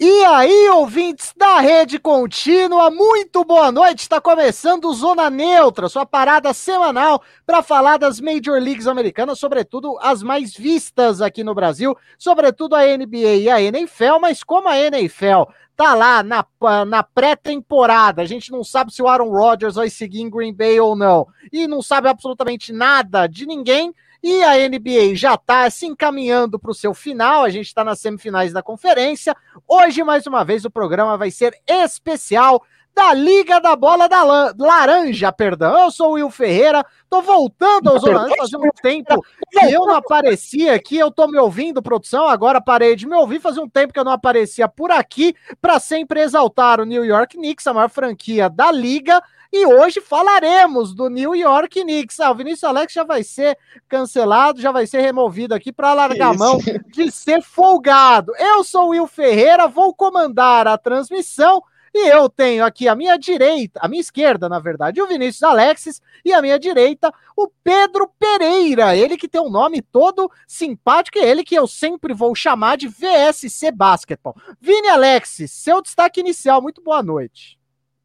E 0.00 0.24
aí, 0.26 0.68
ouvintes 0.68 1.34
da 1.36 1.58
Rede 1.58 1.98
Contínua, 1.98 2.88
muito 2.88 3.44
boa 3.44 3.72
noite. 3.72 3.98
Está 3.98 4.20
começando 4.20 4.92
Zona 4.94 5.28
Neutra, 5.28 5.88
sua 5.88 6.06
parada 6.06 6.52
semanal 6.52 7.20
para 7.44 7.64
falar 7.64 7.96
das 7.96 8.20
Major 8.20 8.60
Leagues 8.60 8.86
americanas, 8.86 9.40
sobretudo 9.40 9.98
as 10.00 10.22
mais 10.22 10.54
vistas 10.54 11.20
aqui 11.20 11.42
no 11.42 11.52
Brasil, 11.52 11.96
sobretudo 12.16 12.76
a 12.76 12.84
NBA 12.84 13.38
e 13.40 13.50
a 13.50 13.60
NFL, 13.60 14.20
mas 14.20 14.44
como 14.44 14.68
a 14.68 14.78
NFL 14.78 15.50
tá 15.76 15.94
lá 15.94 16.22
na, 16.22 16.46
na 16.86 17.02
pré-temporada, 17.02 18.22
a 18.22 18.24
gente 18.24 18.52
não 18.52 18.62
sabe 18.62 18.94
se 18.94 19.02
o 19.02 19.08
Aaron 19.08 19.30
Rodgers 19.30 19.74
vai 19.74 19.90
seguir 19.90 20.20
em 20.20 20.30
Green 20.30 20.54
Bay 20.54 20.78
ou 20.78 20.94
não, 20.94 21.26
e 21.52 21.66
não 21.66 21.82
sabe 21.82 22.08
absolutamente 22.08 22.72
nada 22.72 23.26
de 23.26 23.46
ninguém. 23.46 23.92
E 24.22 24.42
a 24.42 24.68
NBA 24.68 25.14
já 25.14 25.34
está 25.34 25.68
se 25.70 25.86
encaminhando 25.86 26.58
para 26.58 26.70
o 26.70 26.74
seu 26.74 26.92
final, 26.92 27.44
a 27.44 27.50
gente 27.50 27.66
está 27.66 27.84
nas 27.84 28.00
semifinais 28.00 28.52
da 28.52 28.62
conferência. 28.62 29.36
Hoje, 29.66 30.02
mais 30.02 30.26
uma 30.26 30.44
vez, 30.44 30.64
o 30.64 30.70
programa 30.70 31.16
vai 31.16 31.30
ser 31.30 31.56
especial 31.66 32.62
da 32.98 33.14
Liga 33.14 33.60
da 33.60 33.76
Bola 33.76 34.08
da 34.08 34.24
Laranja, 34.58 35.30
perdão. 35.30 35.78
Eu 35.78 35.88
sou 35.88 36.08
o 36.08 36.12
Will 36.14 36.30
Ferreira, 36.30 36.84
tô 37.08 37.22
voltando 37.22 37.90
aos 37.90 38.00
Zona 38.00 38.28
fazia 38.36 38.58
um 38.58 38.70
tempo 38.82 39.24
que 39.52 39.66
eu 39.66 39.86
não 39.86 39.94
aparecia 39.94 40.74
aqui, 40.74 40.98
eu 40.98 41.08
tô 41.08 41.28
me 41.28 41.38
ouvindo, 41.38 41.80
produção, 41.80 42.26
agora 42.26 42.60
parei 42.60 42.96
de 42.96 43.06
me 43.06 43.14
ouvir, 43.14 43.38
fazia 43.38 43.62
um 43.62 43.68
tempo 43.68 43.92
que 43.92 44.00
eu 44.00 44.04
não 44.04 44.10
aparecia 44.10 44.66
por 44.66 44.90
aqui, 44.90 45.32
para 45.62 45.78
sempre 45.78 46.20
exaltar 46.20 46.80
o 46.80 46.84
New 46.84 47.04
York 47.04 47.36
Knicks, 47.36 47.68
a 47.68 47.72
maior 47.72 47.88
franquia 47.88 48.50
da 48.50 48.72
Liga, 48.72 49.22
e 49.52 49.64
hoje 49.64 50.00
falaremos 50.00 50.92
do 50.92 51.08
New 51.08 51.36
York 51.36 51.80
Knicks. 51.80 52.18
Ah, 52.18 52.32
o 52.32 52.34
Vinícius 52.34 52.64
Alex 52.64 52.92
já 52.92 53.04
vai 53.04 53.22
ser 53.22 53.56
cancelado, 53.88 54.60
já 54.60 54.72
vai 54.72 54.88
ser 54.88 55.02
removido 55.02 55.54
aqui 55.54 55.70
para 55.70 55.94
largar 55.94 56.34
a 56.34 56.36
mão 56.36 56.58
de 56.92 57.12
ser 57.12 57.42
folgado. 57.42 58.32
Eu 58.36 58.64
sou 58.64 58.86
o 58.86 58.88
Will 58.88 59.06
Ferreira, 59.06 59.68
vou 59.68 59.94
comandar 59.94 60.66
a 60.66 60.76
transmissão. 60.76 61.62
E 61.94 62.08
eu 62.08 62.28
tenho 62.28 62.64
aqui 62.64 62.88
a 62.88 62.94
minha 62.94 63.16
direita, 63.16 63.80
a 63.82 63.88
minha 63.88 64.00
esquerda, 64.00 64.48
na 64.48 64.58
verdade, 64.58 65.00
o 65.00 65.06
Vinícius 65.06 65.42
Alexis, 65.42 66.02
e 66.24 66.32
a 66.32 66.42
minha 66.42 66.58
direita, 66.58 67.12
o 67.36 67.48
Pedro 67.62 68.10
Pereira, 68.18 68.96
ele 68.96 69.16
que 69.16 69.28
tem 69.28 69.40
um 69.40 69.50
nome 69.50 69.80
todo 69.80 70.30
simpático, 70.46 71.18
e 71.18 71.22
ele 71.22 71.44
que 71.44 71.54
eu 71.54 71.66
sempre 71.66 72.12
vou 72.12 72.34
chamar 72.34 72.76
de 72.76 72.88
VSC 72.88 73.70
Basketball. 73.72 74.36
Vini 74.60 74.88
Alexis, 74.88 75.52
seu 75.52 75.80
destaque 75.80 76.20
inicial, 76.20 76.60
muito 76.60 76.82
boa 76.82 77.02
noite. 77.02 77.58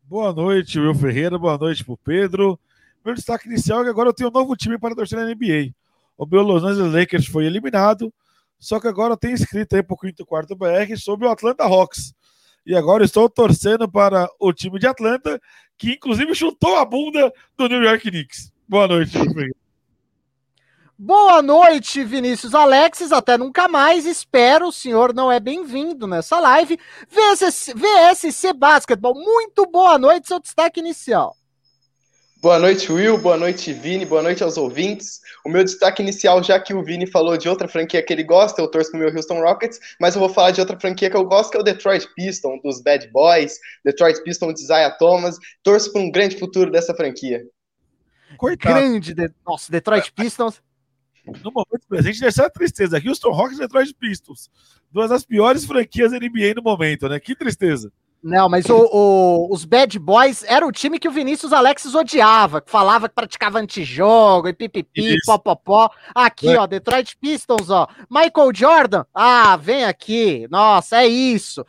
Boa 0.03 0.33
noite, 0.33 0.79
Will 0.79 0.93
Ferreira. 0.93 1.39
Boa 1.39 1.57
noite 1.57 1.83
pro 1.83 1.97
Pedro. 1.97 2.59
Meu 3.03 3.15
destaque 3.15 3.47
inicial 3.47 3.81
é 3.81 3.83
que 3.85 3.89
agora 3.89 4.09
eu 4.09 4.13
tenho 4.13 4.29
um 4.29 4.33
novo 4.33 4.55
time 4.55 4.77
para 4.77 4.93
torcer 4.93 5.17
na 5.17 5.25
NBA. 5.25 5.73
O 6.17 6.25
meu 6.25 6.43
Los 6.43 6.63
Angeles 6.63 6.93
Lakers 6.93 7.25
foi 7.25 7.45
eliminado, 7.45 8.13
só 8.59 8.79
que 8.79 8.87
agora 8.87 9.17
tenho 9.17 9.33
escrito 9.33 9.75
aí 9.75 9.81
pro 9.81 9.97
quinto 9.97 10.25
quarto 10.25 10.55
BR 10.55 10.95
sobre 10.97 11.25
o 11.25 11.31
Atlanta 11.31 11.63
Hawks. 11.63 12.13
E 12.65 12.75
agora 12.75 13.03
estou 13.03 13.29
torcendo 13.29 13.89
para 13.89 14.29
o 14.39 14.53
time 14.53 14.79
de 14.79 14.87
Atlanta, 14.87 15.39
que 15.77 15.93
inclusive 15.93 16.33
chutou 16.33 16.77
a 16.77 16.85
bunda 16.85 17.31
do 17.57 17.67
New 17.67 17.83
York 17.83 18.09
Knicks. 18.09 18.51
Boa 18.67 18.87
noite. 18.87 19.17
Boa 20.97 21.41
noite, 21.41 22.03
Vinícius 22.03 22.53
Alexis. 22.53 23.11
Até 23.11 23.37
nunca 23.37 23.67
mais. 23.67 24.05
Espero. 24.05 24.67
O 24.67 24.71
senhor 24.71 25.13
não 25.13 25.29
é 25.29 25.39
bem-vindo 25.39 26.07
nessa 26.07 26.39
live. 26.39 26.79
VSC, 27.09 27.73
VSC 27.73 28.53
Basketball. 28.53 29.13
Muito 29.13 29.65
boa 29.65 29.97
noite. 29.97 30.29
Seu 30.29 30.39
destaque 30.39 30.79
inicial. 30.79 31.35
Boa 32.43 32.59
noite, 32.59 32.91
Will. 32.91 33.17
Boa 33.17 33.37
noite, 33.37 33.71
Vini. 33.71 34.05
Boa 34.05 34.21
noite 34.21 34.43
aos 34.43 34.57
ouvintes. 34.57 35.21
O 35.45 35.49
meu 35.49 35.63
destaque 35.63 36.01
inicial, 36.01 36.43
já 36.43 36.59
que 36.59 36.73
o 36.73 36.83
Vini 36.83 37.07
falou 37.07 37.37
de 37.37 37.47
outra 37.47 37.69
franquia 37.69 38.03
que 38.03 38.11
ele 38.11 38.21
gosta, 38.21 38.61
eu 38.61 38.67
torço 38.69 38.91
pro 38.91 38.99
meu 38.99 39.07
Houston 39.15 39.39
Rockets, 39.39 39.79
mas 39.97 40.13
eu 40.13 40.19
vou 40.19 40.27
falar 40.27 40.51
de 40.51 40.59
outra 40.59 40.77
franquia 40.77 41.09
que 41.09 41.15
eu 41.15 41.23
gosto, 41.23 41.51
que 41.51 41.55
é 41.55 41.61
o 41.61 41.63
Detroit 41.63 42.05
Pistons, 42.13 42.61
dos 42.61 42.83
Bad 42.83 43.09
Boys, 43.13 43.57
Detroit 43.85 44.21
Pistons 44.23 44.55
de 44.55 44.63
Isaiah 44.63 44.91
Thomas. 44.91 45.37
Torço 45.63 45.93
para 45.93 46.01
um 46.01 46.11
grande 46.11 46.37
futuro 46.37 46.69
dessa 46.69 46.93
franquia. 46.93 47.45
Coitado. 48.35 48.75
Grande, 48.75 49.13
de... 49.13 49.31
nossa, 49.47 49.71
Detroit 49.71 50.11
Pistons 50.11 50.61
no 51.25 51.49
momento 51.49 51.87
presente, 51.87 52.19
dessa 52.19 52.49
tristeza. 52.49 53.01
Houston 53.01 53.31
Rockets 53.31 53.59
e 53.59 53.61
Detroit 53.61 53.93
Pistons. 53.97 54.49
Duas 54.91 55.09
das 55.09 55.23
piores 55.23 55.63
franquias 55.63 56.11
NBA 56.11 56.55
no 56.57 56.61
momento, 56.61 57.07
né? 57.07 57.21
Que 57.21 57.37
tristeza. 57.37 57.89
Não, 58.23 58.47
mas 58.47 58.69
o, 58.69 58.89
o, 58.89 59.53
os 59.53 59.65
Bad 59.65 59.99
Boys 59.99 60.45
era 60.47 60.65
o 60.65 60.71
time 60.71 60.97
que 60.97 61.09
o 61.09 61.11
Vinícius 61.11 61.51
Alexis 61.51 61.93
odiava, 61.93 62.61
que 62.61 62.71
falava 62.71 63.09
que 63.09 63.15
praticava 63.15 63.59
antijogo 63.59 64.47
e 64.47 64.53
pipipi, 64.53 65.17
popopó. 65.25 65.89
Aqui, 66.15 66.47
é. 66.47 66.57
ó, 66.57 66.65
Detroit 66.65 67.17
Pistons, 67.19 67.69
ó. 67.69 67.85
Michael 68.09 68.51
Jordan, 68.55 69.03
ah, 69.13 69.57
vem 69.57 69.83
aqui. 69.83 70.47
Nossa, 70.49 71.03
é 71.03 71.07
isso. 71.07 71.65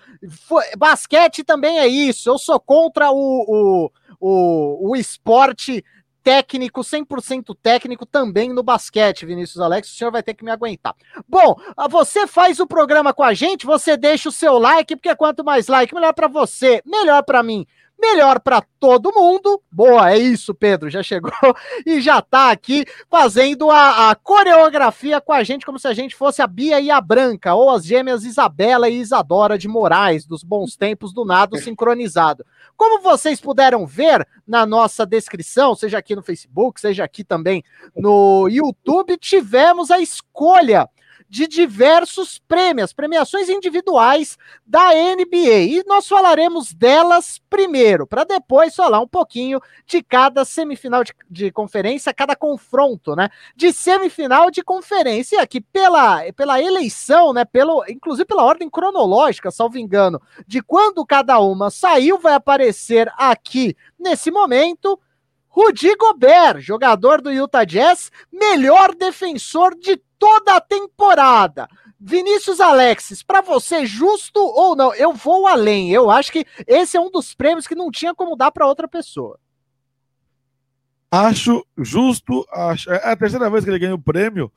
basquete 0.79 1.43
também 1.43 1.81
é 1.81 1.89
isso. 1.89 2.31
Eu 2.31 2.39
sou 2.39 2.61
contra 2.61 3.11
o, 3.11 3.45
o, 3.49 3.91
o, 4.21 4.91
o 4.91 4.97
esporte 4.97 5.85
técnico, 6.25 6.81
100% 6.81 7.55
técnico 7.63 8.07
também 8.07 8.53
no 8.53 8.63
basquete, 8.63 9.27
Vinícius 9.27 9.61
Alex, 9.61 9.93
o 9.93 9.95
senhor 9.95 10.11
vai 10.11 10.23
ter 10.23 10.33
que 10.33 10.43
me 10.43 10.51
aguentar. 10.51 10.97
Bom, 11.29 11.55
ah, 11.77 11.87
você 11.87 12.27
faz 12.27 12.59
o 12.59 12.67
programa 12.67 13.13
com 13.13 13.23
a 13.23 13.35
gente, 13.35 13.67
você 13.67 13.95
deixa 13.95 14.31
o 14.31 14.33
seu 14.33 14.59
like, 14.59 14.97
porque 14.97 15.15
quanto 15.15 15.45
mais 15.45 15.69
like, 15.69 15.95
melhor 15.95 16.15
para 16.15 16.27
você, 16.27 16.83
melhor 16.87 17.23
para 17.23 17.43
mim 17.43 17.67
melhor 17.99 18.41
para 18.41 18.63
todo 18.79 19.13
mundo. 19.13 19.63
Boa, 19.71 20.13
é 20.13 20.19
isso, 20.19 20.55
Pedro, 20.55 20.91
já 20.91 21.03
chegou 21.03 21.33
e 21.87 22.01
já 22.01 22.21
tá 22.21 22.51
aqui 22.51 22.85
fazendo 23.11 23.71
a, 23.71 24.11
a, 24.11 24.15
coreografia 24.15 25.21
com 25.21 25.33
a 25.33 25.43
gente, 25.43 25.65
como 25.65 25.79
se 25.79 25.89
a 25.89 25.95
gente 25.95 26.15
fosse 26.15 26.43
a 26.43 26.47
Bia 26.47 26.81
e 26.81 26.91
a 26.91 27.01
Branca, 27.01 27.55
ou 27.55 27.71
as 27.71 27.85
gêmeas 27.85 28.25
Isabela 28.25 28.89
e 28.89 28.99
Isadora 28.99 29.57
de 29.57 29.69
Moraes, 29.69 30.27
dos 30.27 30.43
bons 30.43 30.77
tempos 30.77 31.13
do 31.13 31.25
nado 31.25 31.57
sincronizado. 31.59 32.45
Como 32.77 33.03
vocês 33.03 33.41
puderam 33.41 33.87
ver 33.87 34.27
na 34.47 34.67
nossa 34.67 35.07
descrição, 35.07 35.75
seja 35.75 35.99
aqui 35.99 36.15
no 36.15 36.23
Facebook, 36.23 36.81
seja 36.81 37.05
aqui 37.05 37.25
também 37.25 37.65
no 37.97 38.49
YouTube, 38.49 39.17
tivemos 39.17 39.91
a 39.91 39.99
escolha 40.01 40.89
de 41.35 41.49
diversos 41.49 42.39
prêmios, 42.39 42.93
premiações 42.93 43.49
individuais 43.49 44.39
da 44.65 44.91
NBA. 44.95 45.63
E 45.63 45.85
nós 45.85 46.07
falaremos 46.07 46.73
delas 46.73 47.43
primeiro, 47.51 48.07
para 48.07 48.23
depois 48.23 48.77
falar 48.77 49.01
um 49.01 49.09
pouquinho 49.09 49.61
de 49.85 50.01
cada 50.01 50.45
semifinal 50.45 51.03
de, 51.03 51.13
de, 51.29 51.51
conferência, 51.51 52.15
cada 52.15 52.37
confronto, 52.37 53.17
né? 53.17 53.31
De 53.57 53.73
semifinal 53.73 54.49
de 54.49 54.63
conferência. 54.63 55.35
E 55.35 55.41
aqui, 55.41 55.61
pela, 55.61 56.21
pela 56.37 56.63
eleição, 56.63 57.33
né? 57.33 57.45
Pelo, 57.45 57.85
inclusive 57.89 58.27
pela 58.27 58.45
ordem 58.45 58.71
cronológica, 58.71 59.51
salvo 59.51 59.77
engano, 59.77 60.23
de 60.47 60.63
quando 60.63 61.05
cada 61.05 61.41
uma 61.41 61.69
saiu, 61.69 62.17
vai 62.17 62.35
aparecer 62.35 63.13
aqui 63.19 63.77
nesse 63.99 64.31
momento. 64.31 65.01
Rudy 65.49 65.97
Gobert, 65.97 66.61
jogador 66.61 67.21
do 67.21 67.33
Utah 67.33 67.65
Jazz, 67.65 68.13
melhor 68.33 68.95
defensor 68.95 69.75
de 69.77 70.01
toda 70.25 70.57
a 70.57 70.61
temporada. 70.61 71.69
Vinícius 72.01 72.59
Alexis, 72.59 73.23
para 73.23 73.43
você, 73.43 73.85
justo 73.85 74.41
ou 74.41 74.75
não? 74.75 74.95
Eu 74.95 75.13
vou 75.13 75.47
além. 75.47 75.91
Eu 75.91 76.11
acho 76.11 76.33
que 76.33 76.47
esse 76.67 76.97
é 76.97 77.01
um 77.01 77.11
dos 77.11 77.35
prêmios 77.35 77.67
que 77.67 77.75
não 77.75 77.91
tinha 77.91 78.15
como 78.15 78.35
dar 78.35 78.51
para 78.51 78.67
outra 78.67 78.89
pessoa. 78.89 79.39
Acho 81.11 81.63
justo. 81.77 82.47
Acho, 82.51 82.91
é 82.91 83.13
a 83.13 83.17
terceira 83.17 83.51
vez 83.51 83.65
que 83.65 83.71
ele 83.71 83.79
ganha 83.79 83.95
o 83.95 84.03
prêmio, 84.03 84.51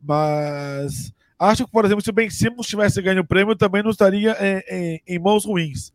mas 0.00 1.12
acho 1.38 1.66
que, 1.66 1.70
por 1.70 1.84
exemplo, 1.84 2.02
se 2.02 2.08
o 2.08 2.14
Ben 2.14 2.30
Simmons 2.30 2.66
tivesse 2.66 3.02
ganho 3.02 3.20
o 3.20 3.26
prêmio, 3.26 3.54
também 3.54 3.82
não 3.82 3.90
estaria 3.90 4.34
em, 4.40 4.62
em, 4.74 5.02
em 5.06 5.18
mãos 5.18 5.44
ruins. 5.44 5.92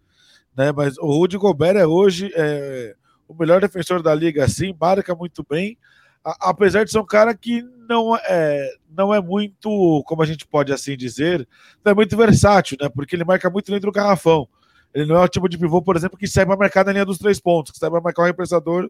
Né? 0.56 0.72
Mas 0.72 1.00
o 1.00 1.08
Rudy 1.08 1.38
Gobert 1.38 1.78
é 1.78 1.88
hoje 1.88 2.32
é, 2.36 2.96
o 3.28 3.34
melhor 3.34 3.60
defensor 3.60 4.04
da 4.04 4.14
liga, 4.14 4.46
assim, 4.46 4.76
marca 4.80 5.16
muito 5.16 5.44
bem 5.50 5.80
apesar 6.26 6.84
de 6.84 6.92
ser 6.92 7.00
um 7.00 7.06
cara 7.06 7.36
que 7.36 7.62
não 7.88 8.16
é, 8.16 8.70
não 8.90 9.14
é 9.14 9.22
muito, 9.22 10.04
como 10.08 10.24
a 10.24 10.26
gente 10.26 10.48
pode 10.48 10.74
assim 10.74 10.98
dizer, 10.98 11.48
não 11.84 11.92
é 11.92 11.96
muito 11.96 12.18
versátil, 12.18 12.78
né? 12.82 12.90
Porque 12.90 13.16
ele 13.16 13.24
marca 13.24 13.50
muito 13.50 13.72
dentro 13.72 13.92
do 13.92 13.94
garrafão. 13.94 14.48
Ele 14.94 15.06
não 15.06 15.18
é 15.18 15.24
o 15.24 15.28
tipo 15.28 15.48
de 15.48 15.58
pivô, 15.58 15.82
por 15.82 15.96
exemplo, 15.96 16.18
que 16.18 16.28
sai 16.28 16.46
para 16.46 16.58
marcar 16.58 16.86
na 16.86 16.92
linha 16.94 17.06
dos 17.06 17.20
três 17.20 17.40
pontos, 17.40 17.72
que 17.72 17.78
sai 17.78 17.90
para 17.92 18.02
marcar 18.02 18.24
o 18.24 18.26
repressador. 18.26 18.90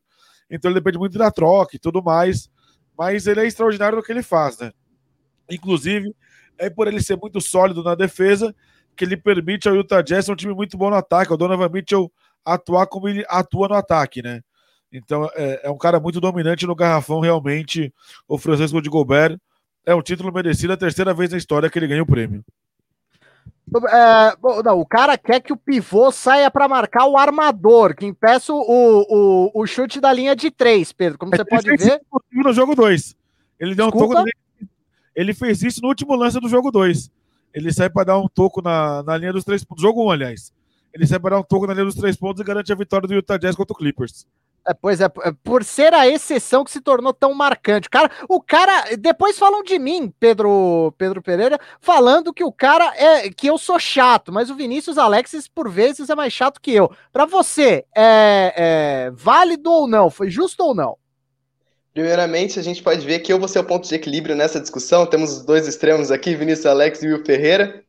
Então 0.50 0.70
ele 0.72 0.80
depende 0.80 0.98
muito 0.98 1.18
da 1.18 1.30
troca 1.30 1.76
e 1.76 1.80
tudo 1.80 2.02
mais. 2.02 2.50
Mas 2.98 3.28
ele 3.28 3.42
é 3.42 3.46
extraordinário 3.46 3.98
no 3.98 4.04
que 4.04 4.12
ele 4.12 4.24
faz, 4.24 4.58
né? 4.60 4.72
Inclusive, 5.50 6.16
é 6.58 6.70
por 6.70 6.88
ele 6.88 7.02
ser 7.02 7.18
muito 7.18 7.42
sólido 7.42 7.84
na 7.84 7.96
defesa 7.96 8.56
que 8.96 9.04
ele 9.04 9.18
permite 9.18 9.68
ao 9.68 9.76
Utah 9.76 10.02
Jazz 10.02 10.30
um 10.30 10.36
time 10.36 10.54
muito 10.54 10.78
bom 10.78 10.90
no 10.90 10.96
ataque. 10.96 11.34
O 11.34 11.38
Donovan 11.38 11.68
Mitchell 11.70 12.10
atuar 12.46 12.88
como 12.88 13.10
ele 13.10 13.26
atua 13.28 13.68
no 13.68 13.76
ataque, 13.76 14.22
né? 14.22 14.42
Então 14.96 15.30
é, 15.36 15.62
é, 15.64 15.70
um 15.70 15.78
cara 15.78 16.00
muito 16.00 16.22
dominante 16.22 16.66
no 16.66 16.76
garrafão, 16.76 17.20
realmente. 17.20 17.94
O 18.28 18.38
Francisco 18.38 18.82
de 18.82 18.90
Gobert 18.90 19.38
é 19.86 19.94
um 19.94 20.02
título 20.02 20.32
merecido, 20.32 20.74
a 20.74 20.78
terceira 20.78 21.14
vez 21.14 21.32
na 21.32 21.38
história 21.38 21.70
que 21.70 21.78
ele 21.78 21.88
ganha 21.88 22.04
o 22.04 22.08
prêmio. 22.08 22.44
É, 23.90 24.36
bom, 24.40 24.62
não, 24.64 24.80
o 24.80 24.86
cara 24.86 25.18
quer 25.18 25.42
que 25.42 25.52
o 25.52 25.58
pivô 25.58 26.12
saia 26.12 26.50
para 26.50 26.68
marcar 26.68 27.08
o 27.08 27.18
armador, 27.18 27.96
que 27.96 28.06
impeça 28.06 28.54
o, 28.54 28.60
o, 28.60 29.52
o, 29.54 29.66
chute 29.66 30.00
da 30.00 30.14
linha 30.14 30.36
de 30.36 30.52
três, 30.52 30.94
Pedro. 30.94 31.18
Como 31.18 31.36
você 31.36 31.44
pode 31.44 31.76
ver. 31.76 32.00
no 32.32 32.54
jogo 32.54 32.76
2. 32.76 33.16
Ele 33.60 33.76
deu 33.76 33.88
um 33.88 33.92
toque. 33.92 34.32
Ele 35.16 35.34
fez 35.34 35.64
isso 35.64 35.82
no 35.82 35.88
último 35.88 36.16
lance 36.16 36.40
do 36.40 36.48
jogo 36.48 36.72
2. 36.72 37.10
ele 37.54 37.74
sai 37.74 37.90
para 37.90 38.06
dar 38.06 38.20
um 38.20 38.28
toco 38.28 38.62
na, 38.62 39.02
na 39.02 39.18
linha 39.18 39.34
dos 39.34 39.44
três 39.44 39.64
pontos. 39.64 39.82
Jogo 39.82 40.06
1, 40.08 40.12
aliás. 40.12 40.54
Ele 40.94 41.08
sai 41.08 41.20
para 41.20 41.36
dar 41.36 41.42
um 41.42 41.44
toco 41.44 41.66
na 41.66 41.74
linha 41.74 41.86
dos 41.86 41.96
três 41.96 42.16
pontos 42.16 42.42
e 42.42 42.46
garante 42.46 42.72
a 42.72 42.76
vitória 42.76 43.08
do 43.08 43.14
Utah 43.14 43.38
Jazz 43.38 43.56
contra 43.56 43.74
o 43.74 43.78
Clippers. 43.78 44.28
É, 44.68 44.74
pois 44.74 45.00
é, 45.00 45.08
por 45.44 45.64
ser 45.64 45.94
a 45.94 46.08
exceção 46.08 46.64
que 46.64 46.72
se 46.72 46.82
tornou 46.82 47.14
tão 47.14 47.36
marcante. 47.36 47.88
Cara, 47.88 48.10
o 48.28 48.42
cara, 48.42 48.96
depois 48.98 49.38
falam 49.38 49.62
de 49.62 49.78
mim, 49.78 50.12
Pedro 50.20 50.92
Pedro 50.98 51.22
Pereira, 51.22 51.60
falando 51.80 52.34
que 52.34 52.44
o 52.44 52.52
cara 52.52 52.92
é 52.98 53.30
que 53.30 53.46
eu 53.46 53.60
sou 53.60 53.78
chato, 53.78 54.34
mas 54.34 54.50
o 54.50 54.56
Vinícius 54.56 54.98
Alexis 54.98 55.48
por 55.48 55.70
vezes 55.70 56.10
é 56.10 56.16
mais 56.16 56.34
chato 56.34 56.60
que 56.60 56.72
eu. 56.72 56.92
Para 57.14 57.26
você, 57.26 57.86
é, 57.96 58.54
é 59.08 59.12
válido 59.14 59.72
ou 59.72 59.88
não? 59.88 60.10
Foi 60.10 60.32
justo 60.32 60.64
ou 60.64 60.74
não? 60.74 60.98
Primeiramente, 61.94 62.60
a 62.60 62.64
gente 62.64 62.82
pode 62.82 63.06
ver 63.06 63.20
que 63.20 63.32
eu 63.32 63.40
vou 63.40 63.48
ser 63.48 63.60
o 63.60 63.64
ponto 63.64 63.88
de 63.88 63.96
equilíbrio 63.96 64.36
nessa 64.36 64.60
discussão. 64.60 65.06
Temos 65.06 65.32
os 65.32 65.46
dois 65.46 65.68
extremos 65.68 66.12
aqui, 66.12 66.36
Vinícius 66.36 66.66
Alex 66.66 67.04
e 67.04 67.08
Will 67.08 67.24
Ferreira. 67.24 67.85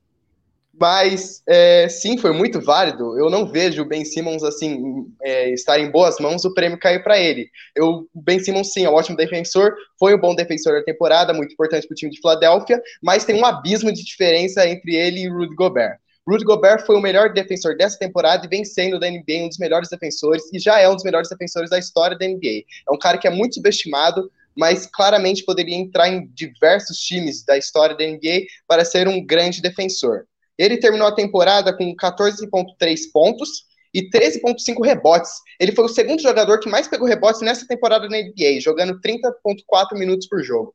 Mas, 0.78 1.42
é, 1.46 1.88
sim, 1.88 2.18
foi 2.18 2.32
muito 2.32 2.60
válido. 2.60 3.18
Eu 3.18 3.30
não 3.30 3.50
vejo 3.50 3.82
o 3.82 3.84
Ben 3.86 4.04
Simmons, 4.04 4.42
assim, 4.42 5.06
é, 5.22 5.50
estar 5.50 5.78
em 5.80 5.90
boas 5.90 6.18
mãos, 6.18 6.44
o 6.44 6.52
prêmio 6.52 6.78
cair 6.78 7.02
para 7.02 7.18
ele. 7.18 7.48
Eu, 7.74 8.06
o 8.14 8.22
Ben 8.22 8.38
Simmons, 8.38 8.72
sim, 8.72 8.84
é 8.84 8.90
um 8.90 8.94
ótimo 8.94 9.16
defensor, 9.16 9.74
foi 9.98 10.14
um 10.14 10.20
bom 10.20 10.34
defensor 10.34 10.74
da 10.74 10.84
temporada, 10.84 11.32
muito 11.32 11.52
importante 11.54 11.86
para 11.86 11.94
o 11.94 11.96
time 11.96 12.12
de 12.12 12.20
Filadélfia, 12.20 12.82
mas 13.02 13.24
tem 13.24 13.40
um 13.40 13.46
abismo 13.46 13.90
de 13.90 14.04
diferença 14.04 14.68
entre 14.68 14.94
ele 14.94 15.20
e 15.20 15.28
Rudy 15.28 15.54
Gobert. 15.54 15.98
Rudy 16.28 16.44
Gobert 16.44 16.84
foi 16.84 16.96
o 16.96 17.00
melhor 17.00 17.32
defensor 17.32 17.76
dessa 17.76 17.98
temporada 17.98 18.44
e 18.44 18.48
vem 18.48 18.64
sendo 18.64 18.98
da 18.98 19.08
NBA 19.08 19.44
um 19.44 19.48
dos 19.48 19.58
melhores 19.58 19.88
defensores 19.88 20.42
e 20.52 20.58
já 20.58 20.78
é 20.80 20.88
um 20.88 20.94
dos 20.94 21.04
melhores 21.04 21.28
defensores 21.30 21.70
da 21.70 21.78
história 21.78 22.18
da 22.18 22.26
NBA. 22.26 22.64
É 22.86 22.92
um 22.92 22.98
cara 22.98 23.16
que 23.16 23.28
é 23.28 23.30
muito 23.30 23.54
subestimado, 23.54 24.30
mas 24.54 24.86
claramente 24.86 25.44
poderia 25.44 25.76
entrar 25.76 26.08
em 26.08 26.26
diversos 26.34 26.98
times 26.98 27.44
da 27.44 27.56
história 27.56 27.96
da 27.96 28.04
NBA 28.04 28.46
para 28.66 28.84
ser 28.84 29.06
um 29.06 29.24
grande 29.24 29.62
defensor. 29.62 30.26
Ele 30.58 30.78
terminou 30.78 31.06
a 31.06 31.14
temporada 31.14 31.76
com 31.76 31.94
14,3 31.94 33.00
pontos 33.12 33.64
e 33.92 34.08
13,5 34.10 34.84
rebotes. 34.84 35.32
Ele 35.60 35.72
foi 35.72 35.84
o 35.84 35.88
segundo 35.88 36.20
jogador 36.20 36.60
que 36.60 36.68
mais 36.68 36.88
pegou 36.88 37.06
rebotes 37.06 37.40
nessa 37.40 37.66
temporada 37.66 38.08
na 38.08 38.18
NBA, 38.18 38.60
jogando 38.60 39.00
30,4 39.00 39.98
minutos 39.98 40.28
por 40.28 40.42
jogo 40.42 40.74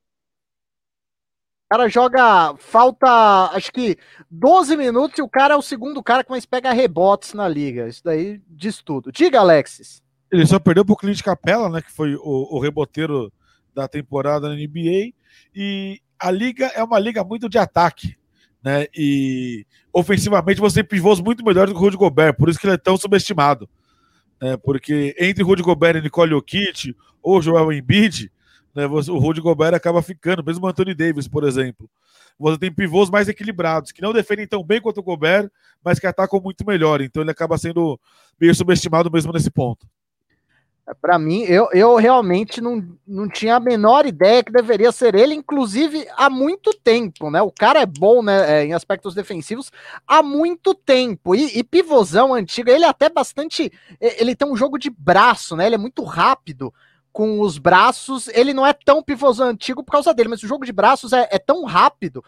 cara 1.71 1.87
joga, 1.87 2.53
falta 2.57 3.07
acho 3.53 3.71
que 3.71 3.97
12 4.29 4.75
minutos 4.75 5.17
e 5.17 5.21
o 5.21 5.29
cara 5.29 5.53
é 5.53 5.57
o 5.57 5.61
segundo 5.61 6.03
cara 6.03 6.21
que 6.21 6.29
mais 6.29 6.45
pega 6.45 6.73
rebotes 6.73 7.33
na 7.33 7.47
liga. 7.47 7.87
Isso 7.87 8.03
daí 8.03 8.41
diz 8.45 8.81
tudo. 8.81 9.09
Diga, 9.09 9.39
Alexis. 9.39 10.03
Ele 10.29 10.45
só 10.45 10.59
perdeu 10.59 10.83
pro 10.83 10.97
Clint 10.97 11.21
Capella, 11.21 11.69
né, 11.69 11.81
que 11.81 11.89
foi 11.89 12.13
o, 12.15 12.57
o 12.57 12.59
reboteiro 12.59 13.31
da 13.73 13.87
temporada 13.87 14.49
na 14.49 14.55
NBA. 14.55 15.13
E 15.55 16.01
a 16.19 16.29
liga 16.29 16.65
é 16.75 16.83
uma 16.83 16.99
liga 16.99 17.23
muito 17.23 17.47
de 17.47 17.57
ataque, 17.57 18.17
né? 18.63 18.85
E 18.95 19.65
ofensivamente 19.91 20.61
você 20.61 20.75
tem 20.75 20.83
pivôs 20.83 21.19
muito 21.19 21.43
melhores 21.43 21.73
do 21.73 21.75
que 21.75 21.81
o 21.81 21.85
Rudy 21.85 21.97
Gobert, 21.97 22.35
por 22.35 22.49
isso 22.49 22.59
que 22.59 22.65
ele 22.65 22.75
é 22.75 22.77
tão 22.77 22.97
subestimado. 22.97 23.67
Né? 24.41 24.57
Porque 24.57 25.15
entre 25.19 25.43
Rudy 25.43 25.61
Gobert 25.61 25.97
e 25.97 26.01
Nicole 26.01 26.31
Jokic 26.31 26.95
ou 27.21 27.41
Joel 27.41 27.71
Embiid, 27.71 28.31
né, 28.73 28.85
o 28.85 29.19
Rudy 29.19 29.41
Gobert 29.41 29.73
acaba 29.73 30.01
ficando, 30.01 30.43
mesmo 30.43 30.65
o 30.65 30.69
Anthony 30.69 30.93
Davis, 30.93 31.27
por 31.27 31.43
exemplo. 31.43 31.89
Você 32.39 32.57
tem 32.57 32.73
pivôs 32.73 33.09
mais 33.09 33.27
equilibrados, 33.27 33.91
que 33.91 34.01
não 34.01 34.13
defendem 34.13 34.47
tão 34.47 34.63
bem 34.63 34.81
quanto 34.81 34.99
o 34.99 35.03
Gobert, 35.03 35.49
mas 35.83 35.99
que 35.99 36.07
atacam 36.07 36.39
muito 36.41 36.65
melhor. 36.65 37.01
Então 37.01 37.21
ele 37.21 37.31
acaba 37.31 37.57
sendo 37.57 37.99
meio 38.39 38.55
subestimado 38.55 39.11
mesmo 39.11 39.31
nesse 39.31 39.51
ponto. 39.51 39.85
É, 40.87 40.93
Para 40.93 41.19
mim, 41.19 41.41
eu, 41.43 41.69
eu 41.73 41.95
realmente 41.95 42.59
não, 42.59 42.83
não 43.07 43.29
tinha 43.29 43.55
a 43.55 43.59
menor 43.59 44.05
ideia 44.05 44.43
que 44.43 44.51
deveria 44.51 44.91
ser 44.91 45.15
ele, 45.15 45.33
inclusive 45.33 46.07
há 46.17 46.29
muito 46.29 46.73
tempo, 46.73 47.29
né? 47.29 47.41
O 47.41 47.51
cara 47.51 47.81
é 47.81 47.85
bom 47.85 48.23
né, 48.23 48.61
é, 48.61 48.65
em 48.65 48.73
aspectos 48.73 49.13
defensivos 49.13 49.71
há 50.07 50.23
muito 50.23 50.73
tempo. 50.73 51.35
E, 51.35 51.57
e 51.57 51.63
pivôzão 51.63 52.33
antigo, 52.33 52.69
ele 52.69 52.85
é 52.85 52.87
até 52.87 53.09
bastante. 53.09 53.71
Ele 53.99 54.35
tem 54.35 54.47
um 54.47 54.55
jogo 54.55 54.77
de 54.77 54.89
braço, 54.89 55.55
né? 55.55 55.65
Ele 55.65 55.75
é 55.75 55.79
muito 55.79 56.03
rápido 56.03 56.73
com 57.11 57.41
os 57.41 57.57
braços, 57.57 58.27
ele 58.29 58.53
não 58.53 58.65
é 58.65 58.73
tão 58.73 59.03
pivôzão 59.03 59.49
antigo 59.49 59.83
por 59.83 59.91
causa 59.91 60.13
dele, 60.13 60.29
mas 60.29 60.43
o 60.43 60.47
jogo 60.47 60.65
de 60.65 60.71
braços 60.71 61.11
é, 61.13 61.27
é, 61.29 61.37
tão 61.37 61.65
rápido 61.65 62.23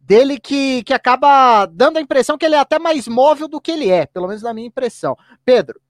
dele 0.00 0.38
que, 0.38 0.82
que 0.84 0.94
acaba 0.94 1.66
dando 1.66 1.98
a 1.98 2.00
impressão 2.00 2.38
que 2.38 2.46
ele 2.46 2.54
é 2.54 2.58
até 2.58 2.78
mais 2.78 3.08
móvel 3.08 3.48
do 3.48 3.60
que 3.60 3.70
ele 3.70 3.90
é, 3.90 4.06
pelo 4.06 4.28
menos 4.28 4.42
na 4.42 4.54
minha 4.54 4.66
impressão. 4.66 5.16
Pedro. 5.44 5.80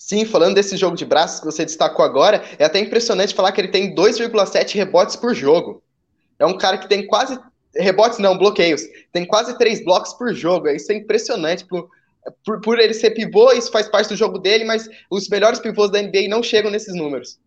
Sim, 0.00 0.24
falando 0.24 0.54
desse 0.54 0.78
jogo 0.78 0.96
de 0.96 1.04
braços 1.04 1.40
que 1.40 1.44
você 1.44 1.62
destacou 1.62 2.02
agora, 2.02 2.42
é 2.58 2.64
até 2.64 2.80
impressionante 2.80 3.34
falar 3.34 3.52
que 3.52 3.60
ele 3.60 3.68
tem 3.68 3.94
2,7 3.94 4.74
rebotes 4.74 5.14
por 5.14 5.34
jogo. 5.34 5.82
É 6.38 6.46
um 6.46 6.56
cara 6.56 6.78
que 6.78 6.88
tem 6.88 7.06
quase. 7.06 7.38
Rebotes 7.76 8.18
não, 8.18 8.38
bloqueios. 8.38 8.80
Tem 9.12 9.26
quase 9.26 9.58
três 9.58 9.84
blocos 9.84 10.14
por 10.14 10.32
jogo. 10.34 10.68
Isso 10.68 10.90
é 10.90 10.94
impressionante. 10.94 11.66
Por, 11.66 11.86
por, 12.42 12.62
por 12.62 12.78
ele 12.78 12.94
ser 12.94 13.10
pivô, 13.10 13.52
isso 13.52 13.70
faz 13.70 13.88
parte 13.88 14.08
do 14.08 14.16
jogo 14.16 14.38
dele, 14.38 14.64
mas 14.64 14.88
os 15.10 15.28
melhores 15.28 15.60
pivôs 15.60 15.90
da 15.90 16.00
NBA 16.00 16.28
não 16.30 16.42
chegam 16.42 16.70
nesses 16.70 16.94
números. 16.94 17.38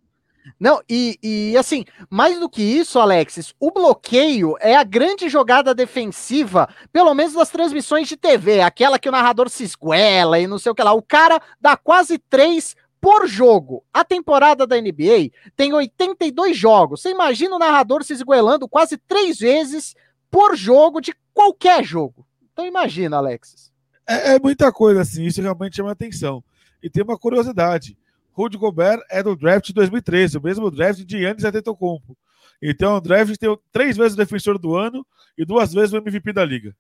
Não, 0.60 0.82
e, 0.90 1.20
e 1.22 1.58
assim, 1.58 1.86
mais 2.10 2.40
do 2.40 2.50
que 2.50 2.62
isso, 2.62 3.00
Alexis, 3.00 3.54
o 3.60 3.72
bloqueio 3.72 4.56
é 4.60 4.76
a 4.76 4.84
grande 4.84 5.30
jogada 5.30 5.74
defensiva, 5.74 6.68
pelo 6.92 7.14
menos 7.14 7.34
das 7.34 7.50
transmissões 7.50 8.08
de 8.08 8.18
TV, 8.18 8.62
aquela 8.62 9.00
que 9.00 9.10
o 9.10 9.12
narrador 9.12 9.50
se 9.50 9.64
esguela 9.64 10.40
e 10.40 10.48
não 10.48 10.60
sei 10.60 10.72
o 10.72 10.76
que 10.76 10.84
lá. 10.84 10.94
O 10.94 11.02
cara 11.02 11.42
dá 11.60 11.78
quase 11.78 12.18
três 12.18 12.76
por 13.00 13.28
jogo. 13.28 13.84
A 13.94 14.06
temporada 14.06 14.66
da 14.66 14.80
NBA 14.80 15.32
tem 15.58 15.74
82 15.74 16.56
jogos. 16.56 17.02
Você 17.02 17.10
imagina 17.10 17.56
o 17.56 17.60
narrador 17.60 18.04
se 18.04 18.14
esguelando 18.14 18.68
quase 18.68 18.98
três 18.98 19.40
vezes 19.40 19.94
por 20.32 20.56
jogo 20.56 21.02
de 21.02 21.14
qualquer 21.34 21.84
jogo. 21.84 22.26
Então 22.54 22.66
imagina, 22.66 23.18
Alexis. 23.18 23.72
É, 24.08 24.36
é 24.36 24.40
muita 24.40 24.72
coisa 24.72 25.02
assim, 25.02 25.26
isso 25.26 25.42
realmente 25.42 25.76
chama 25.76 25.92
atenção. 25.92 26.44
E 26.82 26.90
tem 26.90 27.04
uma 27.04 27.18
curiosidade. 27.18 27.98
Rudy 28.34 28.58
Gobert 28.58 29.02
é 29.10 29.22
do 29.22 29.36
draft 29.36 29.68
de 29.68 29.74
2013, 29.74 30.38
o 30.38 30.42
mesmo 30.42 30.72
draft 30.72 31.02
de 31.02 31.18
Yannis 31.18 31.44
Antetokounmpo. 31.44 32.18
Então, 32.62 32.98
o 32.98 33.02
draft 33.02 33.36
tem 33.38 33.58
três 33.72 33.96
vezes 33.96 34.14
o 34.14 34.18
defensor 34.18 34.58
do 34.58 34.76
ano 34.76 35.06
e 35.38 35.46
duas 35.46 35.74
vezes 35.74 35.94
o 35.94 35.98
MVP 35.98 36.34
da 36.34 36.44
liga. 36.44 36.76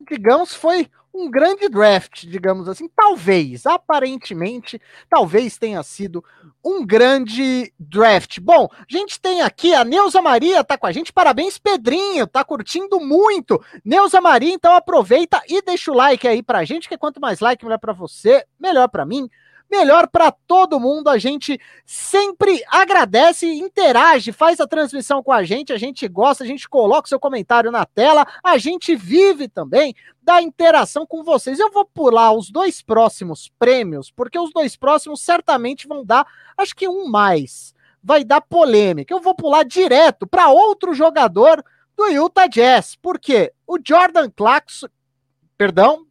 Digamos, 0.00 0.54
foi 0.54 0.88
um 1.12 1.30
grande 1.30 1.68
draft, 1.68 2.24
digamos 2.26 2.68
assim. 2.68 2.88
Talvez, 2.94 3.66
aparentemente, 3.66 4.80
talvez 5.08 5.58
tenha 5.58 5.82
sido 5.82 6.22
um 6.64 6.86
grande 6.86 7.72
draft. 7.78 8.38
Bom, 8.40 8.68
a 8.72 8.84
gente 8.88 9.18
tem 9.18 9.40
aqui 9.40 9.74
a 9.74 9.84
Neuza 9.84 10.20
Maria, 10.20 10.62
tá 10.62 10.76
com 10.76 10.86
a 10.86 10.92
gente. 10.92 11.12
Parabéns, 11.12 11.58
Pedrinho, 11.58 12.26
tá 12.26 12.44
curtindo 12.44 13.00
muito. 13.00 13.62
Neuza 13.84 14.20
Maria, 14.20 14.52
então 14.52 14.74
aproveita 14.74 15.42
e 15.48 15.62
deixa 15.62 15.90
o 15.90 15.94
like 15.94 16.28
aí 16.28 16.42
pra 16.42 16.64
gente, 16.64 16.88
que 16.88 16.98
quanto 16.98 17.20
mais 17.20 17.40
like, 17.40 17.64
melhor 17.64 17.78
pra 17.78 17.92
você, 17.92 18.44
melhor 18.60 18.88
pra 18.88 19.06
mim 19.06 19.28
melhor 19.70 20.08
para 20.08 20.30
todo 20.30 20.80
mundo. 20.80 21.08
A 21.08 21.18
gente 21.18 21.60
sempre 21.84 22.62
agradece, 22.68 23.46
interage, 23.46 24.32
faz 24.32 24.60
a 24.60 24.66
transmissão 24.66 25.22
com 25.22 25.32
a 25.32 25.42
gente, 25.44 25.72
a 25.72 25.78
gente 25.78 26.06
gosta, 26.08 26.44
a 26.44 26.46
gente 26.46 26.68
coloca 26.68 27.06
o 27.06 27.08
seu 27.08 27.20
comentário 27.20 27.70
na 27.70 27.84
tela, 27.84 28.26
a 28.42 28.58
gente 28.58 28.94
vive 28.94 29.48
também 29.48 29.94
da 30.22 30.40
interação 30.42 31.06
com 31.06 31.22
vocês. 31.22 31.58
Eu 31.58 31.70
vou 31.70 31.84
pular 31.84 32.32
os 32.32 32.50
dois 32.50 32.82
próximos 32.82 33.50
prêmios, 33.58 34.10
porque 34.10 34.38
os 34.38 34.52
dois 34.52 34.76
próximos 34.76 35.20
certamente 35.20 35.86
vão 35.86 36.04
dar, 36.04 36.26
acho 36.56 36.74
que 36.74 36.88
um 36.88 37.08
mais. 37.08 37.74
Vai 38.02 38.22
dar 38.22 38.40
polêmica. 38.40 39.12
Eu 39.12 39.20
vou 39.20 39.34
pular 39.34 39.64
direto 39.64 40.26
para 40.28 40.48
outro 40.48 40.94
jogador 40.94 41.64
do 41.96 42.06
Utah 42.06 42.46
Jazz. 42.46 42.94
porque 42.94 43.52
O 43.66 43.78
Jordan 43.84 44.30
Clarkson, 44.30 44.86
perdão, 45.58 46.05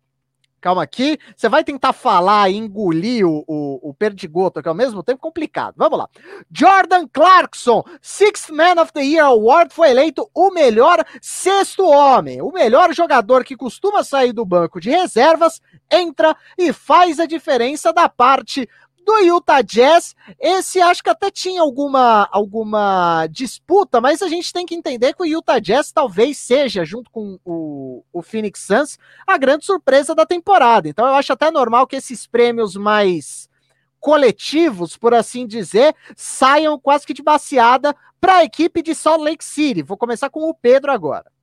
calma 0.61 0.83
aqui. 0.83 1.17
Você 1.35 1.47
vai 1.47 1.63
tentar 1.63 1.93
falar 1.93 2.49
e 2.49 2.57
engolir 2.57 3.25
o, 3.25 3.43
o, 3.47 3.89
o 3.89 3.93
perdigoto 3.93 4.59
aqui 4.59 4.67
ao 4.67 4.75
mesmo 4.75 5.03
tempo? 5.03 5.21
Complicado. 5.21 5.75
Vamos 5.77 5.99
lá. 5.99 6.09
Jordan 6.51 7.07
Clarkson, 7.07 7.83
Sixth 8.01 8.49
Man 8.49 8.81
of 8.81 8.91
the 8.91 9.03
Year 9.03 9.25
Award, 9.25 9.73
foi 9.73 9.89
eleito 9.89 10.29
o 10.33 10.51
melhor 10.51 11.03
sexto 11.21 11.85
homem. 11.85 12.41
O 12.41 12.51
melhor 12.51 12.93
jogador 12.93 13.43
que 13.43 13.55
costuma 13.55 14.03
sair 14.03 14.33
do 14.33 14.45
banco 14.45 14.79
de 14.79 14.89
reservas, 14.89 15.61
entra 15.91 16.35
e 16.57 16.73
faz 16.73 17.19
a 17.19 17.25
diferença 17.25 17.93
da 17.93 18.09
parte 18.09 18.67
do 19.05 19.17
Utah 19.19 19.61
Jazz, 19.61 20.15
esse 20.39 20.81
acho 20.81 21.03
que 21.03 21.09
até 21.09 21.29
tinha 21.29 21.61
alguma, 21.61 22.27
alguma 22.31 23.27
disputa, 23.27 24.01
mas 24.01 24.21
a 24.21 24.27
gente 24.27 24.51
tem 24.51 24.65
que 24.65 24.75
entender 24.75 25.13
que 25.13 25.21
o 25.21 25.25
Utah 25.25 25.59
Jazz 25.59 25.91
talvez 25.91 26.37
seja, 26.37 26.83
junto 26.83 27.09
com 27.11 27.39
o, 27.45 28.03
o 28.11 28.21
Phoenix 28.21 28.61
Suns, 28.61 28.97
a 29.25 29.37
grande 29.37 29.65
surpresa 29.65 30.15
da 30.15 30.25
temporada. 30.25 30.89
Então 30.89 31.05
eu 31.05 31.13
acho 31.13 31.31
até 31.31 31.51
normal 31.51 31.87
que 31.87 31.95
esses 31.95 32.25
prêmios 32.25 32.75
mais 32.75 33.47
coletivos, 33.99 34.97
por 34.97 35.13
assim 35.13 35.47
dizer, 35.47 35.95
saiam 36.15 36.79
quase 36.79 37.05
que 37.05 37.13
de 37.13 37.23
baseada 37.23 37.95
para 38.19 38.37
a 38.37 38.43
equipe 38.43 38.81
de 38.81 38.93
Salt 38.93 39.21
Lake 39.21 39.45
City. 39.45 39.81
Vou 39.81 39.97
começar 39.97 40.29
com 40.29 40.49
o 40.49 40.53
Pedro 40.53 40.91
agora. 40.91 41.34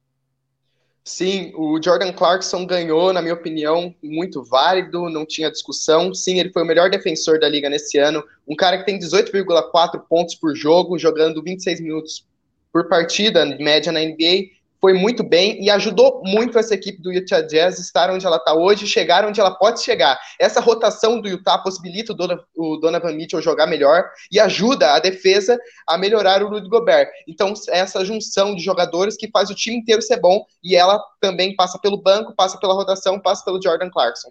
Sim, 1.04 1.52
o 1.56 1.82
Jordan 1.82 2.12
Clarkson 2.12 2.64
ganhou, 2.64 3.12
na 3.12 3.20
minha 3.20 3.34
opinião, 3.34 3.92
muito 4.00 4.44
válido, 4.44 5.10
não 5.10 5.26
tinha 5.26 5.50
discussão. 5.50 6.14
Sim, 6.14 6.38
ele 6.38 6.52
foi 6.52 6.62
o 6.62 6.66
melhor 6.66 6.90
defensor 6.90 7.40
da 7.40 7.48
liga 7.48 7.68
nesse 7.68 7.98
ano. 7.98 8.22
Um 8.46 8.54
cara 8.54 8.78
que 8.78 8.86
tem 8.86 8.98
18,4 9.00 10.00
pontos 10.08 10.36
por 10.36 10.54
jogo, 10.54 10.96
jogando 10.98 11.42
26 11.42 11.80
minutos 11.80 12.24
por 12.72 12.88
partida, 12.88 13.44
média 13.58 13.90
na 13.90 14.00
NBA. 14.00 14.61
Foi 14.82 14.94
muito 14.94 15.22
bem 15.22 15.62
e 15.62 15.70
ajudou 15.70 16.20
muito 16.24 16.58
essa 16.58 16.74
equipe 16.74 17.00
do 17.00 17.12
Utah 17.12 17.40
Jazz 17.40 17.78
estar 17.78 18.10
onde 18.10 18.26
ela 18.26 18.38
está 18.38 18.52
hoje, 18.52 18.84
chegar 18.84 19.24
onde 19.24 19.40
ela 19.40 19.54
pode 19.54 19.80
chegar. 19.80 20.18
Essa 20.40 20.60
rotação 20.60 21.20
do 21.20 21.28
Utah 21.28 21.56
possibilita 21.56 22.12
o 22.12 22.76
Donovan 22.78 23.12
Mitchell 23.12 23.40
jogar 23.40 23.68
melhor 23.68 24.10
e 24.30 24.40
ajuda 24.40 24.92
a 24.92 24.98
defesa 24.98 25.56
a 25.86 25.96
melhorar 25.96 26.42
o 26.42 26.48
Rudy 26.48 26.68
Gobert. 26.68 27.08
Então, 27.28 27.54
essa 27.68 28.04
junção 28.04 28.56
de 28.56 28.62
jogadores 28.62 29.16
que 29.16 29.30
faz 29.30 29.50
o 29.50 29.54
time 29.54 29.76
inteiro 29.76 30.02
ser 30.02 30.18
bom 30.18 30.44
e 30.64 30.74
ela 30.74 31.00
também 31.20 31.54
passa 31.54 31.78
pelo 31.78 32.02
banco, 32.02 32.34
passa 32.34 32.58
pela 32.58 32.74
rotação, 32.74 33.20
passa 33.20 33.44
pelo 33.44 33.62
Jordan 33.62 33.88
Clarkson. 33.88 34.30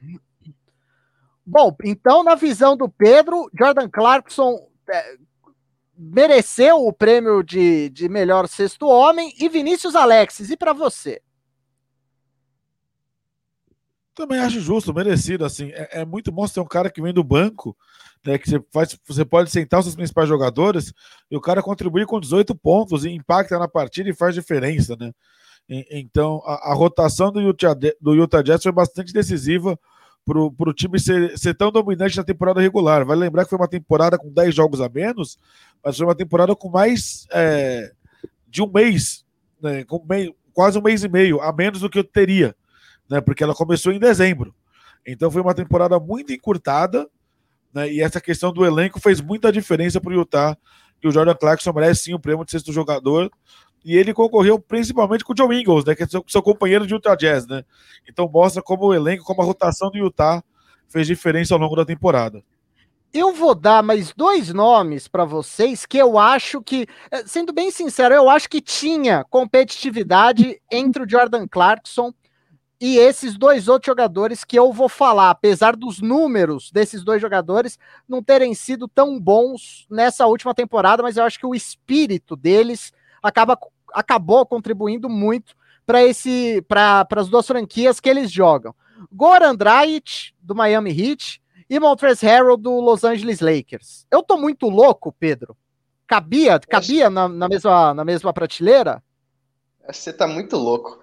Bom, 1.46 1.74
então, 1.86 2.25
na 2.25 2.36
visão 2.36 2.75
do 2.75 2.89
Pedro, 2.89 3.50
Jordan 3.58 3.89
Clarkson 3.89 4.67
é, 4.89 5.15
mereceu 6.01 6.77
o 6.77 6.91
prêmio 6.91 7.43
de, 7.43 7.89
de 7.89 8.10
melhor 8.10 8.48
sexto 8.48 8.88
homem. 8.88 9.31
E 9.39 9.48
Vinícius 9.48 9.96
Alexis, 9.96 10.50
e 10.50 10.58
para 10.58 10.74
você? 10.74 11.22
Também 14.15 14.39
acho 14.39 14.60
justo, 14.60 14.93
merecido. 14.93 15.46
Assim, 15.46 15.70
é, 15.70 16.01
é, 16.01 16.05
muito 16.05 16.31
bom 16.31 16.48
ter 16.48 16.60
um 16.60 16.65
cara 16.65 16.89
que 16.89 17.01
vem 17.01 17.13
do 17.13 17.24
banco, 17.24 17.77
né, 18.25 18.38
que 18.38 18.50
você, 18.50 18.63
faz, 18.72 18.98
você 19.08 19.24
pode 19.24 19.51
sentar 19.51 19.79
os 19.79 19.86
seus 19.86 19.96
principais 19.96 20.27
jogadores 20.27 20.91
e 21.29 21.38
o 21.38 21.41
cara 21.41 21.62
contribui 21.62 22.05
com 22.05 22.20
18 22.20 22.55
pontos 22.55 23.05
e 23.05 23.10
impacta 23.10 23.60
na 23.60 23.67
partida 23.67 24.10
e 24.10 24.15
faz 24.15 24.34
diferença, 24.34 24.96
né? 25.00 25.12
E, 25.70 25.86
então, 25.91 26.41
a, 26.46 26.72
a, 26.72 26.74
rotação 26.74 27.31
do 27.31 27.39
Utah, 27.39 27.75
do 28.01 28.15
Utah 28.15 28.41
Jazz 28.41 28.63
foi 28.63 28.72
bastante 28.72 29.13
decisiva 29.13 29.79
para 30.25 30.40
o 30.40 30.74
time 30.74 31.00
ser, 31.00 31.38
ser 31.38 31.54
tão 31.56 31.72
dominante 31.72 32.18
na 32.18 32.24
temporada 32.24 32.62
regular. 32.62 33.06
Vai 33.06 33.18
lembrar 33.18 33.44
que 33.44 33.50
foi 33.50 33.60
uma 33.60 33.68
temporada 33.68 34.18
com 34.18 34.32
10 34.32 34.54
jogos 34.54 34.80
a 34.80 34.88
menos, 34.88 35.38
mas 35.84 35.98
foi 35.98 36.06
uma 36.06 36.16
temporada 36.16 36.56
com 36.56 36.70
mais 36.70 37.28
é, 37.32 37.92
de 38.48 38.62
um 38.62 38.72
mês, 38.72 39.25
né, 39.62 39.84
com 39.84 40.04
meio, 40.08 40.36
quase 40.54 40.78
um 40.78 40.82
mês 40.82 41.04
e 41.04 41.10
meio 41.10 41.42
a 41.42 41.51
menos 41.51 41.82
do 41.82 41.90
que 41.90 42.00
eu 42.00 42.04
teria, 42.04 42.56
né, 43.10 43.20
porque 43.20 43.44
ela 43.44 43.56
começou 43.56 43.92
em 43.92 44.00
dezembro. 44.00 44.54
Então 45.06 45.32
foi 45.32 45.42
uma 45.42 45.56
temporada 45.56 46.00
muito 46.00 46.32
encurtada, 46.32 47.10
né, 47.74 47.92
e 47.92 48.01
essa 48.01 48.22
questão 48.22 48.54
do 48.54 48.66
elenco 48.66 49.00
fez 49.00 49.20
muita 49.20 49.51
diferença 49.51 50.00
para 50.00 50.12
o 50.12 50.16
Utah. 50.16 50.58
E 51.04 51.08
o 51.08 51.12
Jordan 51.12 51.34
Clarkson 51.34 51.74
merece 51.74 52.04
sim 52.04 52.13
o 52.13 52.20
prêmio 52.20 52.46
de 52.46 52.51
sexto 52.51 52.72
jogador 52.72 53.32
e 53.84 53.98
ele 53.98 54.14
concorreu 54.14 54.60
principalmente 54.60 55.24
com 55.24 55.34
o 55.34 55.38
Joe 55.38 55.60
Ingles, 55.60 55.86
né, 55.86 55.96
que 55.96 56.04
é 56.04 56.08
seu, 56.08 56.24
seu 56.28 56.42
companheiro 56.42 56.86
de 56.86 56.94
Utah 56.94 57.16
Jazz, 57.16 57.48
né? 57.48 57.64
Então 58.08 58.30
mostra 58.32 58.62
como 58.62 58.86
o 58.86 58.94
elenco, 58.94 59.24
como 59.24 59.42
a 59.42 59.46
rotação 59.46 59.90
do 59.90 59.98
Utah 59.98 60.44
fez 60.88 61.08
diferença 61.08 61.54
ao 61.54 61.60
longo 61.60 61.76
da 61.76 61.86
temporada. 61.86 62.44
Eu 63.14 63.34
vou 63.34 63.54
dar 63.54 63.84
mais 63.84 64.14
dois 64.14 64.54
nomes 64.54 65.08
para 65.08 65.26
vocês 65.26 65.86
que 65.86 65.98
eu 65.98 66.18
acho 66.18 66.62
que, 66.62 66.88
eh, 67.12 67.24
sendo 67.26 67.52
bem 67.52 67.70
sincero, 67.70 68.16
eu 68.16 68.30
acho 68.30 68.50
que 68.50 68.62
tinha 68.62 69.26
competitividade 69.30 70.62
entre 70.72 71.04
o 71.04 71.10
Jordan 71.10 71.46
Clarkson 71.46 72.14
e 72.80 72.98
esses 72.98 73.38
dois 73.38 73.68
outros 73.68 73.88
jogadores 73.88 74.46
que 74.46 74.58
eu 74.58 74.72
vou 74.72 74.88
falar, 74.88 75.30
apesar 75.30 75.76
dos 75.76 76.00
números 76.00 76.72
desses 76.72 77.04
dois 77.04 77.22
jogadores 77.22 77.78
não 78.08 78.24
terem 78.24 78.56
sido 78.56 78.88
tão 78.88 79.20
bons 79.20 79.86
nessa 79.90 80.26
última 80.26 80.56
temporada, 80.56 81.04
mas 81.04 81.18
eu 81.18 81.24
acho 81.24 81.38
que 81.38 81.46
o 81.46 81.54
espírito 81.54 82.36
deles 82.36 82.94
acaba, 83.22 83.58
acabou 83.94 84.46
contribuindo 84.46 85.10
muito 85.10 85.56
para 85.86 86.04
esse 86.04 86.62
para 86.68 87.08
as 87.16 87.30
duas 87.30 87.46
franquias 87.46 88.00
que 88.00 88.10
eles 88.10 88.32
jogam. 88.32 88.74
Goran 89.12 89.56
Dragic 89.56 90.34
do 90.42 90.56
Miami 90.56 90.92
Heat 90.92 91.42
e 91.70 91.80
Montrezl 91.80 92.25
Harrell 92.25 92.58
do 92.58 92.80
Los 92.80 93.04
Angeles 93.04 93.40
Lakers. 93.40 94.06
Eu 94.12 94.22
tô 94.22 94.38
muito 94.38 94.70
louco, 94.70 95.13
Pedro. 95.20 95.56
Cabia, 96.08 96.60
cabia 96.60 97.10
na, 97.10 97.28
na 97.28 97.48
mesma 97.48 97.94
na 97.94 98.04
mesma 98.04 98.34
prateleira? 98.34 99.01
Você 99.88 100.12
tá 100.12 100.28
muito 100.28 100.58
louco. 100.58 101.01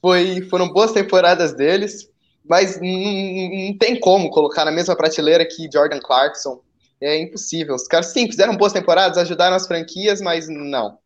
Foi, 0.00 0.42
foram 0.42 0.68
boas 0.72 0.92
temporadas 0.92 1.54
deles, 1.54 2.08
mas 2.44 2.76
não 2.76 3.78
tem 3.78 3.98
como 3.98 4.30
colocar 4.30 4.64
na 4.64 4.70
mesma 4.70 4.96
prateleira 4.96 5.46
que 5.46 5.68
Jordan 5.72 6.00
Clarkson. 6.00 6.62
É 7.00 7.20
impossível. 7.20 7.74
Os 7.74 7.86
caras, 7.86 8.06
sim, 8.06 8.26
fizeram 8.26 8.56
boas 8.56 8.72
temporadas, 8.72 9.18
ajudaram 9.18 9.56
as 9.56 9.66
franquias, 9.66 10.20
mas 10.20 10.48
não. 10.48 10.98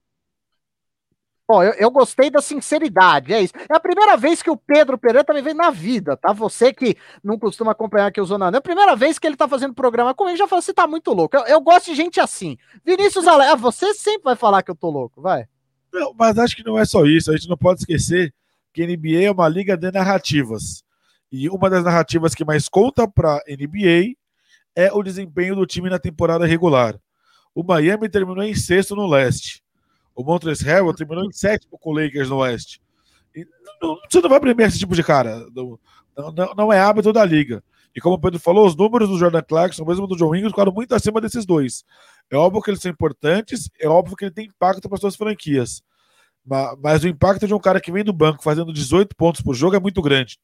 Bom, 1.48 1.62
eu, 1.62 1.72
eu, 1.78 1.90
gostei 1.90 2.28
da 2.28 2.42
sinceridade, 2.42 3.32
é 3.32 3.40
isso. 3.40 3.54
É 3.70 3.74
a 3.74 3.80
primeira 3.80 4.18
vez 4.18 4.42
que 4.42 4.50
o 4.50 4.56
Pedro 4.56 4.98
Pereira 4.98 5.24
também 5.24 5.42
vem 5.42 5.54
na 5.54 5.70
vida, 5.70 6.14
tá? 6.14 6.30
Você 6.30 6.74
que 6.74 6.94
não 7.24 7.38
costuma 7.38 7.72
acompanhar 7.72 8.08
aqui 8.08 8.20
o 8.20 8.24
Zona 8.26 8.50
É 8.50 8.56
a 8.58 8.60
primeira 8.60 8.94
vez 8.94 9.18
que 9.18 9.26
ele 9.26 9.34
tá 9.34 9.48
fazendo 9.48 9.72
programa 9.72 10.14
comigo, 10.14 10.36
já 10.36 10.46
falou, 10.46 10.60
você 10.60 10.74
tá 10.74 10.86
muito 10.86 11.10
louco. 11.10 11.34
Eu, 11.34 11.46
eu 11.46 11.60
gosto 11.62 11.86
de 11.86 11.94
gente 11.94 12.20
assim. 12.20 12.58
Vinícius 12.84 13.26
Ale, 13.26 13.44
ah, 13.44 13.54
você 13.54 13.94
sempre 13.94 14.24
vai 14.24 14.36
falar 14.36 14.62
que 14.62 14.70
eu 14.70 14.76
tô 14.76 14.90
louco, 14.90 15.22
vai. 15.22 15.46
Não, 15.90 16.12
mas 16.12 16.38
acho 16.38 16.54
que 16.54 16.62
não 16.62 16.78
é 16.78 16.84
só 16.84 17.06
isso. 17.06 17.30
A 17.30 17.34
gente 17.34 17.48
não 17.48 17.56
pode 17.56 17.80
esquecer 17.80 18.34
que 18.74 18.86
NBA 18.86 19.22
é 19.22 19.30
uma 19.30 19.48
liga 19.48 19.74
de 19.74 19.90
narrativas. 19.90 20.84
E 21.32 21.48
uma 21.48 21.70
das 21.70 21.82
narrativas 21.82 22.34
que 22.34 22.44
mais 22.44 22.68
conta 22.68 23.08
pra 23.08 23.42
NBA 23.48 24.16
é 24.76 24.92
o 24.92 25.02
desempenho 25.02 25.56
do 25.56 25.64
time 25.64 25.88
na 25.88 25.98
temporada 25.98 26.44
regular. 26.44 27.00
O 27.54 27.62
Miami 27.62 28.10
terminou 28.10 28.44
em 28.44 28.54
sexto 28.54 28.94
no 28.94 29.06
leste 29.06 29.62
o 30.18 30.24
Montrezl 30.24 30.64
Harrell 30.66 30.92
terminou 30.92 31.24
em 31.24 31.30
sétimo 31.30 31.78
com 31.78 31.90
o 31.90 31.92
Lakers 31.92 32.28
no 32.28 32.38
Oeste. 32.38 32.82
Você 34.10 34.20
não 34.20 34.28
vai 34.28 34.40
premiar 34.40 34.68
esse 34.68 34.80
tipo 34.80 34.96
de 34.96 35.04
cara. 35.04 35.46
Não, 35.54 35.78
não, 36.34 36.54
não, 36.56 36.72
é 36.72 36.80
hábito 36.80 37.12
da 37.12 37.24
liga. 37.24 37.62
E 37.94 38.00
como 38.00 38.16
o 38.16 38.20
Pedro 38.20 38.40
falou, 38.40 38.66
os 38.66 38.74
números 38.74 39.08
do 39.08 39.16
Jordan 39.16 39.42
Clarkson, 39.42 39.84
mesmo 39.84 40.08
do 40.08 40.16
John 40.16 40.34
Ingles, 40.34 40.50
ficaram 40.50 40.72
muito 40.72 40.92
acima 40.92 41.20
desses 41.20 41.46
dois. 41.46 41.84
É 42.28 42.36
óbvio 42.36 42.60
que 42.60 42.68
eles 42.68 42.82
são 42.82 42.90
importantes, 42.90 43.70
é 43.78 43.88
óbvio 43.88 44.16
que 44.16 44.24
ele 44.24 44.32
tem 44.32 44.46
impacto 44.46 44.88
para 44.88 44.96
as 44.96 45.00
suas 45.00 45.14
franquias. 45.14 45.84
Mas, 46.44 46.76
mas, 46.82 47.04
o 47.04 47.08
impacto 47.08 47.46
de 47.46 47.54
um 47.54 47.60
cara 47.60 47.80
que 47.80 47.92
vem 47.92 48.02
do 48.02 48.12
banco 48.12 48.42
fazendo 48.42 48.72
18 48.72 49.14
pontos 49.14 49.40
por 49.40 49.54
jogo 49.54 49.76
é 49.76 49.80
muito 49.80 50.02
grande. 50.02 50.36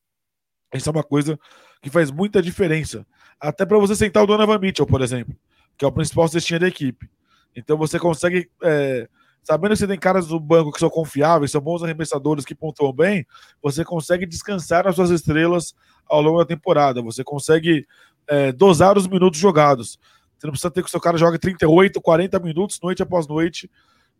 Isso 0.73 0.88
é 0.88 0.93
uma 0.93 1.02
coisa 1.02 1.37
que 1.83 1.90
faz 1.90 2.12
muita 2.12 2.40
diferença. 2.40 3.04
Até 3.40 3.66
para 3.66 3.78
você 3.78 3.97
sentar 3.97 4.23
o 4.23 4.26
Donovan 4.26 4.59
Mitchell, 4.61 4.87
por 4.87 5.02
exemplo, 5.02 5.35
que 5.76 5.85
é 5.85 5.88
o 5.88 5.93
principal 5.93 6.28
cestinha 6.28 6.61
da 6.61 6.69
equipe. 6.69 7.11
Então 7.57 7.76
você 7.76 7.99
consegue 7.99 8.49
é, 8.62 9.09
sabendo 9.44 9.72
que 9.72 9.76
você 9.76 9.86
tem 9.86 9.98
caras 9.98 10.26
do 10.26 10.40
banco 10.40 10.72
que 10.72 10.80
são 10.80 10.88
confiáveis, 10.88 11.50
são 11.50 11.60
bons 11.60 11.82
arremessadores 11.82 12.44
que 12.44 12.54
pontuam 12.54 12.92
bem, 12.92 13.26
você 13.62 13.84
consegue 13.84 14.24
descansar 14.26 14.88
as 14.88 14.96
suas 14.96 15.10
estrelas 15.10 15.74
ao 16.06 16.22
longo 16.22 16.38
da 16.38 16.46
temporada. 16.46 17.02
Você 17.02 17.22
consegue 17.22 17.86
é, 18.26 18.50
dosar 18.50 18.96
os 18.96 19.06
minutos 19.06 19.38
jogados. 19.38 19.98
Você 20.36 20.46
não 20.46 20.52
precisa 20.52 20.70
ter 20.70 20.82
que 20.82 20.88
o 20.88 20.90
seu 20.90 21.00
cara 21.00 21.18
jogue 21.18 21.38
38, 21.38 22.00
40 22.00 22.38
minutos, 22.40 22.80
noite 22.82 23.02
após 23.02 23.28
noite, 23.28 23.70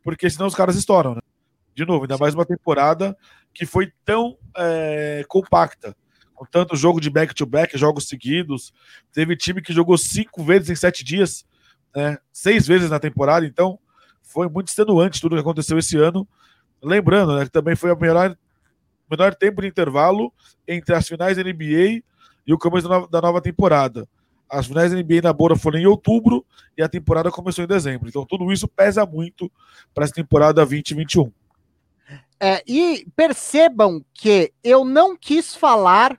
porque 0.03 0.29
senão 0.29 0.47
os 0.47 0.55
caras 0.55 0.77
estouram, 0.77 1.15
né? 1.15 1.21
De 1.75 1.85
novo, 1.85 2.05
ainda 2.05 2.19
mais 2.19 2.35
uma 2.35 2.47
temporada 2.47 3.17
que 3.53 3.67
foi 3.67 3.93
tão 4.05 4.37
é, 4.57 5.25
compacta, 5.27 5.97
com 6.35 6.45
tanto 6.45 6.77
jogo 6.77 7.01
de 7.01 7.11
back-to-back, 7.11 7.73
-back, 7.75 7.79
jogos 7.79 8.09
seguidos. 8.09 8.73
Teve 9.13 9.37
time 9.37 9.61
que 9.61 9.73
jogou 9.73 9.97
cinco 9.99 10.45
vezes 10.45 10.71
em 10.71 10.77
sete 10.77 11.03
dias, 11.03 11.45
né? 11.95 12.19
seis 12.33 12.67
vezes 12.67 12.91
na 12.91 13.01
temporada, 13.01 13.45
então 13.45 13.79
foi 14.25 14.49
muito 14.49 14.69
extenuante 14.69 15.21
tudo 15.21 15.37
que 15.37 15.41
aconteceu 15.41 15.79
esse 15.79 15.97
ano. 15.97 16.27
Lembrando, 16.83 17.37
né, 17.37 17.45
que 17.45 17.51
também 17.51 17.77
foi 17.77 17.93
o 17.93 17.99
menor, 17.99 18.37
menor 19.09 19.35
tempo 19.35 19.63
de 19.63 19.69
intervalo 19.69 20.33
entre 20.67 20.95
as 20.95 21.07
finais 21.07 21.37
da 21.37 21.43
NBA 21.45 22.03
e 22.47 22.53
o 22.53 22.59
começo 22.59 22.89
da 22.89 22.95
nova, 22.97 23.09
da 23.09 23.21
nova 23.21 23.41
temporada. 23.41 24.09
As 24.51 24.67
finais 24.67 24.93
da 24.93 24.99
NBA 24.99 25.23
na 25.23 25.33
Bora 25.33 25.57
foram 25.57 25.79
em 25.79 25.87
outubro 25.87 26.45
e 26.77 26.83
a 26.83 26.89
temporada 26.89 27.31
começou 27.31 27.65
em 27.65 27.69
dezembro. 27.69 28.09
Então 28.09 28.27
tudo 28.27 28.53
isso 28.53 28.67
pesa 28.67 29.07
muito 29.07 29.51
para 29.95 30.05
essa 30.05 30.13
temporada 30.13 30.65
2021. 30.65 31.31
É, 32.41 32.63
e 32.67 33.07
percebam 33.17 34.05
que 34.13 34.53
eu 34.63 34.85
não 34.85 35.17
quis 35.17 35.55
falar 35.55 36.19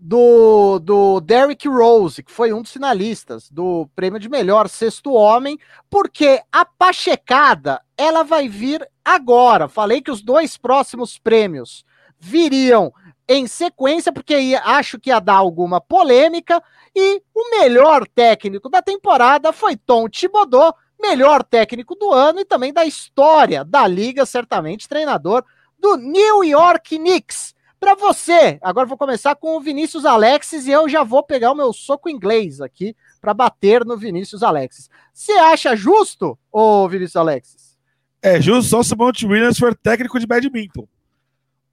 do, 0.00 0.78
do 0.78 1.20
Derrick 1.20 1.68
Rose, 1.68 2.22
que 2.22 2.32
foi 2.32 2.54
um 2.54 2.62
dos 2.62 2.72
finalistas 2.72 3.50
do 3.50 3.86
prêmio 3.94 4.18
de 4.18 4.30
melhor 4.30 4.66
sexto 4.66 5.12
homem, 5.12 5.58
porque 5.90 6.40
a 6.50 6.64
pachecada 6.64 7.82
ela 7.98 8.22
vai 8.22 8.48
vir 8.48 8.88
agora. 9.04 9.68
Falei 9.68 10.00
que 10.00 10.10
os 10.10 10.22
dois 10.22 10.56
próximos 10.56 11.18
prêmios 11.18 11.84
viriam 12.18 12.92
em 13.28 13.46
sequência, 13.46 14.10
porque 14.10 14.38
ia, 14.40 14.62
acho 14.64 14.98
que 14.98 15.10
ia 15.10 15.20
dar 15.20 15.36
alguma 15.36 15.80
polêmica. 15.80 16.62
E 16.96 17.22
o 17.34 17.50
melhor 17.50 18.08
técnico 18.08 18.70
da 18.70 18.80
temporada 18.80 19.52
foi 19.52 19.76
Tom 19.76 20.08
Thibodeau, 20.08 20.74
melhor 20.98 21.44
técnico 21.44 21.94
do 21.94 22.10
ano 22.10 22.40
e 22.40 22.44
também 22.44 22.72
da 22.72 22.86
história 22.86 23.64
da 23.64 23.86
liga, 23.86 24.24
certamente 24.24 24.88
treinador 24.88 25.44
do 25.78 25.96
New 25.96 26.42
York 26.42 26.98
Knicks. 26.98 27.54
Para 27.80 27.94
você, 27.94 28.58
agora 28.60 28.86
vou 28.86 28.98
começar 28.98 29.34
com 29.34 29.56
o 29.56 29.60
Vinícius 29.60 30.04
Alexis 30.04 30.66
e 30.66 30.70
eu 30.70 30.86
já 30.86 31.02
vou 31.02 31.22
pegar 31.22 31.50
o 31.50 31.54
meu 31.54 31.72
soco 31.72 32.10
inglês 32.10 32.60
aqui 32.60 32.94
para 33.22 33.32
bater 33.32 33.86
no 33.86 33.96
Vinícius 33.96 34.42
Alexis. 34.42 34.90
Você 35.14 35.32
acha 35.32 35.74
justo, 35.74 36.38
ô 36.52 36.86
Vinícius 36.86 37.16
Alexis? 37.16 37.78
É 38.20 38.38
justo 38.38 38.68
só 38.68 38.82
se 38.82 38.92
o 38.92 38.98
Monte 38.98 39.24
Williams 39.24 39.58
for 39.58 39.74
técnico 39.74 40.20
de 40.20 40.26
badminton. 40.26 40.86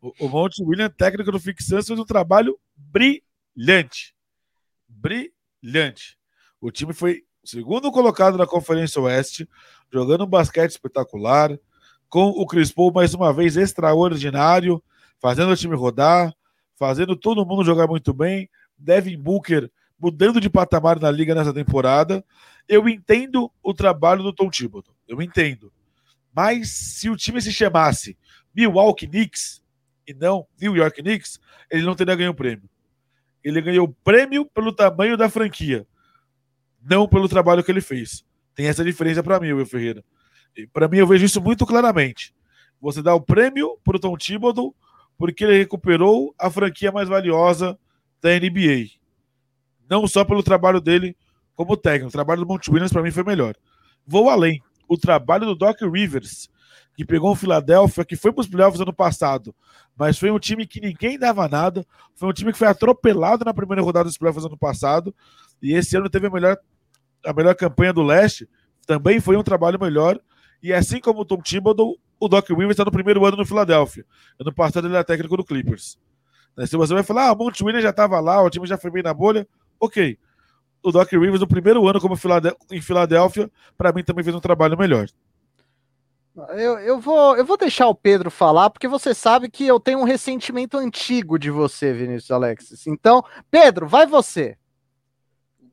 O, 0.01 0.13
o 0.21 0.29
Monte 0.29 0.63
Williams, 0.63 0.93
técnico 0.97 1.29
do 1.29 1.41
Fixan, 1.41 1.83
fez 1.83 1.99
um 1.99 2.05
trabalho 2.05 2.57
brilhante. 2.73 4.15
Brilhante. 4.87 6.17
O 6.61 6.71
time 6.71 6.93
foi 6.93 7.23
segundo 7.43 7.91
colocado 7.91 8.37
na 8.37 8.47
Conferência 8.47 9.01
Oeste, 9.01 9.47
jogando 9.91 10.23
um 10.23 10.27
basquete 10.27 10.71
espetacular, 10.71 11.59
com 12.07 12.29
o 12.29 12.45
Chris 12.45 12.71
Paul 12.71 12.93
mais 12.93 13.13
uma 13.13 13.33
vez 13.33 13.57
extraordinário, 13.57 14.81
fazendo 15.19 15.51
o 15.51 15.55
time 15.55 15.75
rodar, 15.75 16.33
fazendo 16.75 17.15
todo 17.15 17.45
mundo 17.45 17.63
jogar 17.63 17.87
muito 17.87 18.13
bem. 18.13 18.49
Devin 18.77 19.17
Booker 19.17 19.71
mudando 19.99 20.39
de 20.39 20.49
patamar 20.49 20.99
na 20.99 21.09
liga 21.09 21.33
nessa 21.33 21.53
temporada. 21.53 22.23
Eu 22.67 22.87
entendo 22.87 23.51
o 23.63 23.73
trabalho 23.73 24.23
do 24.23 24.33
Tom 24.33 24.49
Thibodeau, 24.49 24.95
eu 25.07 25.21
entendo. 25.21 25.71
Mas 26.33 26.69
se 26.69 27.09
o 27.09 27.17
time 27.17 27.41
se 27.41 27.51
chamasse 27.51 28.17
Milwaukee 28.55 29.07
Knicks 29.07 29.63
e 30.07 30.13
não 30.13 30.45
New 30.61 30.75
York 30.75 31.01
Knicks, 31.01 31.39
ele 31.69 31.83
não 31.83 31.95
teria 31.95 32.15
ganho 32.15 32.31
o 32.31 32.35
prêmio. 32.35 32.69
Ele 33.43 33.61
ganhou 33.61 33.87
o 33.87 33.93
prêmio 34.03 34.45
pelo 34.45 34.71
tamanho 34.71 35.17
da 35.17 35.29
franquia, 35.29 35.87
não 36.81 37.07
pelo 37.07 37.29
trabalho 37.29 37.63
que 37.63 37.71
ele 37.71 37.81
fez. 37.81 38.25
Tem 38.53 38.67
essa 38.67 38.83
diferença 38.83 39.23
para 39.23 39.39
mim, 39.39 39.53
Will 39.53 39.65
Ferreira. 39.65 40.03
Para 40.73 40.87
mim, 40.87 40.97
eu 40.97 41.07
vejo 41.07 41.25
isso 41.25 41.41
muito 41.41 41.65
claramente. 41.65 42.33
Você 42.81 43.01
dá 43.01 43.13
o 43.13 43.21
prêmio 43.21 43.77
para 43.83 43.97
o 43.97 43.99
Tom 43.99 44.17
Thibodeau 44.17 44.75
porque 45.17 45.43
ele 45.43 45.57
recuperou 45.57 46.33
a 46.37 46.49
franquia 46.49 46.91
mais 46.91 47.09
valiosa 47.09 47.77
da 48.21 48.29
NBA. 48.29 48.89
Não 49.89 50.07
só 50.07 50.23
pelo 50.23 50.43
trabalho 50.43 50.79
dele 50.79 51.15
como 51.55 51.75
técnico. 51.75 52.09
O 52.09 52.11
trabalho 52.11 52.41
do 52.41 52.47
Monte 52.47 52.69
Williams, 52.69 52.93
para 52.93 53.01
mim, 53.01 53.11
foi 53.11 53.23
melhor. 53.23 53.55
Vou 54.05 54.29
além. 54.29 54.61
O 54.87 54.97
trabalho 54.97 55.45
do 55.45 55.55
Doc 55.55 55.81
Rivers, 55.81 56.49
que 56.95 57.03
pegou 57.03 57.31
o 57.31 57.35
Philadelphia, 57.35 58.05
que 58.05 58.15
foi 58.15 58.31
para 58.31 58.41
os 58.41 58.47
playoffs 58.47 58.79
ano 58.79 58.93
passado, 58.93 59.53
mas 59.97 60.17
foi 60.17 60.31
um 60.31 60.39
time 60.39 60.65
que 60.65 60.79
ninguém 60.79 61.17
dava 61.17 61.47
nada. 61.47 61.85
Foi 62.15 62.29
um 62.29 62.33
time 62.33 62.51
que 62.51 62.57
foi 62.57 62.67
atropelado 62.67 63.43
na 63.43 63.53
primeira 63.53 63.81
rodada 63.81 64.05
dos 64.05 64.17
playoffs 64.17 64.45
ano 64.45 64.57
passado. 64.57 65.13
E 65.61 65.73
esse 65.73 65.97
ano 65.97 66.09
teve 66.09 66.27
a 66.27 66.29
melhor, 66.29 66.57
a 67.25 67.33
melhor 67.33 67.55
campanha 67.55 67.91
do 67.91 68.03
leste. 68.03 68.47
Também 68.85 69.19
foi 69.19 69.35
um 69.35 69.43
trabalho 69.43 69.79
melhor. 69.79 70.19
E 70.61 70.71
assim 70.71 70.99
como 70.99 71.21
o 71.21 71.25
Tom 71.25 71.41
Thibodeau, 71.41 71.97
o 72.19 72.27
Doc 72.27 72.49
Rivers 72.49 72.71
está 72.71 72.85
no 72.85 72.91
primeiro 72.91 73.25
ano 73.25 73.37
no 73.37 73.45
Philadelphia. 73.45 74.05
Ano 74.39 74.53
passado 74.53 74.87
ele 74.87 74.95
era 74.95 75.03
técnico 75.03 75.37
do 75.37 75.43
Clippers. 75.43 75.97
Né, 76.55 76.65
se 76.65 76.75
você 76.75 76.93
vai 76.93 77.03
falar, 77.03 77.27
ah, 77.27 77.33
o 77.33 77.37
Monte 77.37 77.63
Williams 77.63 77.83
já 77.83 77.91
estava 77.91 78.19
lá, 78.19 78.41
o 78.41 78.49
time 78.49 78.65
já 78.65 78.77
foi 78.77 78.89
bem 78.89 79.03
na 79.03 79.13
bolha, 79.13 79.47
ok. 79.79 80.17
O 80.81 80.91
Doc 80.91 81.11
Rivers, 81.11 81.39
no 81.39 81.47
primeiro 81.47 81.87
ano 81.87 81.99
como 81.99 82.15
em 82.71 82.81
Filadélfia, 82.81 83.51
para 83.77 83.91
mim 83.91 84.03
também 84.03 84.23
fez 84.23 84.35
um 84.35 84.39
trabalho 84.39 84.77
melhor. 84.77 85.07
Eu, 86.49 86.77
eu, 86.79 86.99
vou, 86.99 87.35
eu 87.35 87.43
vou 87.43 87.57
deixar 87.57 87.87
o 87.87 87.95
Pedro 87.95 88.29
falar, 88.29 88.69
porque 88.69 88.87
você 88.87 89.13
sabe 89.13 89.49
que 89.49 89.65
eu 89.65 89.79
tenho 89.79 89.99
um 89.99 90.03
ressentimento 90.03 90.77
antigo 90.77 91.39
de 91.39 91.49
você, 91.49 91.91
Vinícius 91.93 92.29
Alexis. 92.29 92.85
Então, 92.85 93.23
Pedro, 93.49 93.87
vai 93.87 94.05
você. 94.05 94.55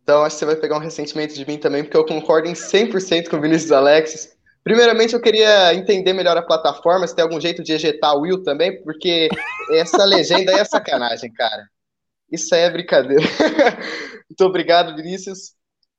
Então, 0.02 0.22
acho 0.22 0.36
que 0.36 0.40
você 0.40 0.46
vai 0.46 0.56
pegar 0.56 0.76
um 0.76 0.80
ressentimento 0.80 1.34
de 1.34 1.46
mim 1.46 1.58
também, 1.58 1.82
porque 1.82 1.96
eu 1.96 2.04
concordo 2.04 2.48
em 2.48 2.54
100% 2.54 3.28
com 3.28 3.36
o 3.36 3.40
Vinícius 3.40 3.72
Alexis. 3.72 4.33
Primeiramente, 4.64 5.12
eu 5.12 5.20
queria 5.20 5.74
entender 5.74 6.14
melhor 6.14 6.36
a 6.38 6.42
plataforma, 6.42 7.06
se 7.06 7.14
tem 7.14 7.22
algum 7.22 7.38
jeito 7.38 7.62
de 7.62 7.74
ejetar 7.74 8.16
o 8.16 8.22
Will 8.22 8.42
também, 8.42 8.82
porque 8.82 9.28
essa 9.72 10.02
legenda 10.06 10.52
é 10.52 10.64
sacanagem, 10.64 11.30
cara. 11.32 11.68
Isso 12.32 12.54
é 12.54 12.70
brincadeira. 12.70 13.22
Muito 14.28 14.44
obrigado, 14.44 14.96
Vinícius. 14.96 15.52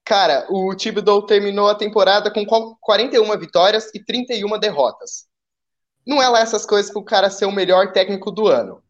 Cara, 0.03 0.48
o 0.50 0.75
Thibodeau 0.75 1.22
terminou 1.22 1.69
a 1.69 1.75
temporada 1.75 2.31
com 2.31 2.43
41 2.81 3.38
vitórias 3.38 3.89
e 3.93 4.03
31 4.03 4.60
derrotas. 4.60 5.25
Não 6.05 6.22
é 6.22 6.27
lá 6.27 6.39
essas 6.41 6.65
coisas 6.65 6.91
para 6.91 7.01
o 7.01 7.05
cara 7.05 7.29
ser 7.29 7.45
o 7.45 7.51
melhor 7.51 7.91
técnico 7.91 8.31
do 8.31 8.48
ano 8.48 8.84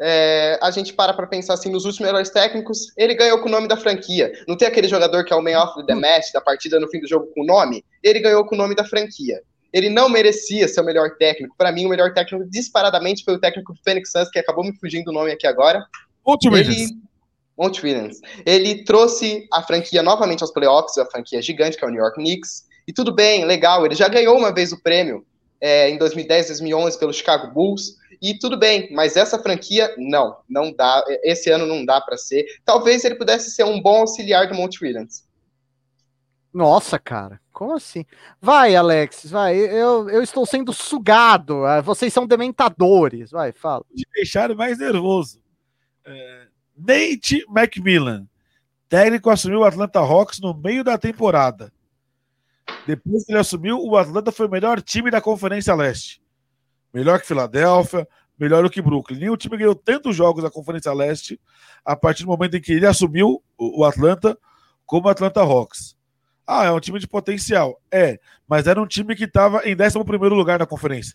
é, 0.00 0.58
a 0.62 0.70
gente 0.70 0.92
para 0.92 1.12
para 1.12 1.26
pensar 1.26 1.54
assim, 1.54 1.70
nos 1.70 1.84
últimos 1.84 2.06
melhores 2.06 2.30
técnicos, 2.30 2.92
ele 2.96 3.14
ganhou 3.14 3.40
com 3.40 3.48
o 3.48 3.50
nome 3.50 3.66
da 3.66 3.76
franquia. 3.76 4.32
Não 4.46 4.56
tem 4.56 4.68
aquele 4.68 4.88
jogador 4.88 5.24
que 5.24 5.32
é 5.32 5.36
o 5.36 5.42
man 5.42 5.60
of 5.62 5.84
the 5.86 5.94
match 5.94 6.32
da 6.32 6.40
partida 6.40 6.78
no 6.78 6.88
fim 6.88 7.00
do 7.00 7.08
jogo 7.08 7.26
com 7.34 7.42
o 7.42 7.46
nome? 7.46 7.84
Ele 8.02 8.20
ganhou 8.20 8.44
com 8.46 8.54
o 8.54 8.58
nome 8.58 8.74
da 8.74 8.84
franquia. 8.84 9.42
Ele 9.72 9.90
não 9.90 10.08
merecia 10.08 10.66
ser 10.66 10.80
o 10.80 10.84
melhor 10.84 11.16
técnico. 11.18 11.54
Para 11.58 11.72
mim, 11.72 11.86
o 11.86 11.88
melhor 11.88 12.14
técnico 12.14 12.48
disparadamente 12.48 13.24
foi 13.24 13.34
o 13.34 13.40
técnico 13.40 13.74
do 13.74 13.80
Phoenix 13.82 14.10
Suns, 14.10 14.30
que 14.30 14.38
acabou 14.38 14.64
me 14.64 14.74
fugindo 14.78 15.08
o 15.08 15.12
nome 15.12 15.32
aqui 15.32 15.46
agora. 15.46 15.84
Monty 16.26 16.48
Williams. 16.48 16.90
Williams. 17.82 18.20
Ele 18.46 18.84
trouxe 18.84 19.46
a 19.52 19.62
franquia 19.62 20.02
novamente 20.02 20.42
aos 20.42 20.52
playoffs, 20.52 20.96
a 20.96 21.06
franquia 21.06 21.42
gigante, 21.42 21.76
que 21.76 21.84
é 21.84 21.88
o 21.88 21.90
New 21.90 22.00
York 22.00 22.16
Knicks. 22.16 22.66
E 22.86 22.92
tudo 22.92 23.12
bem, 23.14 23.44
legal, 23.44 23.84
ele 23.84 23.94
já 23.94 24.08
ganhou 24.08 24.38
uma 24.38 24.54
vez 24.54 24.72
o 24.72 24.80
prêmio 24.80 25.26
é, 25.60 25.90
em 25.90 25.98
2010, 25.98 26.48
2011 26.48 26.98
pelo 26.98 27.12
Chicago 27.12 27.52
Bulls. 27.52 27.96
E 28.20 28.36
tudo 28.36 28.56
bem, 28.56 28.88
mas 28.92 29.16
essa 29.16 29.38
franquia, 29.38 29.94
não, 29.96 30.38
não 30.48 30.72
dá. 30.72 31.04
Esse 31.22 31.50
ano 31.50 31.66
não 31.66 31.84
dá 31.84 32.00
para 32.00 32.16
ser. 32.16 32.46
Talvez 32.64 33.04
ele 33.04 33.14
pudesse 33.14 33.50
ser 33.50 33.64
um 33.64 33.80
bom 33.80 34.00
auxiliar 34.00 34.48
do 34.48 34.54
Monte 34.54 34.82
Williams. 34.82 35.26
Nossa, 36.52 36.98
cara, 36.98 37.40
como 37.52 37.74
assim? 37.74 38.04
Vai, 38.40 38.74
Alex, 38.74 39.26
vai. 39.30 39.56
Eu, 39.56 40.08
eu 40.08 40.22
estou 40.22 40.44
sendo 40.44 40.72
sugado. 40.72 41.64
Ah, 41.64 41.80
vocês 41.80 42.12
são 42.12 42.26
dementadores. 42.26 43.30
Vai, 43.30 43.52
fala. 43.52 43.84
De 43.94 44.04
deixar 44.14 44.52
mais 44.54 44.78
nervoso. 44.78 45.40
É, 46.04 46.46
Nate 46.76 47.44
McMillan, 47.48 48.26
técnico, 48.88 49.30
assumiu 49.30 49.60
o 49.60 49.64
Atlanta 49.64 50.00
Hawks 50.00 50.40
no 50.40 50.54
meio 50.54 50.82
da 50.82 50.96
temporada. 50.96 51.72
Depois 52.86 53.24
que 53.24 53.32
ele 53.32 53.38
assumiu, 53.38 53.78
o 53.78 53.96
Atlanta 53.96 54.32
foi 54.32 54.46
o 54.46 54.50
melhor 54.50 54.80
time 54.80 55.10
da 55.10 55.20
Conferência 55.20 55.74
Leste 55.74 56.22
melhor 56.92 57.20
que 57.20 57.26
Filadélfia, 57.26 58.06
melhor 58.38 58.62
do 58.62 58.70
que 58.70 58.82
Brooklyn. 58.82 59.18
Nenhum 59.18 59.36
time 59.36 59.56
ganhou 59.56 59.74
tantos 59.74 60.14
jogos 60.14 60.42
da 60.42 60.50
Conferência 60.50 60.92
Leste 60.92 61.40
a 61.84 61.96
partir 61.96 62.24
do 62.24 62.28
momento 62.28 62.56
em 62.56 62.60
que 62.60 62.72
ele 62.72 62.86
assumiu 62.86 63.42
o 63.56 63.84
Atlanta 63.84 64.38
como 64.86 65.06
o 65.06 65.10
Atlanta 65.10 65.40
Hawks. 65.40 65.96
Ah, 66.46 66.64
é 66.64 66.70
um 66.70 66.80
time 66.80 66.98
de 66.98 67.06
potencial. 67.06 67.80
É, 67.92 68.18
mas 68.46 68.66
era 68.66 68.80
um 68.80 68.86
time 68.86 69.14
que 69.14 69.24
estava 69.24 69.62
em 69.68 69.74
11 69.74 69.98
lugar 70.30 70.58
na 70.58 70.66
conferência. 70.66 71.14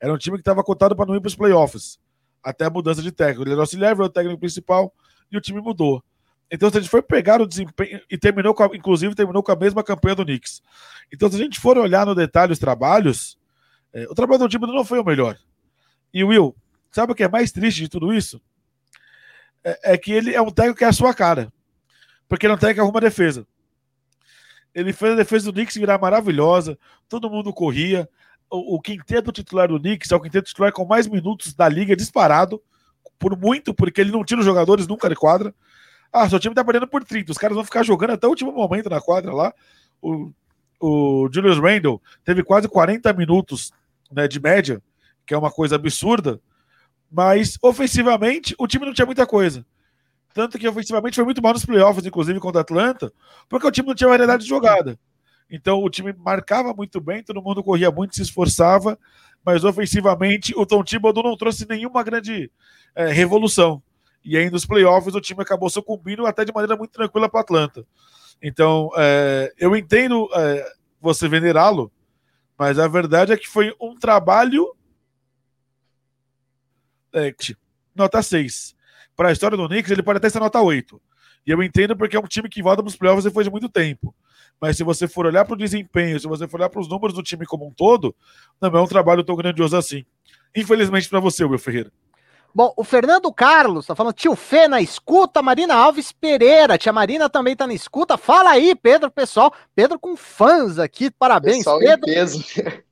Era 0.00 0.12
um 0.12 0.18
time 0.18 0.36
que 0.36 0.42
estava 0.42 0.62
cotado 0.62 0.94
para 0.94 1.06
não 1.06 1.16
ir 1.16 1.20
para 1.20 1.28
os 1.28 1.34
playoffs. 1.34 1.98
Até 2.42 2.66
a 2.66 2.70
mudança 2.70 3.02
de 3.02 3.10
técnico. 3.10 3.42
Ele 3.42 3.52
era 3.52 3.60
auxiliar, 3.60 3.96
veio 3.96 4.06
o 4.06 4.12
técnico 4.12 4.38
principal 4.38 4.92
e 5.32 5.36
o 5.36 5.40
time 5.40 5.60
mudou. 5.60 6.02
Então, 6.50 6.70
se 6.70 6.78
a 6.78 6.80
gente 6.80 6.90
for 6.90 7.02
pegar 7.02 7.40
o 7.40 7.46
desempenho, 7.46 8.00
e 8.10 8.16
terminou, 8.16 8.54
com 8.54 8.62
a, 8.62 8.66
inclusive, 8.74 9.14
terminou 9.14 9.42
com 9.42 9.52
a 9.52 9.56
mesma 9.56 9.84
campanha 9.84 10.14
do 10.14 10.24
Knicks. 10.24 10.62
Então, 11.12 11.28
se 11.30 11.36
a 11.36 11.38
gente 11.38 11.60
for 11.60 11.76
olhar 11.76 12.06
no 12.06 12.14
detalhe 12.14 12.52
os 12.52 12.58
trabalhos, 12.58 13.38
é, 13.92 14.04
o 14.04 14.14
trabalho 14.14 14.40
do 14.40 14.48
time 14.48 14.66
não 14.66 14.84
foi 14.84 14.98
o 14.98 15.04
melhor. 15.04 15.38
E 16.12 16.24
Will, 16.24 16.56
sabe 16.90 17.12
o 17.12 17.14
que 17.14 17.22
é 17.22 17.28
mais 17.28 17.52
triste 17.52 17.82
de 17.82 17.88
tudo 17.88 18.14
isso? 18.14 18.40
É, 19.62 19.92
é 19.92 19.98
que 19.98 20.10
ele 20.10 20.34
é 20.34 20.40
um 20.40 20.50
técnico 20.50 20.78
que 20.78 20.84
é 20.84 20.88
a 20.88 20.92
sua 20.92 21.12
cara. 21.12 21.52
Porque 22.26 22.46
ele 22.46 22.52
é 22.52 22.56
um 22.56 22.58
técnico 22.58 22.76
que 22.76 22.80
arruma 22.80 23.00
defesa. 23.00 23.46
Ele 24.74 24.92
fez 24.92 25.12
a 25.12 25.16
defesa 25.16 25.46
do 25.46 25.52
Knicks 25.52 25.76
virar 25.76 25.98
maravilhosa, 25.98 26.78
todo 27.08 27.30
mundo 27.30 27.52
corria. 27.52 28.08
O, 28.50 28.76
o 28.76 28.80
quinteto 28.80 29.32
titular 29.32 29.68
do 29.68 29.78
Knicks 29.78 30.10
é 30.10 30.16
o 30.16 30.20
quinteto 30.20 30.48
titular 30.48 30.72
com 30.72 30.84
mais 30.84 31.06
minutos 31.06 31.52
da 31.52 31.68
liga 31.68 31.96
disparado, 31.96 32.62
por 33.18 33.36
muito, 33.36 33.74
porque 33.74 34.00
ele 34.00 34.12
não 34.12 34.24
tira 34.24 34.40
os 34.40 34.46
jogadores 34.46 34.86
nunca 34.86 35.08
de 35.08 35.16
quadra. 35.16 35.54
Ah, 36.12 36.28
seu 36.28 36.40
time 36.40 36.54
tá 36.54 36.64
perdendo 36.64 36.86
por 36.86 37.04
30, 37.04 37.32
os 37.32 37.38
caras 37.38 37.54
vão 37.54 37.64
ficar 37.64 37.82
jogando 37.82 38.10
até 38.10 38.26
o 38.26 38.30
último 38.30 38.52
momento 38.52 38.88
na 38.88 39.00
quadra 39.00 39.32
lá. 39.32 39.52
O, 40.00 40.32
o 40.80 41.28
Julius 41.32 41.58
Randle 41.58 42.00
teve 42.24 42.42
quase 42.42 42.68
40 42.68 43.12
minutos 43.12 43.72
né, 44.10 44.26
de 44.26 44.40
média, 44.40 44.82
que 45.26 45.34
é 45.34 45.38
uma 45.38 45.50
coisa 45.50 45.76
absurda, 45.76 46.40
mas 47.10 47.58
ofensivamente 47.62 48.54
o 48.58 48.66
time 48.66 48.86
não 48.86 48.94
tinha 48.94 49.06
muita 49.06 49.26
coisa. 49.26 49.64
Tanto 50.32 50.58
que 50.58 50.68
ofensivamente 50.68 51.16
foi 51.16 51.24
muito 51.24 51.42
mal 51.42 51.52
nos 51.52 51.64
playoffs, 51.64 52.06
inclusive 52.06 52.38
contra 52.40 52.60
a 52.60 52.62
Atlanta, 52.62 53.12
porque 53.48 53.66
o 53.66 53.70
time 53.70 53.88
não 53.88 53.94
tinha 53.94 54.08
variedade 54.08 54.44
de 54.44 54.48
jogada. 54.48 54.98
Então 55.50 55.82
o 55.82 55.90
time 55.90 56.12
marcava 56.12 56.74
muito 56.74 57.00
bem, 57.00 57.22
todo 57.22 57.42
mundo 57.42 57.62
corria 57.64 57.90
muito, 57.90 58.14
se 58.14 58.22
esforçava, 58.22 58.98
mas 59.44 59.64
ofensivamente 59.64 60.52
o 60.56 60.66
Tom 60.66 60.84
Thibodeau 60.84 61.24
não 61.24 61.36
trouxe 61.36 61.66
nenhuma 61.68 62.02
grande 62.02 62.50
é, 62.94 63.08
revolução. 63.08 63.82
E 64.28 64.36
aí 64.36 64.50
nos 64.50 64.66
playoffs 64.66 65.14
o 65.14 65.20
time 65.22 65.40
acabou 65.40 65.70
sucumbindo 65.70 66.26
até 66.26 66.44
de 66.44 66.52
maneira 66.52 66.76
muito 66.76 66.90
tranquila 66.90 67.30
para 67.30 67.40
Atlanta. 67.40 67.86
Então 68.42 68.90
é, 68.94 69.50
eu 69.58 69.74
entendo 69.74 70.28
é, 70.34 70.70
você 71.00 71.26
venerá-lo, 71.26 71.90
mas 72.58 72.78
a 72.78 72.86
verdade 72.86 73.32
é 73.32 73.38
que 73.38 73.48
foi 73.48 73.74
um 73.80 73.94
trabalho. 73.94 74.76
É, 77.10 77.34
nota 77.94 78.22
6. 78.22 78.76
Para 79.16 79.30
a 79.30 79.32
história 79.32 79.56
do 79.56 79.66
Knicks, 79.66 79.90
ele 79.90 80.02
pode 80.02 80.18
até 80.18 80.28
ser 80.28 80.40
nota 80.40 80.60
8. 80.60 81.00
E 81.46 81.50
eu 81.50 81.62
entendo 81.62 81.96
porque 81.96 82.14
é 82.14 82.20
um 82.20 82.26
time 82.26 82.50
que 82.50 82.62
volta 82.62 82.82
para 82.82 82.90
os 82.90 82.96
playoffs 82.96 83.24
depois 83.24 83.46
de 83.46 83.50
muito 83.50 83.70
tempo. 83.70 84.14
Mas 84.60 84.76
se 84.76 84.84
você 84.84 85.08
for 85.08 85.24
olhar 85.24 85.46
para 85.46 85.54
o 85.54 85.58
desempenho, 85.58 86.20
se 86.20 86.28
você 86.28 86.46
for 86.46 86.60
olhar 86.60 86.68
para 86.68 86.82
os 86.82 86.88
números 86.88 87.14
do 87.14 87.22
time 87.22 87.46
como 87.46 87.66
um 87.66 87.72
todo, 87.72 88.14
não 88.60 88.68
é 88.68 88.82
um 88.82 88.86
trabalho 88.86 89.24
tão 89.24 89.36
grandioso 89.36 89.74
assim. 89.74 90.04
Infelizmente 90.54 91.08
para 91.08 91.18
você, 91.18 91.46
Will 91.46 91.58
Ferreira. 91.58 91.90
Bom, 92.58 92.74
o 92.76 92.82
Fernando 92.82 93.32
Carlos 93.32 93.86
tá 93.86 93.94
falando, 93.94 94.14
tio 94.14 94.34
Fê 94.34 94.66
na 94.66 94.80
escuta, 94.80 95.40
Marina 95.40 95.76
Alves 95.76 96.10
Pereira, 96.10 96.76
tia 96.76 96.92
Marina 96.92 97.30
também 97.30 97.54
tá 97.54 97.68
na 97.68 97.72
escuta. 97.72 98.18
Fala 98.18 98.50
aí, 98.50 98.74
Pedro, 98.74 99.12
pessoal. 99.12 99.54
Pedro 99.76 99.96
com 99.96 100.16
fãs 100.16 100.76
aqui, 100.76 101.08
parabéns, 101.08 101.58
pessoal 101.58 101.78
Pedro. 101.78 102.04
peso. 102.04 102.44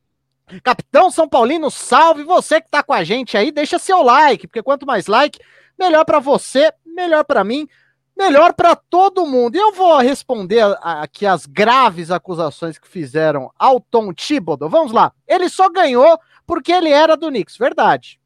Capitão 0.62 1.10
São 1.10 1.28
Paulino, 1.28 1.68
salve 1.68 2.22
você 2.22 2.60
que 2.60 2.70
tá 2.70 2.80
com 2.80 2.92
a 2.92 3.02
gente 3.02 3.36
aí, 3.36 3.50
deixa 3.50 3.76
seu 3.76 4.02
like, 4.02 4.46
porque 4.46 4.62
quanto 4.62 4.86
mais 4.86 5.08
like, 5.08 5.40
melhor 5.76 6.04
para 6.04 6.20
você, 6.20 6.72
melhor 6.86 7.24
para 7.24 7.42
mim. 7.42 7.66
melhor 8.16 8.54
para 8.54 8.76
todo 8.76 9.26
mundo. 9.26 9.56
E 9.56 9.58
eu 9.58 9.72
vou 9.72 9.98
responder 9.98 10.62
aqui 10.80 11.26
as 11.26 11.44
graves 11.44 12.12
acusações 12.12 12.78
que 12.78 12.86
fizeram 12.86 13.50
ao 13.58 13.80
Tom 13.80 14.14
Thibodeau. 14.14 14.70
Vamos 14.70 14.92
lá. 14.92 15.12
Ele 15.26 15.48
só 15.48 15.68
ganhou 15.68 16.20
porque 16.46 16.70
ele 16.70 16.90
era 16.90 17.16
do 17.16 17.26
Knicks, 17.26 17.56
verdade. 17.56 18.20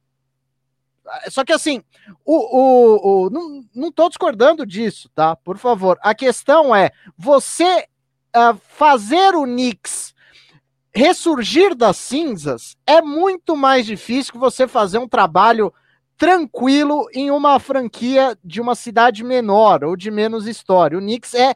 Só 1.29 1.45
que 1.45 1.53
assim, 1.53 1.83
o, 2.25 2.35
o, 2.35 3.27
o 3.27 3.31
não, 3.31 3.65
não 3.75 4.09
discordando 4.09 4.67
disso, 4.67 5.09
tá? 5.15 5.35
Por 5.37 5.59
favor. 5.59 5.99
A 6.03 6.15
questão 6.15 6.75
é 6.75 6.91
você 7.17 7.87
uh, 8.37 8.57
fazer 8.69 9.35
o 9.35 9.45
Knicks 9.45 10.15
ressurgir 10.93 11.75
das 11.75 11.97
cinzas 11.97 12.77
é 12.87 13.01
muito 13.01 13.57
mais 13.57 13.87
difícil 13.87 14.33
que 14.33 14.39
você 14.39 14.67
fazer 14.67 14.99
um 14.99 15.09
trabalho 15.09 15.73
tranquilo 16.17 17.09
em 17.15 17.31
uma 17.31 17.59
franquia 17.59 18.37
de 18.45 18.61
uma 18.61 18.75
cidade 18.75 19.25
menor 19.25 19.85
ou 19.85 19.97
de 19.97 20.11
menos 20.11 20.47
história. 20.47 20.99
O 20.99 21.01
Knicks 21.01 21.33
é 21.35 21.55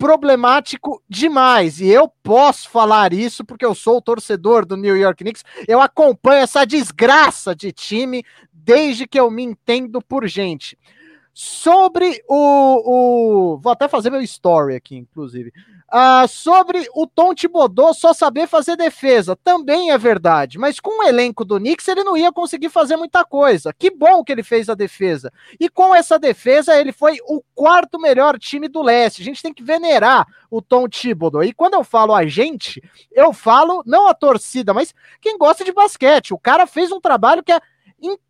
problemático 0.00 1.02
demais. 1.06 1.78
E 1.78 1.88
eu 1.88 2.08
posso 2.22 2.70
falar 2.70 3.12
isso 3.12 3.44
porque 3.44 3.64
eu 3.64 3.74
sou 3.74 3.98
o 3.98 4.02
torcedor 4.02 4.64
do 4.64 4.76
New 4.76 4.96
York 4.96 5.22
Knicks. 5.22 5.44
Eu 5.68 5.80
acompanho 5.80 6.42
essa 6.42 6.64
desgraça 6.64 7.54
de 7.54 7.70
time 7.70 8.24
desde 8.64 9.06
que 9.06 9.18
eu 9.18 9.30
me 9.30 9.42
entendo 9.42 10.00
por 10.02 10.26
gente. 10.26 10.78
Sobre 11.32 12.22
o, 12.28 13.54
o. 13.54 13.58
Vou 13.58 13.72
até 13.72 13.88
fazer 13.88 14.10
meu 14.10 14.20
story 14.20 14.74
aqui, 14.74 14.96
inclusive. 14.96 15.52
Uh, 15.92 16.28
sobre 16.28 16.86
o 16.94 17.04
Tom 17.04 17.34
Thibodeau 17.34 17.92
só 17.92 18.12
saber 18.12 18.46
fazer 18.46 18.76
defesa, 18.76 19.34
também 19.34 19.90
é 19.90 19.98
verdade, 19.98 20.56
mas 20.56 20.78
com 20.78 21.00
o 21.00 21.02
elenco 21.02 21.44
do 21.44 21.58
Knicks 21.58 21.88
ele 21.88 22.04
não 22.04 22.16
ia 22.16 22.30
conseguir 22.30 22.68
fazer 22.68 22.96
muita 22.96 23.24
coisa. 23.24 23.72
Que 23.76 23.90
bom 23.90 24.22
que 24.22 24.30
ele 24.30 24.44
fez 24.44 24.68
a 24.68 24.74
defesa. 24.74 25.32
E 25.58 25.68
com 25.68 25.92
essa 25.92 26.16
defesa 26.16 26.78
ele 26.78 26.92
foi 26.92 27.18
o 27.26 27.42
quarto 27.56 27.98
melhor 27.98 28.38
time 28.38 28.68
do 28.68 28.82
leste. 28.82 29.20
A 29.20 29.24
gente 29.24 29.42
tem 29.42 29.52
que 29.52 29.64
venerar 29.64 30.28
o 30.48 30.62
Tom 30.62 30.88
Thibodeau. 30.88 31.42
E 31.42 31.52
quando 31.52 31.74
eu 31.74 31.82
falo 31.82 32.14
a 32.14 32.24
gente, 32.24 32.80
eu 33.10 33.32
falo 33.32 33.82
não 33.84 34.06
a 34.06 34.14
torcida, 34.14 34.72
mas 34.72 34.94
quem 35.20 35.36
gosta 35.36 35.64
de 35.64 35.72
basquete. 35.72 36.32
O 36.32 36.38
cara 36.38 36.68
fez 36.68 36.92
um 36.92 37.00
trabalho 37.00 37.42
que 37.42 37.50
é 37.50 37.60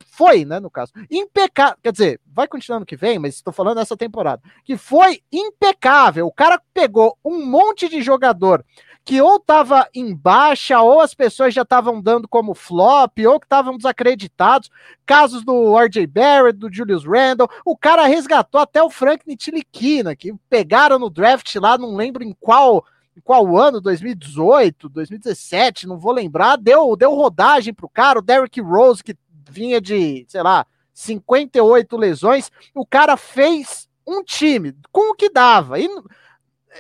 foi, 0.06 0.44
né, 0.44 0.60
no 0.60 0.70
caso, 0.70 0.92
impecável, 1.10 1.78
quer 1.82 1.92
dizer, 1.92 2.20
vai 2.26 2.46
continuar 2.46 2.80
no 2.80 2.86
que 2.86 2.96
vem, 2.96 3.18
mas 3.18 3.36
estou 3.36 3.52
falando 3.52 3.78
nessa 3.78 3.96
temporada, 3.96 4.42
que 4.64 4.76
foi 4.76 5.22
impecável. 5.32 6.26
O 6.26 6.32
cara 6.32 6.60
pegou 6.74 7.16
um 7.24 7.44
monte 7.46 7.88
de 7.88 8.02
jogador 8.02 8.64
que 9.04 9.20
ou 9.20 9.36
estava 9.36 9.88
em 9.94 10.14
baixa, 10.14 10.80
ou 10.80 11.00
as 11.00 11.14
pessoas 11.14 11.54
já 11.54 11.62
estavam 11.62 12.00
dando 12.00 12.28
como 12.28 12.54
flop, 12.54 13.18
ou 13.26 13.40
que 13.40 13.46
estavam 13.46 13.76
desacreditados. 13.76 14.70
Casos 15.06 15.44
do 15.44 15.76
RJ 15.76 16.06
Barrett, 16.06 16.58
do 16.58 16.72
Julius 16.72 17.04
Randle. 17.04 17.48
O 17.64 17.76
cara 17.76 18.06
resgatou 18.06 18.60
até 18.60 18.82
o 18.82 18.90
Frank 18.90 19.24
Ntilikina, 19.26 20.14
que 20.14 20.34
pegaram 20.48 20.98
no 20.98 21.10
draft 21.10 21.54
lá, 21.56 21.78
não 21.78 21.96
lembro 21.96 22.22
em 22.22 22.36
qual 22.38 22.84
em 23.16 23.20
qual 23.20 23.56
ano, 23.58 23.80
2018, 23.80 24.88
2017, 24.88 25.86
não 25.86 25.98
vou 25.98 26.12
lembrar, 26.12 26.56
deu, 26.56 26.94
deu 26.94 27.12
rodagem 27.12 27.74
pro 27.74 27.88
cara, 27.88 28.20
o 28.20 28.22
Derrick 28.22 28.60
Rose, 28.60 29.02
que 29.02 29.16
vinha 29.50 29.80
de, 29.80 30.24
sei 30.28 30.42
lá, 30.42 30.66
58 30.94 31.96
lesões, 31.96 32.50
o 32.74 32.86
cara 32.86 33.16
fez 33.16 33.88
um 34.06 34.22
time 34.22 34.74
com 34.92 35.12
o 35.12 35.14
que 35.14 35.30
dava. 35.30 35.78
E 35.78 35.88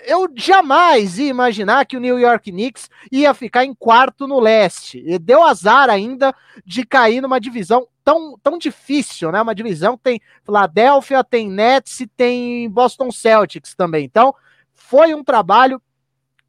eu 0.04 0.28
jamais 0.36 1.18
ia 1.18 1.28
imaginar 1.28 1.84
que 1.84 1.96
o 1.96 2.00
New 2.00 2.18
York 2.18 2.50
Knicks 2.50 2.88
ia 3.10 3.34
ficar 3.34 3.64
em 3.64 3.74
quarto 3.74 4.26
no 4.26 4.38
leste. 4.38 5.02
E 5.04 5.18
deu 5.18 5.42
azar 5.42 5.90
ainda 5.90 6.34
de 6.64 6.84
cair 6.84 7.20
numa 7.20 7.40
divisão 7.40 7.86
tão, 8.04 8.38
tão 8.42 8.58
difícil, 8.58 9.32
né? 9.32 9.40
Uma 9.42 9.54
divisão 9.54 9.96
que 9.96 10.04
tem 10.04 10.20
Philadelphia, 10.44 11.24
tem 11.24 11.50
Nets 11.50 12.00
e 12.00 12.06
tem 12.06 12.68
Boston 12.70 13.10
Celtics 13.10 13.74
também. 13.74 14.04
Então, 14.04 14.34
foi 14.74 15.14
um 15.14 15.24
trabalho 15.24 15.80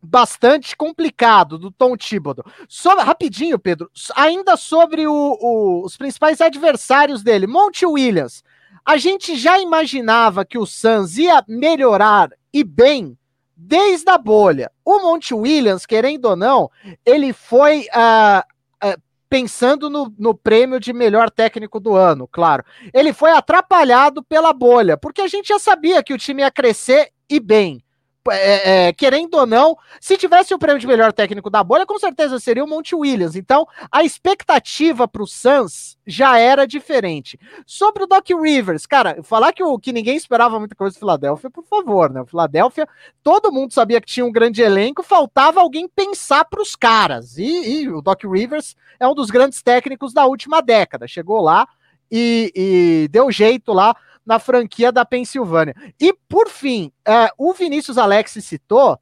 bastante 0.02 0.76
complicado 0.76 1.58
do 1.58 1.72
Tom 1.72 1.96
Thibodeau. 1.96 2.46
Sobre, 2.68 3.04
rapidinho, 3.04 3.60
Pedro, 3.60 3.90
ainda 4.16 4.58
sobre 4.58 5.06
o, 5.06 5.38
o, 5.40 5.86
os 5.86 5.96
principais 5.96 6.42
adversários 6.42 7.22
dele, 7.22 7.46
Monte 7.46 7.86
Williams. 7.86 8.44
A 8.84 8.98
gente 8.98 9.36
já 9.36 9.60
imaginava 9.60 10.44
que 10.44 10.58
o 10.58 10.66
Suns 10.66 11.18
ia 11.18 11.44
melhorar 11.48 12.32
e 12.52 12.64
bem 12.64 13.16
desde 13.56 14.10
a 14.10 14.18
bolha. 14.18 14.72
O 14.84 15.00
Monte 15.00 15.36
Williams, 15.36 15.86
querendo 15.86 16.26
ou 16.26 16.36
não, 16.36 16.72
ele 17.06 17.32
foi 17.32 17.82
uh, 17.96 18.88
uh, 18.88 19.02
pensando 19.30 19.88
no, 19.88 20.12
no, 20.18 20.34
prêmio 20.34 20.80
de 20.80 20.92
melhor 20.92 21.30
técnico 21.30 21.80
do 21.80 21.94
ano, 21.94 22.28
claro. 22.28 22.66
Ele 22.92 23.14
foi 23.14 23.30
atrapalhado 23.32 24.24
pela 24.24 24.52
bolha, 24.52 24.98
porque 24.98 25.22
a 25.22 25.28
gente 25.28 25.50
já 25.50 25.60
sabia 25.60 26.02
que 26.02 26.14
o 26.14 26.18
time 26.18 26.42
ia 26.42 26.50
crescer 26.50 27.12
e 27.30 27.40
bem 27.40 27.84
é, 28.30 28.88
é, 28.88 28.94
querendo 28.94 29.36
ou 29.36 29.46
não, 29.48 29.76
se 30.00 30.18
tivesse 30.18 30.54
o 30.54 30.60
prêmio 30.60 30.80
de 30.80 30.86
melhor 30.86 31.12
técnico 31.12 31.50
da 31.50 31.64
bolha, 31.64 31.86
com 31.86 31.98
certeza 31.98 32.40
seria 32.40 32.64
o 32.64 32.68
Monte 32.68 32.94
Williams. 32.94 33.36
Então, 33.36 33.68
a 33.92 34.04
expectativa 34.04 35.08
para 35.08 35.24
o 35.24 35.28
Suns 35.28 35.98
já 36.06 36.38
era 36.38 36.68
diferente. 36.68 37.40
Sobre 37.66 38.04
o 38.04 38.08
Doc 38.08 38.28
Rivers, 38.30 38.86
cara, 38.86 39.24
falar 39.24 39.54
que, 39.54 39.64
o, 39.64 39.80
que 39.80 39.92
ninguém 39.92 40.16
esperava 40.16 40.60
muita 40.60 40.76
coisa 40.76 40.96
do 40.96 41.00
Filadélfia, 41.00 41.50
por 41.50 41.64
favor, 41.64 42.12
né? 42.12 42.22
O 42.22 42.26
Filadélfia, 42.28 42.88
todo 43.24 43.52
mundo 43.52 43.74
sabia 43.74 44.00
que 44.00 44.08
tinha 44.08 44.26
um 44.26 44.32
grande 44.32 44.62
elenco, 44.62 45.02
faltava 45.02 45.60
alguém 45.60 45.88
pensar 45.88 46.46
para 46.46 46.62
os 46.62 46.76
caras. 46.76 47.38
E, 47.38 47.82
e 47.82 47.90
o 47.90 48.02
Doc 48.02 48.24
Rivers 48.24 48.76
é 49.00 49.08
um 49.08 49.16
dos 49.16 49.32
grandes 49.32 49.62
técnicos 49.64 50.14
da 50.14 50.26
última 50.26 50.62
década. 50.62 51.08
Chegou 51.08 51.42
lá 51.42 51.68
e, 52.12 52.52
e 52.56 53.08
deu 53.10 53.32
jeito 53.32 53.74
lá 53.74 53.96
na 54.26 54.40
franquia 54.40 54.92
da 54.92 55.06
Pensilvânia. 55.06 55.76
E, 56.00 56.14
por 56.28 56.50
fim, 56.50 56.92
é, 57.06 57.30
o 57.38 57.54
Vinícius 57.54 57.98
Alex 57.98 58.32
citou 58.42 59.00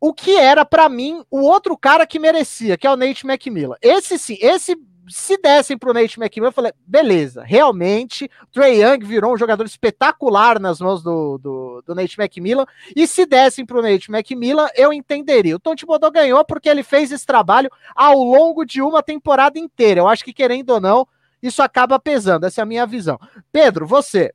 o 0.00 0.12
que 0.12 0.36
era, 0.36 0.64
para 0.64 0.88
mim, 0.88 1.22
o 1.30 1.42
outro 1.42 1.76
cara 1.76 2.06
que 2.06 2.18
merecia, 2.18 2.76
que 2.76 2.86
é 2.86 2.90
o 2.90 2.96
Nate 2.96 3.26
McMillan. 3.26 3.76
Esse 3.80 4.18
sim, 4.18 4.36
esse 4.40 4.76
se 5.08 5.36
dessem 5.36 5.76
pro 5.76 5.92
Nate 5.92 6.18
McMillan, 6.18 6.48
eu 6.48 6.52
falei, 6.52 6.72
beleza, 6.86 7.42
realmente, 7.44 8.30
Trey 8.52 8.82
Young 8.82 9.04
virou 9.04 9.34
um 9.34 9.36
jogador 9.36 9.64
espetacular 9.64 10.58
nas 10.58 10.80
mãos 10.80 11.02
do, 11.02 11.38
do, 11.38 11.82
do 11.86 11.94
Nate 11.94 12.20
McMillan, 12.20 12.66
e 12.94 13.06
se 13.06 13.26
dessem 13.26 13.66
pro 13.66 13.82
Nate 13.82 14.10
McMillan, 14.10 14.68
eu 14.74 14.92
entenderia. 14.92 15.56
O 15.56 15.60
Tom 15.60 15.74
Thibodeau 15.74 16.10
ganhou 16.10 16.44
porque 16.44 16.68
ele 16.68 16.82
fez 16.82 17.12
esse 17.12 17.26
trabalho 17.26 17.70
ao 17.94 18.16
longo 18.22 18.64
de 18.64 18.80
uma 18.80 19.02
temporada 19.02 19.58
inteira. 19.58 20.00
Eu 20.00 20.08
acho 20.08 20.24
que, 20.24 20.32
querendo 20.32 20.70
ou 20.70 20.80
não, 20.80 21.06
isso 21.42 21.62
acaba 21.62 21.98
pesando, 21.98 22.46
essa 22.46 22.60
é 22.60 22.62
a 22.62 22.66
minha 22.66 22.86
visão. 22.86 23.18
Pedro, 23.50 23.86
você. 23.86 24.32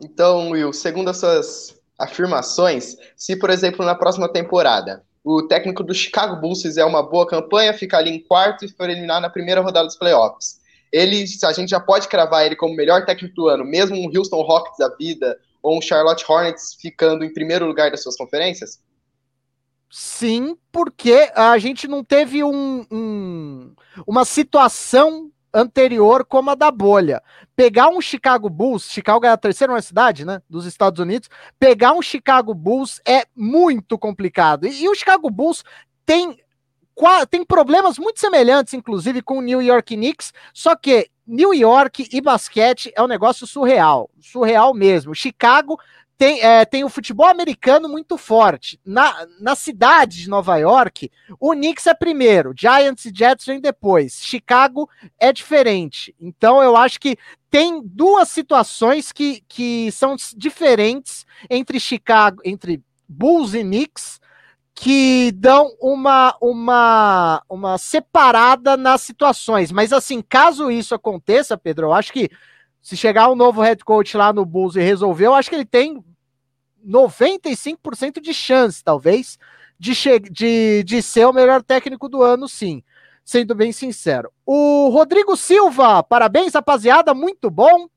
Então, 0.00 0.50
Will, 0.50 0.72
segundo 0.72 1.10
as 1.10 1.18
suas 1.18 1.80
afirmações, 1.98 2.96
se, 3.16 3.36
por 3.36 3.50
exemplo, 3.50 3.84
na 3.84 3.94
próxima 3.94 4.28
temporada 4.28 5.04
o 5.24 5.42
técnico 5.42 5.82
do 5.82 5.94
Chicago 5.94 6.36
Bulls 6.36 6.60
fizer 6.60 6.84
uma 6.84 7.02
boa 7.02 7.26
campanha, 7.26 7.72
ficar 7.72 7.98
ali 7.98 8.10
em 8.10 8.20
quarto 8.20 8.64
e 8.64 8.68
for 8.68 8.90
eliminar 8.90 9.22
na 9.22 9.30
primeira 9.30 9.62
rodada 9.62 9.86
dos 9.86 9.96
playoffs, 9.96 10.60
ele, 10.92 11.24
a 11.42 11.52
gente 11.52 11.70
já 11.70 11.80
pode 11.80 12.08
cravar 12.08 12.44
ele 12.44 12.54
como 12.54 12.74
melhor 12.74 13.06
técnico 13.06 13.34
do 13.34 13.48
ano, 13.48 13.64
mesmo 13.64 13.96
um 13.96 14.10
Houston 14.14 14.42
Rockets 14.42 14.78
da 14.78 14.94
vida 14.94 15.38
ou 15.62 15.78
um 15.78 15.80
Charlotte 15.80 16.24
Hornets 16.28 16.76
ficando 16.78 17.24
em 17.24 17.32
primeiro 17.32 17.66
lugar 17.66 17.90
das 17.90 18.02
suas 18.02 18.16
conferências? 18.16 18.80
Sim, 19.90 20.56
porque 20.70 21.30
a 21.34 21.56
gente 21.56 21.88
não 21.88 22.04
teve 22.04 22.44
um, 22.44 22.84
um, 22.90 23.74
uma 24.06 24.24
situação 24.24 25.30
anterior 25.54 26.24
como 26.24 26.50
a 26.50 26.54
da 26.54 26.70
bolha. 26.70 27.22
Pegar 27.54 27.88
um 27.88 28.00
Chicago 28.00 28.50
Bulls, 28.50 28.90
Chicago 28.90 29.24
é 29.24 29.28
a 29.28 29.36
terceira 29.36 29.72
universidade, 29.72 30.24
né, 30.24 30.42
dos 30.50 30.66
Estados 30.66 30.98
Unidos, 30.98 31.30
pegar 31.58 31.92
um 31.92 32.02
Chicago 32.02 32.52
Bulls 32.52 33.00
é 33.06 33.24
muito 33.36 33.96
complicado. 33.96 34.66
E, 34.66 34.82
e 34.82 34.88
o 34.88 34.94
Chicago 34.94 35.30
Bulls 35.30 35.64
tem 36.04 36.38
tem 37.28 37.44
problemas 37.44 37.98
muito 37.98 38.20
semelhantes, 38.20 38.72
inclusive, 38.72 39.20
com 39.20 39.38
o 39.38 39.42
New 39.42 39.60
York 39.60 39.96
Knicks, 39.96 40.32
só 40.52 40.76
que 40.76 41.10
New 41.26 41.52
York 41.52 42.08
e 42.12 42.20
basquete 42.20 42.92
é 42.94 43.02
um 43.02 43.08
negócio 43.08 43.48
surreal, 43.48 44.08
surreal 44.20 44.72
mesmo. 44.72 45.12
Chicago 45.12 45.76
tem, 46.24 46.40
é, 46.40 46.64
tem 46.64 46.84
o 46.84 46.88
futebol 46.88 47.26
americano 47.26 47.86
muito 47.86 48.16
forte. 48.16 48.80
Na, 48.82 49.26
na 49.38 49.54
cidade 49.54 50.22
de 50.22 50.30
Nova 50.30 50.56
York, 50.56 51.10
o 51.38 51.50
Knicks 51.50 51.86
é 51.86 51.92
primeiro, 51.92 52.54
Giants 52.56 53.04
e 53.04 53.12
Jets 53.14 53.44
vem 53.44 53.60
depois. 53.60 54.20
Chicago 54.22 54.88
é 55.18 55.30
diferente. 55.30 56.14
Então 56.18 56.62
eu 56.62 56.76
acho 56.76 56.98
que 56.98 57.18
tem 57.50 57.82
duas 57.84 58.30
situações 58.30 59.12
que, 59.12 59.44
que 59.46 59.92
são 59.92 60.16
diferentes 60.34 61.26
entre 61.50 61.78
Chicago, 61.78 62.40
entre 62.42 62.82
Bulls 63.06 63.52
e 63.52 63.62
Knicks, 63.62 64.18
que 64.74 65.30
dão 65.32 65.76
uma, 65.78 66.34
uma, 66.40 67.42
uma 67.50 67.76
separada 67.76 68.78
nas 68.78 69.02
situações. 69.02 69.70
Mas 69.70 69.92
assim, 69.92 70.22
caso 70.22 70.70
isso 70.70 70.94
aconteça, 70.94 71.58
Pedro, 71.58 71.88
eu 71.88 71.92
acho 71.92 72.10
que 72.14 72.30
se 72.80 72.96
chegar 72.96 73.30
um 73.30 73.36
novo 73.36 73.60
head 73.60 73.84
coach 73.84 74.16
lá 74.16 74.32
no 74.32 74.46
Bulls 74.46 74.74
e 74.74 74.80
resolver, 74.80 75.26
eu 75.26 75.34
acho 75.34 75.50
que 75.50 75.54
ele 75.54 75.66
tem 75.66 76.02
95% 76.86 78.20
de 78.20 78.34
chance, 78.34 78.82
talvez, 78.82 79.38
de, 79.78 79.92
de, 80.30 80.84
de 80.84 81.02
ser 81.02 81.26
o 81.26 81.32
melhor 81.32 81.62
técnico 81.62 82.08
do 82.08 82.22
ano, 82.22 82.48
sim. 82.48 82.82
Sendo 83.24 83.54
bem 83.54 83.72
sincero. 83.72 84.30
O 84.44 84.88
Rodrigo 84.90 85.36
Silva, 85.36 86.02
parabéns, 86.02 86.54
rapaziada, 86.54 87.14
muito 87.14 87.50
bom. 87.50 87.88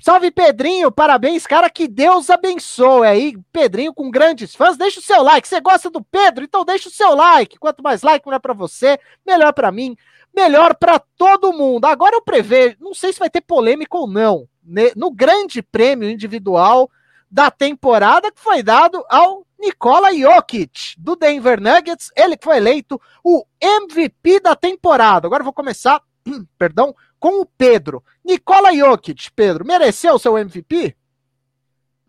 Salve 0.00 0.32
Pedrinho, 0.32 0.90
parabéns, 0.90 1.46
cara, 1.46 1.70
que 1.70 1.86
Deus 1.86 2.28
abençoe 2.28 3.06
aí. 3.06 3.36
Pedrinho 3.52 3.94
com 3.94 4.10
grandes 4.10 4.54
fãs, 4.54 4.76
deixa 4.76 4.98
o 4.98 5.02
seu 5.02 5.22
like. 5.22 5.46
Você 5.46 5.60
gosta 5.60 5.88
do 5.90 6.02
Pedro? 6.02 6.44
Então 6.44 6.64
deixa 6.64 6.88
o 6.88 6.92
seu 6.92 7.14
like. 7.14 7.58
Quanto 7.58 7.82
mais 7.82 8.02
like, 8.02 8.26
melhor 8.26 8.40
para 8.40 8.52
você, 8.52 8.98
melhor 9.24 9.52
para 9.52 9.70
mim, 9.70 9.96
melhor 10.34 10.74
para 10.74 10.98
todo 10.98 11.52
mundo. 11.52 11.84
Agora 11.84 12.16
eu 12.16 12.22
prevejo, 12.22 12.76
não 12.80 12.94
sei 12.94 13.12
se 13.12 13.18
vai 13.20 13.30
ter 13.30 13.42
polêmica 13.42 13.96
ou 13.96 14.08
não, 14.08 14.48
no 14.96 15.10
grande 15.10 15.62
prêmio 15.62 16.10
individual 16.10 16.90
da 17.32 17.50
temporada 17.50 18.30
que 18.30 18.38
foi 18.38 18.62
dado 18.62 19.02
ao 19.08 19.46
Nikola 19.58 20.14
Jokic, 20.14 20.94
do 20.98 21.16
Denver 21.16 21.58
Nuggets, 21.58 22.10
ele 22.14 22.36
que 22.36 22.44
foi 22.44 22.58
eleito 22.58 23.00
o 23.24 23.42
MVP 23.58 24.38
da 24.38 24.54
temporada. 24.54 25.26
Agora 25.26 25.42
vou 25.42 25.52
começar, 25.52 26.02
perdão, 26.58 26.94
com 27.18 27.40
o 27.40 27.46
Pedro. 27.46 28.04
Nikola 28.22 28.74
Jokic, 28.74 29.30
Pedro, 29.34 29.64
mereceu 29.64 30.14
o 30.14 30.18
seu 30.18 30.36
MVP? 30.36 30.94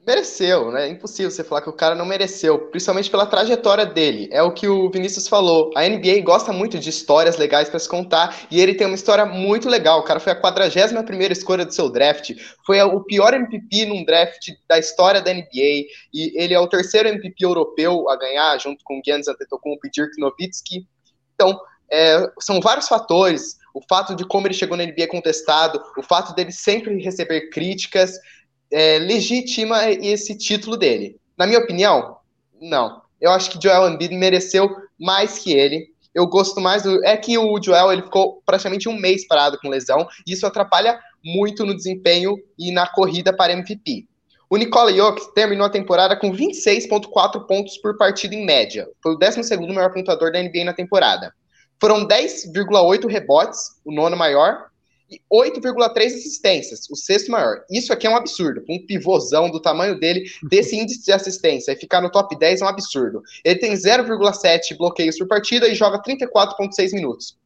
Mereceu, 0.06 0.70
né? 0.70 0.90
Impossível 0.90 1.32
você 1.32 1.46
falar 1.46 1.62
que 1.62 1.70
o 1.70 1.74
cara 1.74 1.96
não 1.96 2.06
mereceu, 2.06 2.60
principalmente 2.68 3.10
pela 3.10 3.26
trajetória 3.26 3.86
dele. 3.86 4.28
É 4.34 4.44
o 4.44 4.52
que 4.52 4.68
o 4.68 4.92
Vinícius 4.92 5.30
falou. 5.30 5.72
A 5.78 5.88
NBA 5.88 6.20
gosta 6.22 6.52
muito 6.52 6.78
de 6.78 6.90
histórias 6.90 7.38
legais 7.38 7.70
para 7.70 7.80
se 7.80 7.88
contar 7.88 8.46
e 8.52 8.60
ele 8.60 8.76
tem 8.76 8.86
uma 8.86 8.96
história 8.96 9.26
muito 9.26 9.70
legal. 9.70 10.00
O 10.00 10.04
cara 10.04 10.20
foi 10.20 10.34
a 10.34 10.36
41 10.36 11.04
primeira 11.04 11.32
escolha 11.32 11.66
do 11.66 11.74
seu 11.74 11.90
draft, 11.90 12.32
foi 12.66 12.82
o 12.82 13.00
pior 13.06 13.34
MVP 13.34 13.86
num 13.86 14.04
draft 14.04 14.50
da 14.68 14.78
história 14.78 15.22
da 15.22 15.34
NBA 15.34 15.88
e 16.14 16.34
ele 16.36 16.54
é 16.54 16.60
o 16.60 16.68
terceiro 16.68 17.08
MVP 17.08 17.46
europeu 17.46 18.10
a 18.10 18.18
ganhar, 18.18 18.58
junto 18.60 18.84
com 18.84 19.02
Giannis 19.06 19.30
Antetokounmpo 19.30 19.88
e 19.88 19.90
Dirk 19.90 20.20
Nowitzki. 20.20 20.86
Então, 21.34 21.58
é, 21.90 22.30
são 22.42 22.60
vários 22.60 22.90
fatores. 22.90 23.58
O 23.74 23.82
fato 23.88 24.16
de 24.16 24.26
como 24.28 24.48
ele 24.48 24.54
chegou 24.54 24.76
na 24.76 24.86
NBA 24.86 25.08
contestado, 25.08 25.82
o 25.98 26.04
fato 26.04 26.36
dele 26.36 26.52
sempre 26.52 27.02
receber 27.02 27.50
críticas, 27.50 28.20
é, 28.74 28.98
legitima 28.98 29.90
esse 29.90 30.36
título 30.36 30.76
dele. 30.76 31.18
Na 31.38 31.46
minha 31.46 31.60
opinião, 31.60 32.18
não. 32.60 33.02
Eu 33.22 33.32
acho 33.32 33.52
que 33.52 33.62
Joel 33.62 33.88
Embiid 33.88 34.16
mereceu 34.16 34.76
mais 35.00 35.40
que 35.40 35.54
ele. 35.54 35.88
Eu 36.14 36.28
gosto 36.28 36.60
mais 36.60 36.84
do. 36.84 37.04
É 37.06 37.16
que 37.16 37.38
o 37.38 37.62
Joel 37.62 37.94
ele 37.94 38.02
ficou 38.02 38.42
praticamente 38.46 38.90
um 38.90 39.00
mês 39.00 39.28
parado 39.28 39.58
com 39.60 39.70
lesão, 39.70 40.08
e 40.28 40.34
isso 40.34 40.46
atrapalha 40.46 41.00
muito 41.24 41.66
no 41.66 41.76
desempenho 41.76 42.36
e 42.58 42.72
na 42.72 42.88
corrida 42.88 43.32
para 43.32 43.54
MVP. 43.54 44.06
O 44.50 44.58
Nikola 44.58 44.94
Jokic 44.94 45.34
terminou 45.34 45.66
a 45.66 45.70
temporada 45.70 46.16
com 46.16 46.32
26,4 46.32 47.48
pontos 47.48 47.78
por 47.78 47.98
partida 47.98 48.36
em 48.36 48.46
média. 48.46 48.88
Foi 49.02 49.14
o 49.14 49.18
12 49.18 49.56
maior 49.74 49.92
pontuador 49.92 50.32
da 50.32 50.42
NBA 50.42 50.66
na 50.66 50.74
temporada. 50.74 51.34
Foram 51.80 52.08
10,8 52.08 53.08
rebotes, 53.10 53.60
o 53.84 53.92
nono 53.92 54.16
maior, 54.16 54.68
e 55.14 55.22
8,3 55.32 56.06
assistências, 56.08 56.90
o 56.90 56.96
sexto 56.96 57.32
maior. 57.32 57.64
Isso 57.70 57.94
aqui 57.94 58.08
é 58.08 58.10
um 58.10 58.16
absurdo. 58.16 58.64
Um 58.68 58.84
pivôzão 58.86 59.50
do 59.50 59.62
tamanho 59.62 60.00
dele, 60.00 60.24
desse 60.44 60.76
índice 60.76 61.06
de 61.06 61.12
assistência, 61.12 61.72
e 61.72 61.76
ficar 61.76 62.02
no 62.02 62.12
top 62.12 62.38
10 62.38 62.62
é 62.62 62.66
um 62.66 62.68
absurdo. 62.68 63.22
Ele 63.44 63.60
tem 63.60 63.74
0,7 63.74 64.78
bloqueios 64.78 65.18
por 65.18 65.28
partida 65.28 65.68
e 65.68 65.76
joga 65.76 66.02
34,6 66.02 66.94
minutos. 66.94 67.38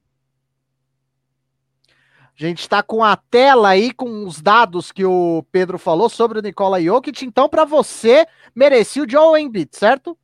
A 2.40 2.44
gente 2.44 2.60
está 2.60 2.84
com 2.84 3.04
a 3.04 3.18
tela 3.18 3.70
aí 3.70 3.92
com 3.92 4.24
os 4.24 4.42
dados 4.42 4.92
que 4.92 5.04
o 5.04 5.44
Pedro 5.52 5.80
falou 5.80 6.08
sobre 6.08 6.38
o 6.38 6.42
Nikola 6.42 6.80
Jokic. 6.80 7.26
Então, 7.26 7.50
para 7.50 7.66
você, 7.66 8.28
merecia 8.56 9.04
o 9.04 9.10
Joel 9.10 9.38
Embiid, 9.38 9.76
certo? 9.76 10.16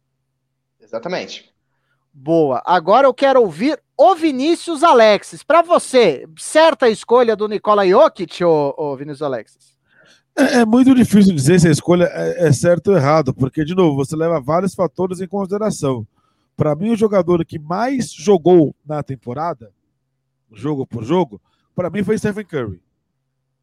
Exatamente. 0.79 1.51
Boa. 2.13 2.61
Agora 2.63 3.07
eu 3.07 3.13
quero 3.15 3.41
ouvir 3.41 3.81
o 3.97 4.15
Vinícius 4.15 4.83
Alexis. 4.83 5.43
Para 5.43 5.61
você, 5.61 6.27
certa 6.37 6.89
escolha 6.89 7.35
do 7.35 7.47
Nicola 7.47 7.87
Jokic, 7.87 8.43
ô, 8.43 8.73
ô 8.77 8.95
Vinícius 8.95 9.21
Alexis? 9.21 9.73
É, 10.35 10.61
é, 10.61 10.65
muito 10.65 10.95
difícil 10.95 11.33
dizer 11.33 11.59
se 11.59 11.67
a 11.67 11.71
escolha 11.71 12.05
é, 12.11 12.47
é 12.47 12.51
certa 12.51 12.91
ou 12.91 12.97
errada, 12.97 13.31
porque, 13.31 13.63
de 13.63 13.75
novo, 13.75 13.95
você 13.95 14.15
leva 14.15 14.41
vários 14.41 14.73
fatores 14.73 15.21
em 15.21 15.27
consideração. 15.27 16.07
Para 16.55 16.75
mim, 16.75 16.91
o 16.91 16.95
jogador 16.95 17.45
que 17.45 17.59
mais 17.59 18.11
jogou 18.11 18.75
na 18.85 19.03
temporada, 19.03 19.71
jogo 20.51 20.87
por 20.87 21.03
jogo, 21.03 21.39
para 21.75 21.89
mim 21.89 22.03
foi 22.03 22.17
Stephen 22.17 22.45
Curry. 22.45 22.81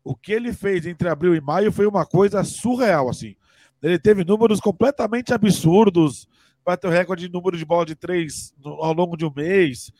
O 0.03 0.15
que 0.15 0.33
ele 0.33 0.53
fez 0.53 0.87
entre 0.87 1.09
abril 1.09 1.35
e 1.35 1.41
maio 1.41 1.73
foi 1.73 1.87
uma 1.87 2.07
coisa 2.07 2.43
surreal, 2.45 3.09
assim. 3.09 3.35
Ele 3.83 3.99
teve 3.99 4.25
números 4.25 4.61
completamente 4.61 5.33
absurdos, 5.33 6.29
bateu 6.65 6.91
recorde 6.91 7.27
de 7.27 7.33
número 7.33 7.57
de 7.57 7.65
bola 7.65 7.87
de 7.87 7.95
três 7.95 8.55
ao 8.65 8.93
longo 8.93 9.17
de 9.17 9.25
um 9.25 9.33
mês, 9.35 9.91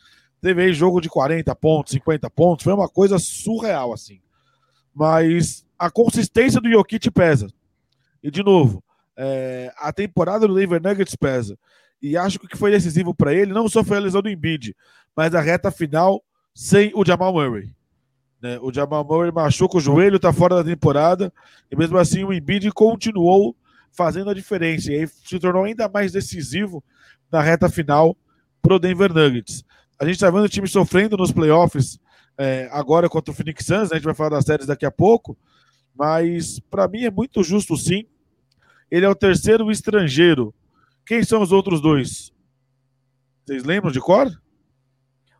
Teve 0.41 0.63
aí 0.63 0.73
jogo 0.73 0.99
de 0.99 1.07
40 1.07 1.53
pontos, 1.55 1.93
50 1.93 2.29
pontos, 2.29 2.63
foi 2.63 2.73
uma 2.73 2.89
coisa 2.89 3.19
surreal, 3.19 3.93
assim. 3.93 4.19
Mas 4.93 5.65
a 5.77 5.89
consistência 5.89 6.59
do 6.59 6.69
Jokic 6.69 7.11
pesa. 7.11 7.47
E, 8.23 8.31
de 8.31 8.43
novo, 8.43 8.83
é, 9.15 9.71
a 9.77 9.93
temporada 9.93 10.47
do 10.47 10.55
Denver 10.55 10.81
Nuggets 10.81 11.15
pesa. 11.15 11.57
E 12.01 12.17
acho 12.17 12.39
que 12.39 12.45
o 12.45 12.49
que 12.49 12.57
foi 12.57 12.71
decisivo 12.71 13.13
para 13.13 13.33
ele 13.33 13.53
não 13.53 13.69
só 13.69 13.83
foi 13.83 13.97
a 13.97 13.99
lesão 13.99 14.21
do 14.21 14.29
Embiid, 14.29 14.75
mas 15.15 15.35
a 15.35 15.41
reta 15.41 15.69
final 15.69 16.23
sem 16.53 16.91
o 16.95 17.05
Jamal 17.05 17.31
Murray. 17.33 17.71
Né? 18.41 18.57
O 18.59 18.73
Jamal 18.73 19.05
Murray 19.05 19.31
machuca 19.31 19.77
o 19.77 19.81
joelho, 19.81 20.15
está 20.15 20.33
fora 20.33 20.55
da 20.55 20.63
temporada, 20.63 21.31
e 21.69 21.75
mesmo 21.75 21.97
assim 21.97 22.23
o 22.23 22.33
Embiid 22.33 22.71
continuou 22.71 23.55
fazendo 23.91 24.31
a 24.31 24.33
diferença. 24.33 24.91
E 24.91 24.99
aí 24.99 25.07
se 25.07 25.39
tornou 25.39 25.63
ainda 25.63 25.87
mais 25.87 26.11
decisivo 26.11 26.83
na 27.31 27.41
reta 27.41 27.69
final 27.69 28.17
para 28.61 28.75
o 28.75 28.79
Denver 28.79 29.13
Nuggets. 29.13 29.63
A 30.01 30.05
gente 30.05 30.15
está 30.15 30.31
vendo 30.31 30.45
o 30.45 30.49
time 30.49 30.67
sofrendo 30.67 31.15
nos 31.15 31.31
playoffs 31.31 31.99
é, 32.35 32.67
agora 32.71 33.07
contra 33.07 33.31
o 33.31 33.35
Phoenix 33.35 33.63
Suns, 33.63 33.89
né? 33.89 33.89
a 33.91 33.95
gente 33.97 34.03
vai 34.03 34.15
falar 34.15 34.31
das 34.31 34.45
séries 34.45 34.65
daqui 34.65 34.83
a 34.83 34.89
pouco, 34.89 35.37
mas 35.95 36.59
para 36.59 36.87
mim 36.87 37.03
é 37.03 37.11
muito 37.11 37.43
justo 37.43 37.77
sim. 37.77 38.07
Ele 38.89 39.05
é 39.05 39.09
o 39.09 39.13
terceiro 39.13 39.69
estrangeiro. 39.69 40.55
Quem 41.05 41.23
são 41.23 41.39
os 41.39 41.51
outros 41.51 41.79
dois? 41.79 42.33
Vocês 43.45 43.63
lembram 43.63 43.91
de 43.91 43.99
cor? 43.99 44.27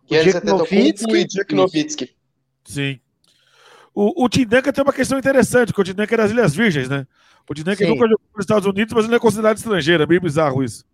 Dirk 0.08 0.46
Nowitzki 0.46 1.44
e 1.50 1.56
Nowitzki. 1.56 2.16
Sim. 2.64 3.00
O, 3.96 4.26
o 4.26 4.30
Tim 4.30 4.46
Duncan 4.46 4.72
tem 4.72 4.84
uma 4.84 4.94
questão 4.94 5.18
interessante, 5.18 5.70
porque 5.70 5.82
o 5.82 5.84
Tim 5.84 5.96
Duncan 5.96 6.14
é 6.14 6.18
das 6.18 6.32
Ilhas 6.32 6.54
Virgens, 6.54 6.88
né? 6.88 7.08
O 7.50 7.56
Tim 7.56 7.64
Duncan 7.64 7.88
nunca 7.88 8.08
jogou 8.08 8.28
nos 8.36 8.44
Estados 8.44 8.68
Unidos, 8.68 8.94
mas 8.94 9.06
ele 9.06 9.16
é 9.16 9.20
considerado 9.20 9.58
estrangeiro. 9.58 10.04
É 10.04 10.06
meio 10.06 10.22
bizarro 10.22 10.64
isso. 10.64 10.86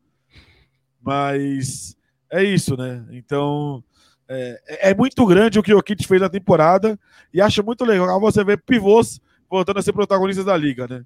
Mas 1.01 1.96
é 2.31 2.43
isso, 2.43 2.75
né? 2.75 3.05
Então, 3.11 3.83
é, 4.27 4.89
é, 4.89 4.95
muito 4.95 5.25
grande 5.25 5.57
o 5.57 5.63
que 5.63 5.73
o 5.73 5.81
Kit 5.81 6.05
fez 6.07 6.21
na 6.21 6.29
temporada 6.29 6.99
e 7.33 7.41
acho 7.41 7.63
muito 7.63 7.85
legal 7.85 8.19
você 8.19 8.43
ver 8.43 8.61
pivôs 8.61 9.21
voltando 9.49 9.79
a 9.79 9.81
ser 9.81 9.93
protagonistas 9.93 10.45
da 10.45 10.57
liga, 10.57 10.87
né? 10.87 11.05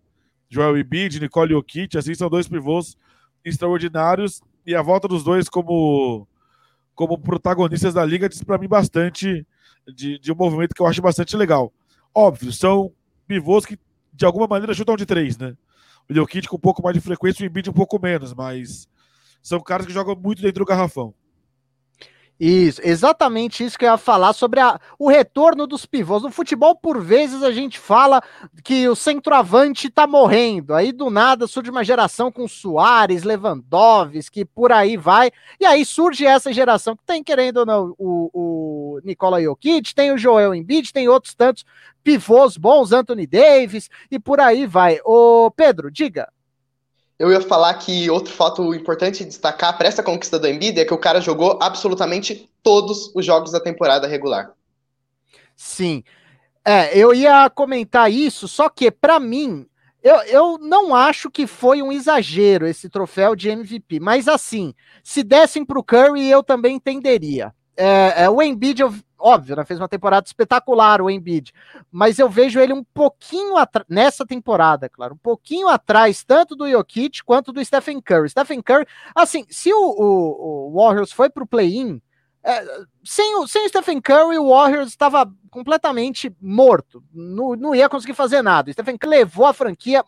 Joel 0.49 0.77
Embiid, 0.77 1.19
Nicole 1.19 1.53
Jokic, 1.53 1.97
assim, 1.97 2.13
são 2.13 2.29
dois 2.29 2.47
pivôs 2.47 2.97
extraordinários 3.45 4.41
e 4.65 4.75
a 4.75 4.81
volta 4.81 5.07
dos 5.07 5.23
dois 5.23 5.47
como, 5.47 6.27
como 6.93 7.17
protagonistas 7.17 7.93
da 7.93 8.03
liga 8.03 8.27
diz 8.27 8.43
para 8.43 8.57
mim 8.57 8.67
bastante 8.67 9.45
de, 9.87 10.19
de 10.19 10.31
um 10.31 10.35
movimento 10.35 10.75
que 10.75 10.81
eu 10.81 10.87
acho 10.87 11.01
bastante 11.01 11.37
legal. 11.37 11.71
Óbvio, 12.13 12.51
são 12.51 12.91
pivôs 13.27 13.65
que 13.65 13.79
de 14.13 14.25
alguma 14.25 14.45
maneira 14.47 14.73
chutam 14.73 14.97
de 14.97 15.05
três, 15.05 15.37
né? 15.37 15.55
O 16.09 16.13
Jokic 16.13 16.47
com 16.47 16.57
um 16.57 16.59
pouco 16.59 16.83
mais 16.83 16.95
de 16.95 17.01
frequência 17.01 17.43
o 17.43 17.45
Embiid 17.45 17.69
um 17.69 17.73
pouco 17.73 17.99
menos, 18.01 18.33
mas 18.33 18.89
são 19.41 19.59
caras 19.59 19.85
que 19.85 19.93
jogam 19.93 20.15
muito 20.15 20.41
dentro 20.41 20.63
do 20.63 20.67
garrafão. 20.67 21.13
Isso, 22.43 22.81
exatamente 22.83 23.63
isso 23.63 23.77
que 23.77 23.85
eu 23.85 23.91
ia 23.91 23.97
falar 23.99 24.33
sobre 24.33 24.59
a, 24.59 24.79
o 24.97 25.07
retorno 25.07 25.67
dos 25.67 25.85
pivôs. 25.85 26.23
No 26.23 26.31
futebol, 26.31 26.75
por 26.75 26.99
vezes, 26.99 27.43
a 27.43 27.51
gente 27.51 27.77
fala 27.77 28.19
que 28.63 28.89
o 28.89 28.95
centroavante 28.95 29.91
tá 29.91 30.07
morrendo. 30.07 30.73
Aí, 30.73 30.91
do 30.91 31.11
nada, 31.11 31.45
surge 31.45 31.69
uma 31.69 31.83
geração 31.83 32.31
com 32.31 32.47
Soares, 32.47 33.21
Lewandowski, 33.21 34.43
por 34.43 34.71
aí 34.71 34.97
vai. 34.97 35.29
E 35.59 35.67
aí 35.67 35.85
surge 35.85 36.25
essa 36.25 36.51
geração 36.51 36.95
que 36.95 37.03
tem, 37.05 37.23
querendo 37.23 37.57
ou 37.57 37.65
não, 37.67 37.95
o, 37.95 38.31
o 38.33 38.99
Nicola 39.03 39.39
Jokic, 39.39 39.93
tem 39.93 40.11
o 40.11 40.17
Joel 40.17 40.55
Embiid, 40.55 40.91
tem 40.91 41.07
outros 41.07 41.35
tantos 41.35 41.63
pivôs 42.03 42.57
bons, 42.57 42.91
Anthony 42.91 43.27
Davis, 43.27 43.87
e 44.09 44.17
por 44.17 44.39
aí 44.39 44.65
vai. 44.65 44.99
Ô, 45.05 45.51
Pedro, 45.55 45.91
diga. 45.91 46.27
Eu 47.21 47.31
ia 47.31 47.39
falar 47.39 47.75
que 47.75 48.09
outro 48.09 48.33
fato 48.33 48.73
importante 48.73 49.19
de 49.19 49.25
destacar 49.25 49.77
para 49.77 49.87
essa 49.87 50.01
conquista 50.01 50.39
do 50.39 50.47
Embiid 50.47 50.79
é 50.79 50.85
que 50.85 50.93
o 50.93 50.97
cara 50.97 51.21
jogou 51.21 51.59
absolutamente 51.61 52.49
todos 52.63 53.13
os 53.13 53.23
jogos 53.23 53.51
da 53.51 53.59
temporada 53.59 54.07
regular. 54.07 54.53
Sim. 55.55 56.03
É, 56.65 56.97
eu 56.97 57.13
ia 57.13 57.47
comentar 57.51 58.11
isso, 58.11 58.47
só 58.47 58.67
que 58.69 58.89
para 58.89 59.19
mim, 59.19 59.67
eu, 60.01 60.15
eu 60.23 60.57
não 60.57 60.95
acho 60.95 61.29
que 61.29 61.45
foi 61.45 61.83
um 61.83 61.91
exagero 61.91 62.65
esse 62.65 62.89
troféu 62.89 63.35
de 63.35 63.49
MVP, 63.49 63.99
mas 63.99 64.27
assim, 64.27 64.73
se 65.03 65.21
dessem 65.21 65.63
para 65.63 65.77
o 65.77 65.83
Curry, 65.83 66.27
eu 66.27 66.41
também 66.41 66.77
entenderia. 66.77 67.53
É, 67.77 68.23
é, 68.23 68.29
o 68.31 68.41
Embiid, 68.41 68.81
eu, 68.81 68.95
óbvio, 69.21 69.55
né, 69.55 69.63
fez 69.63 69.79
uma 69.79 69.87
temporada 69.87 70.25
espetacular 70.25 71.01
o 71.01 71.09
Embiid, 71.09 71.53
mas 71.91 72.17
eu 72.19 72.27
vejo 72.27 72.59
ele 72.59 72.73
um 72.73 72.83
pouquinho 72.83 73.53
nessa 73.87 74.25
temporada, 74.25 74.89
claro, 74.89 75.13
um 75.13 75.17
pouquinho 75.17 75.67
atrás 75.67 76.23
tanto 76.23 76.55
do 76.55 76.69
Jokic 76.69 77.23
quanto 77.23 77.51
do 77.51 77.63
Stephen 77.63 78.01
Curry. 78.01 78.29
Stephen 78.29 78.61
Curry, 78.61 78.85
assim, 79.15 79.45
se 79.49 79.71
o, 79.71 79.77
o, 79.77 80.69
o 80.69 80.81
Warriors 80.81 81.11
foi 81.11 81.29
para 81.29 81.43
o 81.43 81.47
play-in, 81.47 82.01
É, 82.43 82.65
sem, 83.03 83.35
o, 83.35 83.47
sem 83.47 83.65
o 83.65 83.69
Stephen 83.69 84.01
Curry, 84.01 84.39
o 84.39 84.49
Warriors 84.49 84.89
estava 84.89 85.31
completamente 85.51 86.35
morto. 86.41 87.03
Não, 87.13 87.55
não 87.55 87.75
ia 87.75 87.87
conseguir 87.87 88.15
fazer 88.15 88.41
nada. 88.41 88.71
O 88.71 88.73
Stephen 88.73 88.97
Curry 88.97 89.17
levou 89.17 89.45
a 89.45 89.53
franquia 89.53 90.03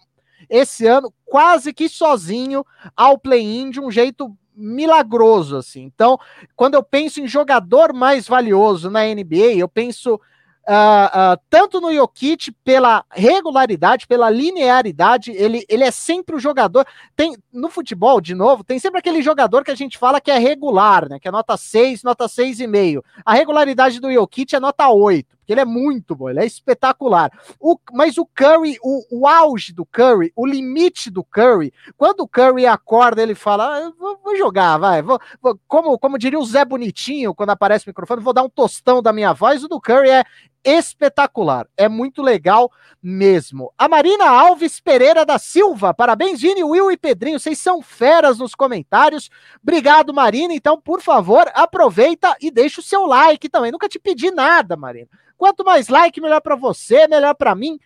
esse 0.49 0.87
ano 0.87 1.13
quase 1.23 1.71
que 1.71 1.87
sozinho 1.87 2.65
ao 2.95 3.19
play-in 3.19 3.69
de 3.69 3.79
um 3.79 3.91
jeito 3.91 4.35
milagroso, 4.55 5.57
assim. 5.57 5.83
Então, 5.83 6.19
quando 6.55 6.75
eu 6.75 6.83
penso 6.83 7.19
em 7.19 7.27
jogador 7.27 7.93
mais 7.93 8.27
valioso 8.27 8.89
na 8.89 9.03
NBA, 9.03 9.55
eu 9.57 9.67
penso 9.67 10.19
Uh, 10.65 11.35
uh, 11.35 11.41
tanto 11.49 11.81
no 11.81 11.93
Jokic 11.93 12.49
pela 12.63 13.03
regularidade, 13.11 14.07
pela 14.07 14.29
linearidade, 14.29 15.29
ele, 15.31 15.65
ele 15.67 15.83
é 15.83 15.91
sempre 15.91 16.37
o 16.37 16.39
jogador. 16.39 16.87
Tem 17.17 17.35
no 17.51 17.69
futebol, 17.69 18.21
de 18.21 18.33
novo, 18.33 18.63
tem 18.63 18.79
sempre 18.79 18.99
aquele 18.99 19.21
jogador 19.21 19.65
que 19.65 19.71
a 19.71 19.75
gente 19.75 19.97
fala 19.97 20.21
que 20.21 20.31
é 20.31 20.37
regular, 20.37 21.09
né? 21.09 21.19
Que 21.19 21.27
é 21.27 21.31
nota 21.31 21.57
6, 21.57 22.03
nota 22.03 22.27
6,5. 22.27 23.03
A 23.25 23.33
regularidade 23.33 23.99
do 23.99 24.11
Jokic 24.11 24.55
é 24.55 24.59
nota 24.59 24.87
8, 24.87 25.27
porque 25.43 25.51
ele 25.51 25.61
é 25.61 25.65
muito 25.65 26.15
bom, 26.15 26.29
ele 26.29 26.39
é 26.39 26.45
espetacular. 26.45 27.29
O, 27.59 27.77
mas 27.91 28.17
o 28.17 28.25
Curry, 28.25 28.77
o, 28.81 29.19
o 29.19 29.27
auge 29.27 29.73
do 29.73 29.85
Curry, 29.85 30.31
o 30.35 30.45
limite 30.45 31.11
do 31.11 31.23
Curry, 31.23 31.73
quando 31.97 32.21
o 32.21 32.27
Curry 32.27 32.65
acorda, 32.65 33.21
ele 33.21 33.35
fala: 33.35 33.77
ah, 33.77 33.91
vou, 33.99 34.17
vou, 34.23 34.35
jogar, 34.37 34.77
vai. 34.77 35.01
Vou, 35.01 35.19
vou, 35.41 35.59
como, 35.67 35.99
como 35.99 36.17
diria 36.17 36.39
o 36.39 36.45
Zé 36.45 36.63
Bonitinho 36.63 37.35
quando 37.35 37.49
aparece 37.49 37.85
o 37.85 37.89
microfone, 37.89 38.23
vou 38.23 38.33
dar 38.33 38.43
um 38.43 38.49
tostão 38.49 39.01
da 39.01 39.11
minha 39.11 39.33
voz. 39.33 39.63
O 39.63 39.67
do 39.67 39.81
Curry 39.81 40.09
é 40.09 40.23
espetacular. 40.63 41.67
É 41.75 41.89
muito 41.89 42.21
legal 42.21 42.71
mesmo. 43.01 43.73
A 43.77 43.87
Marina 43.87 44.29
Alves 44.29 44.79
Pereira 44.79 45.25
da 45.25 45.37
Silva. 45.37 45.93
Parabéns, 45.93 46.41
Vini, 46.41 46.63
Will 46.63 46.91
e 46.91 46.97
Pedrinho. 46.97 47.39
Vocês 47.39 47.59
são 47.59 47.81
feras 47.81 48.39
nos 48.39 48.53
comentários. 48.55 49.29
Obrigado, 49.61 50.13
Marina. 50.13 50.53
Então, 50.53 50.79
por 50.79 51.01
favor, 51.01 51.49
aproveita 51.53 52.35
e 52.41 52.51
deixa 52.51 52.81
o 52.81 52.83
seu 52.83 53.05
like 53.05 53.49
também. 53.49 53.71
Nunca 53.71 53.89
te 53.89 53.99
pedi 53.99 54.31
nada, 54.31 54.75
Marina. 54.75 55.07
Quanto 55.37 55.65
mais 55.65 55.89
like, 55.89 56.21
melhor 56.21 56.41
para 56.41 56.55
você, 56.55 57.07
melhor 57.07 57.35
para 57.35 57.55
mim, 57.55 57.79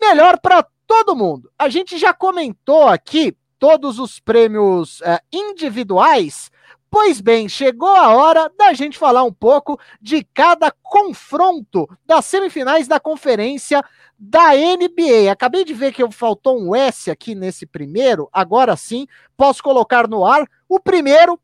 melhor 0.00 0.38
para 0.38 0.66
todo 0.86 1.16
mundo. 1.16 1.50
A 1.58 1.68
gente 1.68 1.98
já 1.98 2.14
comentou 2.14 2.88
aqui 2.88 3.36
todos 3.58 3.98
os 3.98 4.18
prêmios 4.20 5.00
uh, 5.00 5.20
individuais 5.32 6.50
Pois 6.92 7.22
bem, 7.22 7.48
chegou 7.48 7.88
a 7.88 8.14
hora 8.14 8.52
da 8.54 8.74
gente 8.74 8.98
falar 8.98 9.24
um 9.24 9.32
pouco 9.32 9.80
de 9.98 10.22
cada 10.34 10.70
confronto 10.70 11.88
das 12.04 12.26
semifinais 12.26 12.86
da 12.86 13.00
conferência 13.00 13.82
da 14.18 14.50
NBA. 14.52 15.32
Acabei 15.32 15.64
de 15.64 15.72
ver 15.72 15.94
que 15.94 16.06
faltou 16.12 16.60
um 16.60 16.76
S 16.76 17.10
aqui 17.10 17.34
nesse 17.34 17.64
primeiro, 17.64 18.28
agora 18.30 18.76
sim, 18.76 19.06
posso 19.38 19.62
colocar 19.62 20.06
no 20.06 20.22
ar. 20.22 20.46
O 20.68 20.78
primeiro, 20.78 21.40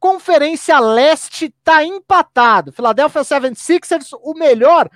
Conferência 0.00 0.80
Leste, 0.80 1.54
tá 1.62 1.84
empatado. 1.84 2.72
Philadelphia 2.72 3.22
76ers, 3.22 4.18
o 4.20 4.34
melhor 4.34 4.90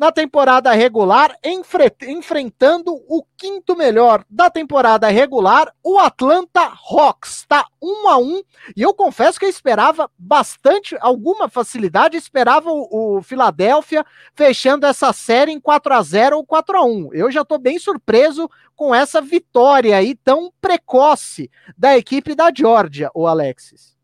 na 0.00 0.10
temporada 0.10 0.72
regular, 0.72 1.36
enfre 1.44 1.94
enfrentando 2.08 2.94
o 3.06 3.22
quinto 3.36 3.76
melhor 3.76 4.24
da 4.30 4.48
temporada 4.48 5.06
regular, 5.08 5.70
o 5.84 5.98
Atlanta 5.98 6.72
Hawks. 6.90 7.40
Está 7.40 7.66
um 7.82 8.08
a 8.08 8.16
um, 8.16 8.42
e 8.74 8.80
eu 8.80 8.94
confesso 8.94 9.38
que 9.38 9.44
eu 9.44 9.50
esperava 9.50 10.10
bastante, 10.18 10.96
alguma 11.02 11.50
facilidade, 11.50 12.16
esperava 12.16 12.70
o, 12.72 13.18
o 13.18 13.22
Philadelphia 13.22 14.02
fechando 14.34 14.86
essa 14.86 15.12
série 15.12 15.52
em 15.52 15.60
4 15.60 15.92
a 15.92 16.02
0 16.02 16.38
ou 16.38 16.46
4 16.46 16.78
a 16.78 16.82
1 16.82 17.10
Eu 17.12 17.30
já 17.30 17.42
estou 17.42 17.58
bem 17.58 17.78
surpreso 17.78 18.48
com 18.74 18.94
essa 18.94 19.20
vitória 19.20 19.94
aí 19.94 20.14
tão 20.14 20.50
precoce 20.62 21.50
da 21.76 21.98
equipe 21.98 22.34
da 22.34 22.50
Georgia, 22.50 23.10
o 23.14 23.26
Alexis. 23.26 23.99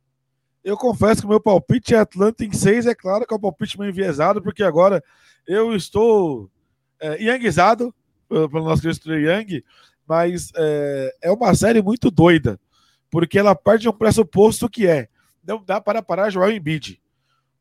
Eu 0.67 0.77
confesso 0.77 1.21
que 1.21 1.27
o 1.27 1.31
meu 1.31 1.41
palpite 1.41 1.95
é 1.95 1.99
Atlanta 1.99 2.45
em 2.45 2.53
6, 2.53 2.87
é 2.87 2.95
claro 2.95 3.25
que 3.25 3.33
é 3.33 3.37
um 3.37 3.41
palpite 3.41 3.79
meio 3.79 3.91
enviesado, 3.91 4.43
porque 4.43 4.65
agora 4.65 5.01
eu 5.47 5.77
estou 5.77 6.51
é, 6.99 7.23
youngizado 7.23 7.95
pelo 8.29 8.65
nosso 8.65 8.83
querido 8.83 9.15
Young, 9.15 9.63
mas 10.09 10.51
é, 10.57 11.17
é 11.23 11.31
uma 11.31 11.55
série 11.55 11.81
muito 11.81 12.11
doida, 12.11 12.59
porque 13.09 13.39
ela 13.39 13.55
parte 13.55 13.83
de 13.83 13.89
um 13.89 13.93
pressuposto 13.93 14.69
que 14.69 14.89
é 14.89 15.09
não 15.47 15.63
dá 15.65 15.81
para 15.81 16.03
parar 16.03 16.31
Joel 16.31 16.51
Embiid. 16.51 17.01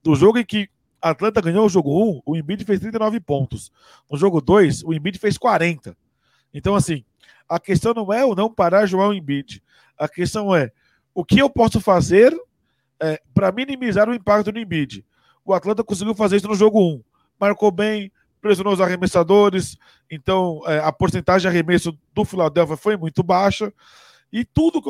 Do 0.02 0.16
jogo 0.16 0.40
em 0.40 0.44
que 0.44 0.68
Atlanta 1.00 1.42
ganhou 1.42 1.68
o 1.68 1.70
jogo 1.70 2.04
1, 2.04 2.22
o 2.26 2.36
Embiid 2.36 2.66
fez 2.66 2.80
39 2.80 3.20
pontos. 3.20 3.72
No 4.10 4.18
jogo 4.18 4.42
2, 4.42 4.84
o 4.84 4.92
Embiid 4.92 5.20
fez 5.20 5.38
40. 5.38 5.96
Então, 6.52 6.74
assim, 6.74 7.06
a 7.48 7.60
questão 7.60 7.94
não 7.94 8.12
é 8.12 8.26
o 8.26 8.34
não 8.34 8.52
parar 8.52 8.88
Joel 8.88 9.14
Embiid. 9.14 9.62
A 9.96 10.10
questão 10.10 10.56
é 10.56 10.72
o 11.14 11.24
que 11.24 11.38
eu 11.38 11.52
posso 11.52 11.80
fazer 11.80 12.36
é, 13.02 13.22
para 13.34 13.52
minimizar 13.52 14.10
o 14.10 14.14
impacto 14.14 14.52
do 14.52 14.60
Embiid. 14.60 15.06
O 15.44 15.54
Atlanta 15.54 15.84
conseguiu 15.84 16.16
fazer 16.16 16.38
isso 16.38 16.48
no 16.48 16.56
jogo 16.56 16.80
1 16.80 17.04
marcou 17.40 17.72
bem, 17.72 18.12
pressionou 18.42 18.74
os 18.74 18.82
arremessadores, 18.82 19.78
então 20.10 20.62
é, 20.66 20.80
a 20.80 20.92
porcentagem 20.92 21.42
de 21.42 21.48
arremesso 21.48 21.98
do 22.14 22.26
Philadelphia 22.26 22.78
foi 22.78 22.98
muito 22.98 23.24
baixa. 23.24 23.74
E 24.32 24.44
tudo, 24.44 24.82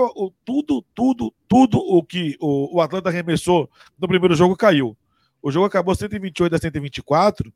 tudo, 0.43 0.83
tudo, 0.93 1.33
tudo 1.47 1.77
o 1.77 2.03
que 2.03 2.35
o, 2.39 2.77
o 2.77 2.81
Atlanta 2.81 3.09
arremessou 3.09 3.69
no 3.99 4.07
primeiro 4.07 4.35
jogo 4.35 4.55
caiu. 4.55 4.97
O 5.41 5.51
jogo 5.51 5.65
acabou 5.65 5.93
128 5.93 6.55
a 6.55 6.57
124, 6.57 7.53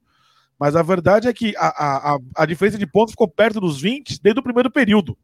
mas 0.60 0.76
a 0.76 0.84
verdade 0.84 1.28
é 1.28 1.34
que 1.34 1.56
a, 1.58 2.14
a, 2.14 2.20
a 2.36 2.46
diferença 2.46 2.78
de 2.78 2.86
pontos 2.86 3.14
ficou 3.14 3.28
perto 3.28 3.60
dos 3.60 3.82
20 3.82 4.22
desde 4.22 4.40
o 4.40 4.44
primeiro 4.44 4.70
período. 4.70 5.18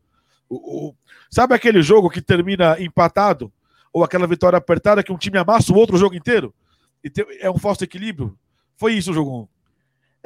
O, 0.50 0.88
o, 0.88 0.96
sabe 1.30 1.54
aquele 1.54 1.82
jogo 1.84 2.10
que 2.10 2.22
termina 2.22 2.82
empatado? 2.82 3.52
Ou 3.96 4.04
aquela 4.04 4.28
vitória 4.28 4.58
apertada 4.58 5.02
que 5.02 5.14
um 5.14 5.18
time 5.18 5.38
amassa 5.38 5.72
o 5.72 5.78
outro 5.78 5.96
o 5.96 5.98
jogo 5.98 6.16
inteiro? 6.16 6.54
É 7.40 7.50
um 7.50 7.58
falso 7.58 7.82
equilíbrio? 7.82 8.38
Foi 8.76 8.92
isso 8.92 9.12
o 9.12 9.14
jogo 9.14 9.44
1. 9.44 9.48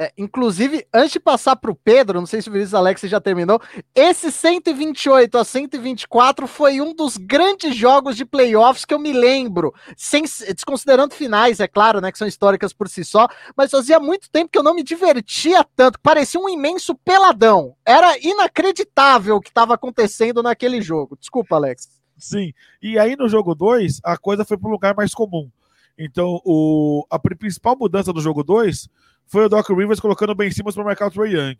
É, 0.01 0.12
inclusive, 0.17 0.88
antes 0.91 1.12
de 1.12 1.19
passar 1.19 1.55
para 1.55 1.69
o 1.69 1.75
Pedro, 1.75 2.19
não 2.19 2.25
sei 2.25 2.41
se 2.41 2.49
o 2.49 2.51
Vinícius 2.51 2.73
Alex 2.73 3.01
já 3.01 3.21
terminou, 3.21 3.62
esse 3.93 4.32
128 4.32 5.38
a 5.38 5.43
124 5.43 6.47
foi 6.47 6.82
um 6.82 6.95
dos 6.95 7.15
grandes 7.15 7.75
jogos 7.75 8.17
de 8.17 8.25
playoffs 8.25 8.86
que 8.86 8.93
eu 8.93 8.97
me 8.97 9.13
lembro, 9.13 9.71
sem, 9.95 10.23
desconsiderando 10.23 11.13
finais, 11.13 11.60
é 11.60 11.67
claro, 11.67 12.01
né, 12.01 12.12
que 12.12 12.17
são 12.17 12.27
históricas 12.27 12.73
por 12.73 12.89
si 12.89 13.05
só, 13.05 13.27
mas 13.55 13.69
fazia 13.69 13.99
muito 13.99 14.32
tempo 14.32 14.49
que 14.51 14.58
eu 14.58 14.63
não 14.63 14.73
me 14.73 14.82
divertia 14.82 15.63
tanto, 15.75 15.99
parecia 15.99 16.39
um 16.39 16.49
imenso 16.49 16.95
peladão. 16.95 17.75
Era 17.86 18.17
inacreditável 18.17 19.36
o 19.36 19.41
que 19.41 19.49
estava 19.49 19.75
acontecendo 19.75 20.41
naquele 20.41 20.82
jogo. 20.82 21.15
Desculpa, 21.19 21.55
Alex. 21.58 21.98
Sim, 22.19 22.53
e 22.82 22.99
aí 22.99 23.15
no 23.15 23.29
jogo 23.29 23.55
2, 23.55 24.01
a 24.03 24.17
coisa 24.17 24.43
foi 24.43 24.58
para 24.58 24.67
um 24.67 24.71
lugar 24.71 24.95
mais 24.95 25.13
comum. 25.13 25.49
Então, 25.97 26.41
o, 26.45 27.05
a 27.10 27.17
principal 27.19 27.77
mudança 27.77 28.13
do 28.13 28.21
jogo 28.21 28.43
2 28.43 28.88
foi 29.27 29.45
o 29.45 29.49
Doc 29.49 29.69
Rivers 29.69 29.99
colocando 29.99 30.36
bem 30.36 30.49
em 30.49 30.51
cima 30.51 30.71
para 30.71 30.84
marcar 30.84 31.08
o 31.08 31.12
Trey 31.12 31.34
Young. 31.34 31.58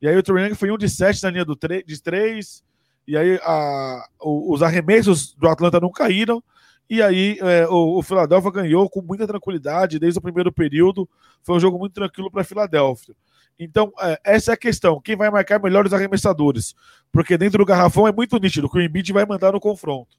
E 0.00 0.08
aí 0.08 0.16
o 0.16 0.22
Trey 0.22 0.44
Young 0.44 0.54
foi 0.54 0.70
um 0.70 0.78
de 0.78 0.88
sete 0.88 1.22
na 1.22 1.30
linha 1.30 1.44
do 1.44 1.56
de 1.56 2.02
três, 2.02 2.62
e 3.06 3.16
aí 3.16 3.38
a, 3.42 4.06
os 4.20 4.62
arremessos 4.62 5.34
do 5.34 5.48
Atlanta 5.48 5.80
não 5.80 5.90
caíram, 5.90 6.42
e 6.88 7.02
aí 7.02 7.38
é, 7.40 7.66
o, 7.68 7.98
o 7.98 8.02
Philadelphia 8.02 8.50
ganhou 8.50 8.88
com 8.88 9.02
muita 9.02 9.26
tranquilidade 9.26 9.98
desde 9.98 10.18
o 10.18 10.22
primeiro 10.22 10.52
período. 10.52 11.08
Foi 11.42 11.56
um 11.56 11.60
jogo 11.60 11.78
muito 11.78 11.94
tranquilo 11.94 12.30
para 12.30 12.42
a 12.42 12.44
Philadelphia. 12.44 13.14
Então, 13.58 13.92
é, 14.00 14.20
essa 14.24 14.52
é 14.52 14.54
a 14.54 14.56
questão. 14.56 15.00
Quem 15.00 15.16
vai 15.16 15.30
marcar 15.30 15.60
melhor 15.60 15.86
os 15.86 15.92
arremessadores? 15.92 16.74
Porque 17.10 17.38
dentro 17.38 17.58
do 17.58 17.64
garrafão 17.64 18.06
é 18.06 18.12
muito 18.12 18.38
nítido 18.38 18.68
que 18.68 18.78
o 18.78 18.82
Embiid 18.82 19.12
vai 19.12 19.24
mandar 19.24 19.52
no 19.52 19.60
confronto. 19.60 20.16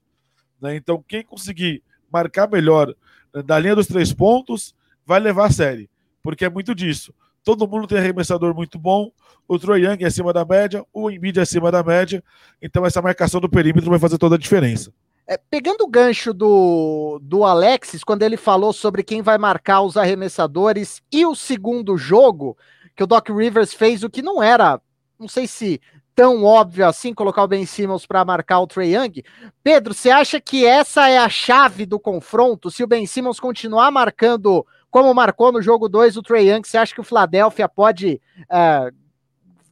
Né? 0.60 0.76
Então, 0.76 1.04
quem 1.06 1.22
conseguir 1.22 1.82
marcar 2.10 2.50
melhor 2.50 2.94
eh, 3.34 3.42
da 3.42 3.58
linha 3.58 3.76
dos 3.76 3.86
três 3.86 4.12
pontos 4.12 4.74
vai 5.06 5.20
levar 5.20 5.46
a 5.46 5.50
série 5.52 5.88
porque 6.28 6.44
é 6.44 6.50
muito 6.50 6.74
disso. 6.74 7.14
Todo 7.42 7.66
mundo 7.66 7.86
tem 7.86 7.96
arremessador 7.96 8.54
muito 8.54 8.78
bom, 8.78 9.10
o 9.48 9.58
Troy 9.58 9.82
Young 9.82 10.04
é 10.04 10.06
acima 10.06 10.30
da 10.30 10.44
média, 10.44 10.84
o 10.92 11.10
Embiid 11.10 11.38
é 11.38 11.42
acima 11.42 11.72
da 11.72 11.82
média, 11.82 12.22
então 12.60 12.84
essa 12.84 13.00
marcação 13.00 13.40
do 13.40 13.48
perímetro 13.48 13.88
vai 13.88 13.98
fazer 13.98 14.18
toda 14.18 14.34
a 14.34 14.38
diferença. 14.38 14.92
É, 15.26 15.38
pegando 15.38 15.84
o 15.84 15.88
gancho 15.88 16.34
do, 16.34 17.18
do 17.22 17.44
Alexis, 17.44 18.04
quando 18.04 18.22
ele 18.22 18.36
falou 18.36 18.74
sobre 18.74 19.02
quem 19.02 19.22
vai 19.22 19.38
marcar 19.38 19.80
os 19.80 19.96
arremessadores 19.96 21.02
e 21.10 21.24
o 21.24 21.34
segundo 21.34 21.96
jogo, 21.96 22.56
que 22.98 23.04
o 23.04 23.06
Doc 23.06 23.28
Rivers 23.28 23.72
fez 23.72 24.02
o 24.02 24.10
que 24.10 24.20
não 24.20 24.42
era, 24.42 24.80
não 25.20 25.28
sei 25.28 25.46
se 25.46 25.80
tão 26.16 26.42
óbvio 26.42 26.84
assim, 26.84 27.14
colocar 27.14 27.44
o 27.44 27.46
Ben 27.46 27.64
Simmons 27.64 28.04
para 28.04 28.24
marcar 28.24 28.58
o 28.58 28.66
Trey 28.66 28.96
Young. 28.96 29.22
Pedro, 29.62 29.94
você 29.94 30.10
acha 30.10 30.40
que 30.40 30.66
essa 30.66 31.08
é 31.08 31.16
a 31.16 31.28
chave 31.28 31.86
do 31.86 32.00
confronto? 32.00 32.72
Se 32.72 32.82
o 32.82 32.88
Ben 32.88 33.06
Simmons 33.06 33.38
continuar 33.38 33.92
marcando 33.92 34.66
como 34.90 35.14
marcou 35.14 35.52
no 35.52 35.62
jogo 35.62 35.88
2 35.88 36.16
o 36.16 36.22
Trey 36.22 36.50
Young, 36.50 36.66
você 36.66 36.76
acha 36.76 36.92
que 36.92 37.00
o 37.00 37.04
Philadelphia 37.04 37.68
pode 37.68 38.20
uh, 38.40 38.92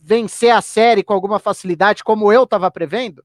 vencer 0.00 0.50
a 0.50 0.60
série 0.60 1.02
com 1.02 1.12
alguma 1.12 1.40
facilidade, 1.40 2.04
como 2.04 2.32
eu 2.32 2.44
estava 2.44 2.70
prevendo? 2.70 3.24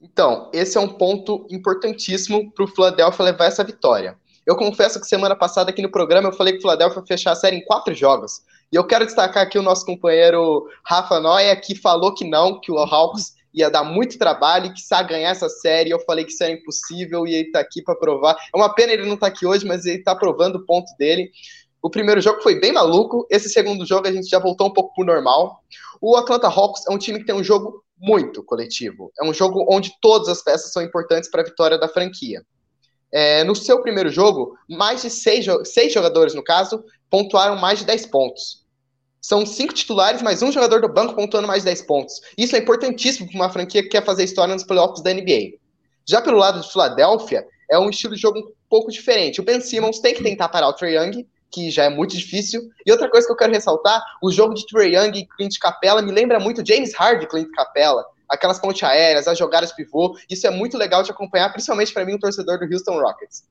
Então, 0.00 0.48
esse 0.52 0.78
é 0.78 0.80
um 0.80 0.90
ponto 0.90 1.44
importantíssimo 1.50 2.52
para 2.52 2.64
o 2.64 2.68
Philadelphia 2.68 3.24
levar 3.24 3.46
essa 3.46 3.64
vitória. 3.64 4.16
Eu 4.46 4.56
confesso 4.56 5.00
que 5.00 5.06
semana 5.06 5.34
passada 5.34 5.70
aqui 5.70 5.80
no 5.80 5.90
programa 5.90 6.28
eu 6.28 6.32
falei 6.32 6.52
que 6.52 6.58
o 6.58 6.62
Philadelphia 6.62 7.00
ia 7.00 7.06
fechar 7.06 7.32
a 7.32 7.36
série 7.36 7.56
em 7.56 7.64
quatro 7.64 7.94
jogos. 7.94 8.42
E 8.70 8.76
eu 8.76 8.86
quero 8.86 9.06
destacar 9.06 9.42
aqui 9.42 9.58
o 9.58 9.62
nosso 9.62 9.86
companheiro 9.86 10.68
Rafa 10.84 11.18
Noia, 11.18 11.56
que 11.56 11.74
falou 11.74 12.14
que 12.14 12.28
não, 12.28 12.60
que 12.60 12.70
o 12.70 12.78
Hawks 12.78 13.34
ia 13.54 13.70
dar 13.70 13.84
muito 13.84 14.18
trabalho 14.18 14.66
e 14.66 14.72
que 14.72 14.80
sabe 14.82 15.10
ganhar 15.10 15.30
essa 15.30 15.48
série. 15.48 15.90
Eu 15.90 16.00
falei 16.00 16.24
que 16.24 16.32
isso 16.32 16.42
era 16.42 16.52
impossível 16.52 17.26
e 17.26 17.34
ele 17.34 17.50
tá 17.52 17.60
aqui 17.60 17.80
para 17.82 17.94
provar. 17.94 18.36
É 18.52 18.56
uma 18.56 18.74
pena 18.74 18.92
ele 18.92 19.06
não 19.06 19.16
tá 19.16 19.28
aqui 19.28 19.46
hoje, 19.46 19.64
mas 19.64 19.86
ele 19.86 20.02
tá 20.02 20.14
provando 20.14 20.56
o 20.56 20.66
ponto 20.66 20.92
dele. 20.98 21.30
O 21.80 21.88
primeiro 21.88 22.20
jogo 22.20 22.42
foi 22.42 22.58
bem 22.58 22.72
maluco. 22.72 23.26
Esse 23.30 23.48
segundo 23.48 23.86
jogo 23.86 24.08
a 24.08 24.12
gente 24.12 24.28
já 24.28 24.38
voltou 24.38 24.66
um 24.66 24.72
pouco 24.72 24.92
pro 24.94 25.04
normal. 25.04 25.60
O 26.00 26.16
Atlanta 26.16 26.48
Hawks 26.48 26.82
é 26.88 26.92
um 26.92 26.98
time 26.98 27.20
que 27.20 27.26
tem 27.26 27.34
um 27.34 27.44
jogo 27.44 27.84
muito 27.96 28.42
coletivo. 28.42 29.12
É 29.20 29.24
um 29.24 29.32
jogo 29.32 29.64
onde 29.70 29.94
todas 30.00 30.28
as 30.28 30.42
peças 30.42 30.72
são 30.72 30.82
importantes 30.82 31.30
para 31.30 31.42
a 31.42 31.44
vitória 31.44 31.78
da 31.78 31.88
franquia. 31.88 32.42
É, 33.16 33.44
no 33.44 33.54
seu 33.54 33.80
primeiro 33.80 34.10
jogo, 34.10 34.58
mais 34.68 35.02
de 35.02 35.08
seis, 35.08 35.46
seis 35.66 35.92
jogadores, 35.92 36.34
no 36.34 36.42
caso, 36.42 36.84
pontuaram 37.08 37.54
mais 37.54 37.78
de 37.78 37.84
10 37.84 38.06
pontos. 38.06 38.64
São 39.20 39.46
cinco 39.46 39.72
titulares, 39.72 40.20
mais 40.20 40.42
um 40.42 40.50
jogador 40.50 40.80
do 40.80 40.92
banco 40.92 41.14
pontuando 41.14 41.46
mais 41.46 41.62
de 41.62 41.66
10 41.66 41.82
pontos. 41.82 42.20
Isso 42.36 42.56
é 42.56 42.58
importantíssimo 42.58 43.28
para 43.28 43.36
uma 43.36 43.48
franquia 43.48 43.84
que 43.84 43.88
quer 43.88 44.04
fazer 44.04 44.24
história 44.24 44.52
nos 44.52 44.64
playoffs 44.64 45.00
da 45.00 45.14
NBA. 45.14 45.52
Já 46.04 46.20
pelo 46.20 46.38
lado 46.38 46.60
de 46.60 46.72
Filadélfia, 46.72 47.46
é 47.70 47.78
um 47.78 47.88
estilo 47.88 48.16
de 48.16 48.20
jogo 48.20 48.40
um 48.40 48.52
pouco 48.68 48.90
diferente. 48.90 49.40
O 49.40 49.44
Ben 49.44 49.60
Simmons 49.60 50.00
tem 50.00 50.12
que 50.12 50.22
tentar 50.24 50.48
parar 50.48 50.66
o 50.66 50.72
Trae 50.72 50.96
Young, 50.96 51.24
que 51.52 51.70
já 51.70 51.84
é 51.84 51.88
muito 51.88 52.16
difícil. 52.16 52.68
E 52.84 52.90
outra 52.90 53.08
coisa 53.08 53.28
que 53.28 53.32
eu 53.32 53.36
quero 53.36 53.52
ressaltar, 53.52 54.02
o 54.20 54.32
jogo 54.32 54.54
de 54.54 54.66
Trey 54.66 54.96
Young 54.96 55.16
e 55.16 55.24
Clint 55.24 55.56
Capella 55.60 56.02
me 56.02 56.10
lembra 56.10 56.40
muito 56.40 56.66
James 56.66 56.92
Harden 56.94 57.22
e 57.22 57.28
Clint 57.28 57.50
Capella. 57.52 58.04
Aquelas 58.28 58.58
pontes 58.58 58.82
aéreas, 58.82 59.28
as 59.28 59.38
jogadas 59.38 59.72
pivô, 59.72 60.16
isso 60.30 60.46
é 60.46 60.50
muito 60.50 60.76
legal 60.76 61.02
de 61.02 61.10
acompanhar, 61.10 61.50
principalmente 61.50 61.92
para 61.92 62.04
mim, 62.04 62.14
um 62.14 62.18
torcedor 62.18 62.58
do 62.58 62.72
Houston 62.72 63.00
Rockets. 63.00 63.44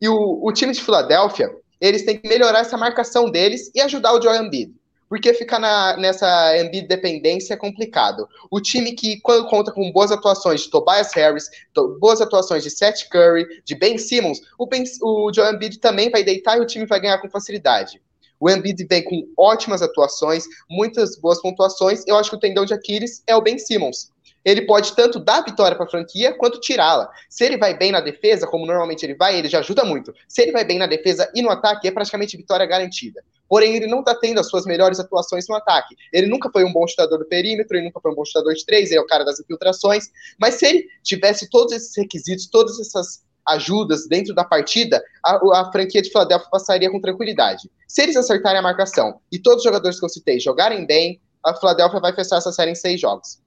E 0.00 0.08
o, 0.08 0.40
o 0.42 0.52
time 0.52 0.72
de 0.72 0.82
Filadélfia, 0.82 1.50
eles 1.80 2.04
têm 2.04 2.18
que 2.18 2.28
melhorar 2.28 2.60
essa 2.60 2.76
marcação 2.76 3.30
deles 3.30 3.70
e 3.74 3.80
ajudar 3.80 4.12
o 4.12 4.22
Joel 4.22 4.44
Embiid 4.44 4.74
porque 5.10 5.34
ficar 5.34 5.58
nessa 5.98 6.56
Embiid 6.56 6.86
dependência 6.86 7.54
é 7.54 7.56
complicado. 7.56 8.28
O 8.48 8.60
time 8.60 8.92
que, 8.92 9.20
quando 9.20 9.48
conta 9.48 9.72
com 9.72 9.90
boas 9.90 10.12
atuações 10.12 10.60
de 10.60 10.70
Tobias 10.70 11.12
Harris, 11.12 11.50
to, 11.74 11.98
boas 11.98 12.20
atuações 12.20 12.62
de 12.62 12.70
Seth 12.70 13.08
Curry, 13.10 13.44
de 13.64 13.74
Ben 13.74 13.98
Simmons, 13.98 14.40
o, 14.56 14.68
ben, 14.68 14.84
o 15.02 15.32
Joel 15.34 15.54
Embiid 15.54 15.80
também 15.80 16.10
vai 16.10 16.22
deitar 16.22 16.56
e 16.56 16.60
o 16.60 16.66
time 16.66 16.86
vai 16.86 17.00
ganhar 17.00 17.18
com 17.18 17.28
facilidade. 17.28 18.00
O 18.40 18.48
Embiid 18.48 18.86
vem 18.88 19.04
com 19.04 19.28
ótimas 19.36 19.82
atuações, 19.82 20.44
muitas 20.68 21.16
boas 21.16 21.40
pontuações. 21.40 22.02
Eu 22.06 22.16
acho 22.16 22.30
que 22.30 22.36
o 22.36 22.40
tendão 22.40 22.64
de 22.64 22.74
Aquiles 22.74 23.22
é 23.26 23.36
o 23.36 23.42
Ben 23.42 23.58
Simmons 23.58 24.10
ele 24.44 24.62
pode 24.62 24.94
tanto 24.94 25.18
dar 25.18 25.42
vitória 25.42 25.76
para 25.76 25.86
a 25.86 25.90
franquia 25.90 26.32
quanto 26.32 26.60
tirá-la. 26.60 27.10
Se 27.28 27.44
ele 27.44 27.58
vai 27.58 27.76
bem 27.76 27.92
na 27.92 28.00
defesa, 28.00 28.46
como 28.46 28.66
normalmente 28.66 29.04
ele 29.04 29.14
vai, 29.14 29.38
ele 29.38 29.48
já 29.48 29.58
ajuda 29.58 29.84
muito. 29.84 30.14
Se 30.26 30.42
ele 30.42 30.52
vai 30.52 30.64
bem 30.64 30.78
na 30.78 30.86
defesa 30.86 31.30
e 31.34 31.42
no 31.42 31.50
ataque, 31.50 31.86
é 31.88 31.90
praticamente 31.90 32.36
vitória 32.36 32.66
garantida. 32.66 33.22
Porém, 33.48 33.74
ele 33.74 33.86
não 33.86 34.00
está 34.00 34.14
tendo 34.14 34.38
as 34.38 34.48
suas 34.48 34.64
melhores 34.64 35.00
atuações 35.00 35.46
no 35.48 35.56
ataque. 35.56 35.96
Ele 36.12 36.28
nunca 36.28 36.48
foi 36.50 36.64
um 36.64 36.72
bom 36.72 36.86
chutador 36.86 37.18
do 37.18 37.26
perímetro, 37.26 37.76
ele 37.76 37.86
nunca 37.86 38.00
foi 38.00 38.12
um 38.12 38.14
bom 38.14 38.24
chutador 38.24 38.54
de 38.54 38.64
três, 38.64 38.90
ele 38.90 39.00
é 39.00 39.02
o 39.02 39.06
cara 39.06 39.24
das 39.24 39.40
infiltrações. 39.40 40.04
Mas 40.38 40.54
se 40.54 40.66
ele 40.66 40.86
tivesse 41.02 41.50
todos 41.50 41.72
esses 41.72 41.96
requisitos, 41.96 42.46
todas 42.46 42.78
essas 42.78 43.22
ajudas 43.48 44.06
dentro 44.08 44.34
da 44.34 44.44
partida, 44.44 45.02
a, 45.24 45.60
a 45.60 45.72
franquia 45.72 46.02
de 46.02 46.10
Philadelphia 46.10 46.48
passaria 46.50 46.90
com 46.90 47.00
tranquilidade. 47.00 47.70
Se 47.86 48.02
eles 48.02 48.16
acertarem 48.16 48.58
a 48.58 48.62
marcação 48.62 49.20
e 49.30 49.38
todos 49.38 49.58
os 49.58 49.64
jogadores 49.64 49.98
que 49.98 50.04
eu 50.04 50.08
citei 50.08 50.38
jogarem 50.40 50.86
bem, 50.86 51.20
a 51.44 51.54
Philadelphia 51.54 52.00
vai 52.00 52.14
fechar 52.14 52.36
essa 52.36 52.52
série 52.52 52.70
em 52.70 52.74
seis 52.74 53.00
jogos 53.00 53.40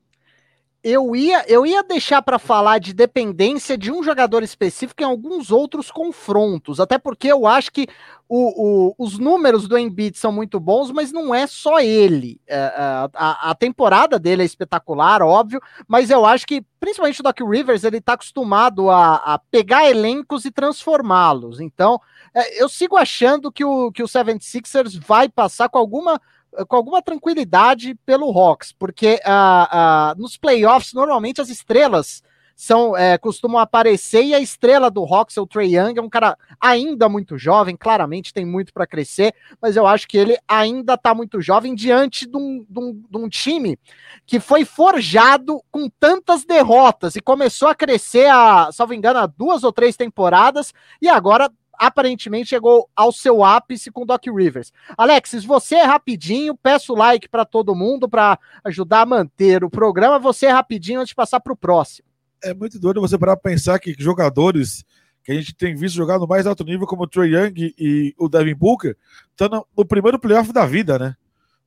eu 0.84 1.16
ia, 1.16 1.46
eu 1.48 1.66
ia 1.66 1.82
deixar 1.82 2.22
para 2.22 2.38
falar 2.38 2.78
de 2.78 2.94
dependência 2.94 3.78
de 3.78 3.90
um 3.90 4.04
jogador 4.04 4.44
específico 4.44 5.02
em 5.02 5.06
alguns 5.06 5.50
outros 5.50 5.90
confrontos, 5.90 6.78
até 6.78 6.98
porque 6.98 7.30
eu 7.30 7.48
acho 7.48 7.72
que 7.72 7.88
o, 8.28 8.90
o, 8.90 8.96
os 8.98 9.18
números 9.18 9.66
do 9.66 9.78
Embiid 9.78 10.18
são 10.18 10.32
muito 10.32 10.60
bons, 10.60 10.92
mas 10.92 11.12
não 11.12 11.34
é 11.34 11.48
só 11.48 11.80
ele. 11.80 12.42
É, 12.46 12.58
é, 12.58 13.10
a, 13.14 13.52
a, 13.52 13.56
temporada 13.56 14.20
dele 14.20 14.42
é 14.42 14.46
espetacular, 14.46 15.22
óbvio, 15.22 15.62
mas 15.88 16.10
eu 16.10 16.26
acho 16.26 16.46
que, 16.46 16.62
principalmente 16.82 17.22
o 17.22 17.24
Doc 17.24 17.40
Rivers, 17.40 17.86
ele 17.86 17.98
está 17.98 18.14
acostumado 18.14 18.90
a, 18.90 19.16
a, 19.16 19.40
pegar 19.40 19.90
elencos 19.90 20.44
e 20.44 20.52
transformá-los. 20.52 21.62
Então, 21.62 22.02
é, 22.34 22.62
eu 22.62 22.68
sigo 22.68 22.98
achando 22.98 23.52
que 23.52 23.64
o, 23.64 23.90
que 23.90 24.04
o 24.04 24.08
76ers 24.08 25.00
vai 25.00 25.30
passar 25.30 25.70
com 25.70 25.78
alguma 25.78 26.20
com 26.68 26.76
alguma 26.76 27.02
tranquilidade 27.02 27.96
pelo 28.06 28.30
Hawks, 28.32 28.72
porque 28.72 29.20
uh, 29.26 30.16
uh, 30.16 30.22
nos 30.22 30.38
playoffs, 30.38 30.94
normalmente 30.94 31.42
as 31.42 31.50
estrelas 31.50 32.22
são 32.56 32.96
é, 32.96 33.18
costumam 33.18 33.60
aparecer 33.60 34.24
e 34.24 34.34
a 34.34 34.40
estrela 34.40 34.90
do 34.90 35.04
Hawks, 35.04 35.38
o 35.38 35.48
Trey 35.48 35.76
Young, 35.76 35.98
é 35.98 36.02
um 36.02 36.10
cara 36.10 36.38
ainda 36.60 37.10
muito 37.10 37.38
jovem, 37.38 37.76
claramente 37.76 38.34
tem 38.34 38.46
muito 38.46 38.74
para 38.74 38.88
crescer, 38.88 39.34
mas 39.62 39.76
eu 39.76 39.88
acho 39.88 40.08
que 40.08 40.18
ele 40.18 40.38
ainda 40.48 40.94
está 40.94 41.14
muito 41.14 41.42
jovem 41.42 41.74
diante 41.74 42.28
de 42.28 42.38
um, 42.38 42.66
de, 42.70 42.80
um, 42.80 43.04
de 43.10 43.18
um, 43.18 43.28
time 43.28 43.78
que 44.26 44.40
foi 44.40 44.64
forjado 44.66 45.62
com 45.72 45.90
tantas 46.00 46.46
derrotas 46.46 47.16
e 47.16 47.22
começou 47.22 47.68
a 47.68 47.76
crescer, 47.76 48.28
a, 48.28 48.70
salvo 48.72 48.94
engano, 48.94 49.20
há 49.20 49.26
duas 49.26 49.64
ou 49.64 49.74
três 49.74 49.98
temporadas 49.98 50.74
e 51.02 51.10
agora 51.10 51.50
aparentemente 51.78 52.50
chegou 52.50 52.90
ao 52.96 53.12
seu 53.12 53.44
ápice 53.44 53.92
com 53.92 54.06
Doc 54.06 54.26
Rivers. 54.28 54.72
Alexis, 54.98 55.44
você 55.44 55.76
é 55.76 55.84
rapidinho, 55.84 56.56
peço 56.56 56.94
like 56.94 57.28
para 57.28 57.46
todo 57.46 57.76
mundo 57.76 58.08
para 58.08 58.40
ajudar 58.64 59.02
a 59.02 59.06
manter 59.06 59.64
o 59.64 59.70
programa. 59.70 60.20
Você 60.20 60.46
é 60.48 60.52
rapidinho 60.52 61.00
antes 61.00 61.10
de 61.10 61.16
passar 61.16 61.40
para 61.40 61.54
o 61.54 61.58
próximo. 61.58 62.08
É 62.44 62.54
muito 62.54 62.80
doido 62.80 63.02
você 63.02 63.18
parar 63.18 63.38
pensar 63.38 63.80
que 63.80 63.96
jogadores 63.98 64.84
que 65.24 65.32
a 65.32 65.36
gente 65.36 65.56
tem 65.56 65.74
visto 65.74 65.96
jogar 65.96 66.20
no 66.20 66.28
mais 66.28 66.46
alto 66.46 66.64
nível, 66.64 66.86
como 66.86 67.04
o 67.04 67.08
Trey 67.08 67.34
Young 67.34 67.74
e 67.78 68.14
o 68.18 68.28
Devin 68.28 68.56
Booker, 68.56 68.98
estão 69.32 69.48
no, 69.48 69.68
no 69.78 69.86
primeiro 69.86 70.20
playoff 70.20 70.52
da 70.52 70.66
vida, 70.66 71.00
né? 71.00 71.16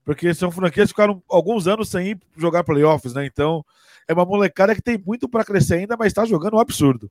Porque 0.05 0.33
são 0.35 0.51
franquias 0.51 0.89
que 0.89 0.95
ficaram 0.95 1.23
alguns 1.29 1.67
anos 1.67 1.89
sem 1.89 2.21
jogar 2.37 2.63
playoffs, 2.65 3.15
né? 3.15 3.25
Então, 3.25 3.65
é 4.07 4.13
uma 4.13 4.27
molecada 4.27 4.75
que 4.75 4.83
tem 4.83 5.03
muito 5.05 5.29
para 5.29 5.45
crescer 5.45 5.77
ainda, 5.77 5.97
mas 5.97 6.09
está 6.09 6.25
jogando 6.25 6.55
um 6.55 6.61
absurdo. 6.61 7.11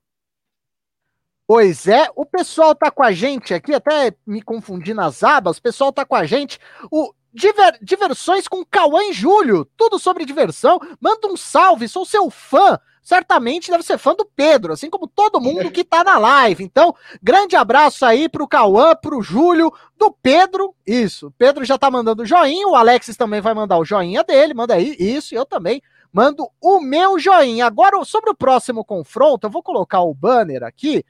Pois 1.48 1.88
é, 1.88 2.08
o 2.16 2.26
pessoal 2.26 2.74
tá 2.74 2.89
com 2.89 3.04
a 3.04 3.12
gente 3.12 3.54
aqui, 3.54 3.74
até 3.74 4.16
me 4.26 4.41
confundi 4.41 4.96
nas 4.96 5.24
abas, 5.24 5.58
o 5.58 5.62
pessoal 5.62 5.93
tá 5.93 6.04
com 6.04 6.16
a 6.16 6.26
gente. 6.26 6.60
O 6.91 7.14
Diver, 7.32 7.78
Diversões 7.82 8.48
com 8.48 8.66
Cauã 8.66 9.04
e 9.04 9.14
Júlio, 9.14 9.68
tudo 9.78 10.00
sobre 10.00 10.26
diversão. 10.26 10.80
Manda 11.00 11.28
um 11.28 11.38
salve, 11.38 11.88
sou 11.88 12.04
seu 12.04 12.32
fã. 12.32 12.80
Certamente 13.04 13.70
deve 13.70 13.84
ser 13.84 14.00
fã 14.00 14.16
do 14.16 14.26
Pedro, 14.26 14.74
assim 14.74 14.89
como 14.89 15.06
todo 15.06 15.39
mundo 15.39 15.70
que 15.70 15.84
tá 15.84 16.04
na 16.04 16.18
live. 16.18 16.64
Então, 16.64 16.96
grande 17.22 17.56
abraço 17.56 18.04
aí 18.04 18.28
pro 18.28 18.48
Cauã, 18.48 18.96
pro 18.96 19.22
Júlio, 19.22 19.72
do 19.96 20.12
Pedro. 20.12 20.74
Isso, 20.88 21.32
Pedro 21.38 21.64
já 21.64 21.78
tá 21.78 21.91
mandando 21.91 22.26
joinha, 22.26 22.68
o 22.68 22.76
Alexis 22.76 23.16
também 23.16 23.41
vai 23.41 23.54
mandar 23.54 23.78
o 23.78 23.86
joinha 23.86 24.24
dele, 24.24 24.56
manda 24.56 24.74
aí, 24.74 24.96
isso, 24.98 25.36
eu 25.36 25.46
também 25.46 25.80
mando 26.12 26.48
o 26.60 26.80
meu 26.80 27.20
joinha. 27.20 27.68
Agora, 27.68 28.04
sobre 28.04 28.32
o 28.32 28.36
próximo 28.36 28.84
confronto, 28.84 29.46
eu 29.46 29.52
vou 29.52 29.62
colocar 29.62 30.00
o 30.00 30.14
banner 30.14 30.64
aqui 30.64 31.06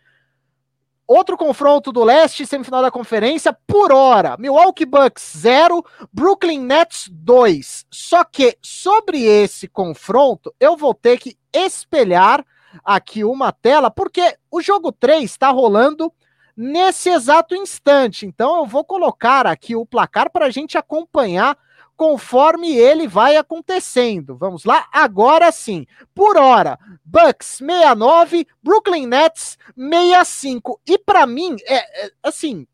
Outro 1.08 1.38
confronto 1.38 1.92
do 1.92 2.04
leste, 2.04 2.48
semifinal 2.48 2.82
da 2.82 2.90
conferência, 2.90 3.56
por 3.68 3.92
hora. 3.92 4.36
Milwaukee 4.40 4.86
Bucks 4.86 5.34
0, 5.38 5.86
Brooklyn 6.12 6.60
Nets 6.60 7.08
2. 7.12 7.86
Só 7.92 8.24
que 8.24 8.58
sobre 8.60 9.24
esse 9.24 9.68
confronto, 9.68 10.54
eu 10.60 10.76
vou 10.76 10.96
ter 10.96 11.20
que 11.20 11.38
espelhar 11.54 12.44
aqui 12.84 13.24
uma 13.24 13.52
tela, 13.52 13.92
porque 13.92 14.36
o 14.50 14.62
jogo 14.62 14.92
3 14.92 15.24
está 15.24 15.50
rolando 15.50 16.12
nesse 16.58 17.10
exato 17.10 17.56
instante. 17.56 18.26
Então 18.26 18.58
eu 18.58 18.66
vou 18.66 18.84
colocar 18.84 19.46
aqui 19.46 19.76
o 19.76 19.86
placar 19.86 20.32
para 20.32 20.48
a 20.48 20.50
gente 20.50 20.78
acompanhar 20.78 21.56
conforme 21.96 22.76
ele 22.76 23.08
vai 23.08 23.38
acontecendo. 23.38 24.36
Vamos 24.38 24.66
lá? 24.66 24.88
Agora 24.92 25.52
sim. 25.52 25.86
Por 26.14 26.38
hora, 26.38 26.78
Bucks 27.04 27.58
69, 27.58 28.48
Brooklyn 28.62 29.08
Nets 29.08 29.58
65. 29.78 30.80
E 30.86 30.98
para 30.98 31.26
mim, 31.26 31.56
é, 31.66 32.06
é, 32.06 32.12
assim, 32.22 32.68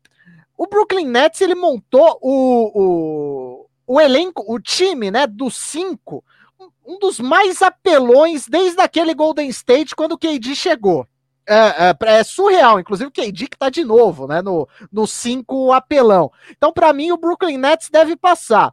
o 0.56 0.66
Brooklyn 0.66 1.06
Nets 1.06 1.40
ele 1.40 1.54
montou 1.54 2.18
o, 2.20 2.70
o, 2.74 3.66
o 3.86 4.00
elenco, 4.00 4.44
o 4.46 4.60
time, 4.60 5.10
né, 5.10 5.26
dos 5.26 5.56
cinco, 5.56 6.24
um 6.84 6.98
dos 6.98 7.20
mais 7.20 7.62
apelões 7.62 8.46
desde 8.48 8.80
aquele 8.80 9.14
Golden 9.14 9.48
State 9.48 9.94
quando 9.94 10.12
o 10.12 10.18
KD 10.18 10.54
chegou. 10.54 11.06
É, 11.44 11.90
é, 11.90 11.96
é, 12.18 12.22
surreal, 12.22 12.78
inclusive 12.78 13.08
o 13.08 13.12
KD 13.12 13.48
que 13.48 13.58
tá 13.58 13.68
de 13.68 13.84
novo, 13.84 14.28
né, 14.28 14.40
no 14.40 15.06
5 15.06 15.72
apelão. 15.72 16.30
Então, 16.50 16.72
para 16.72 16.92
mim, 16.92 17.10
o 17.10 17.16
Brooklyn 17.16 17.58
Nets 17.58 17.90
deve 17.90 18.14
passar. 18.14 18.72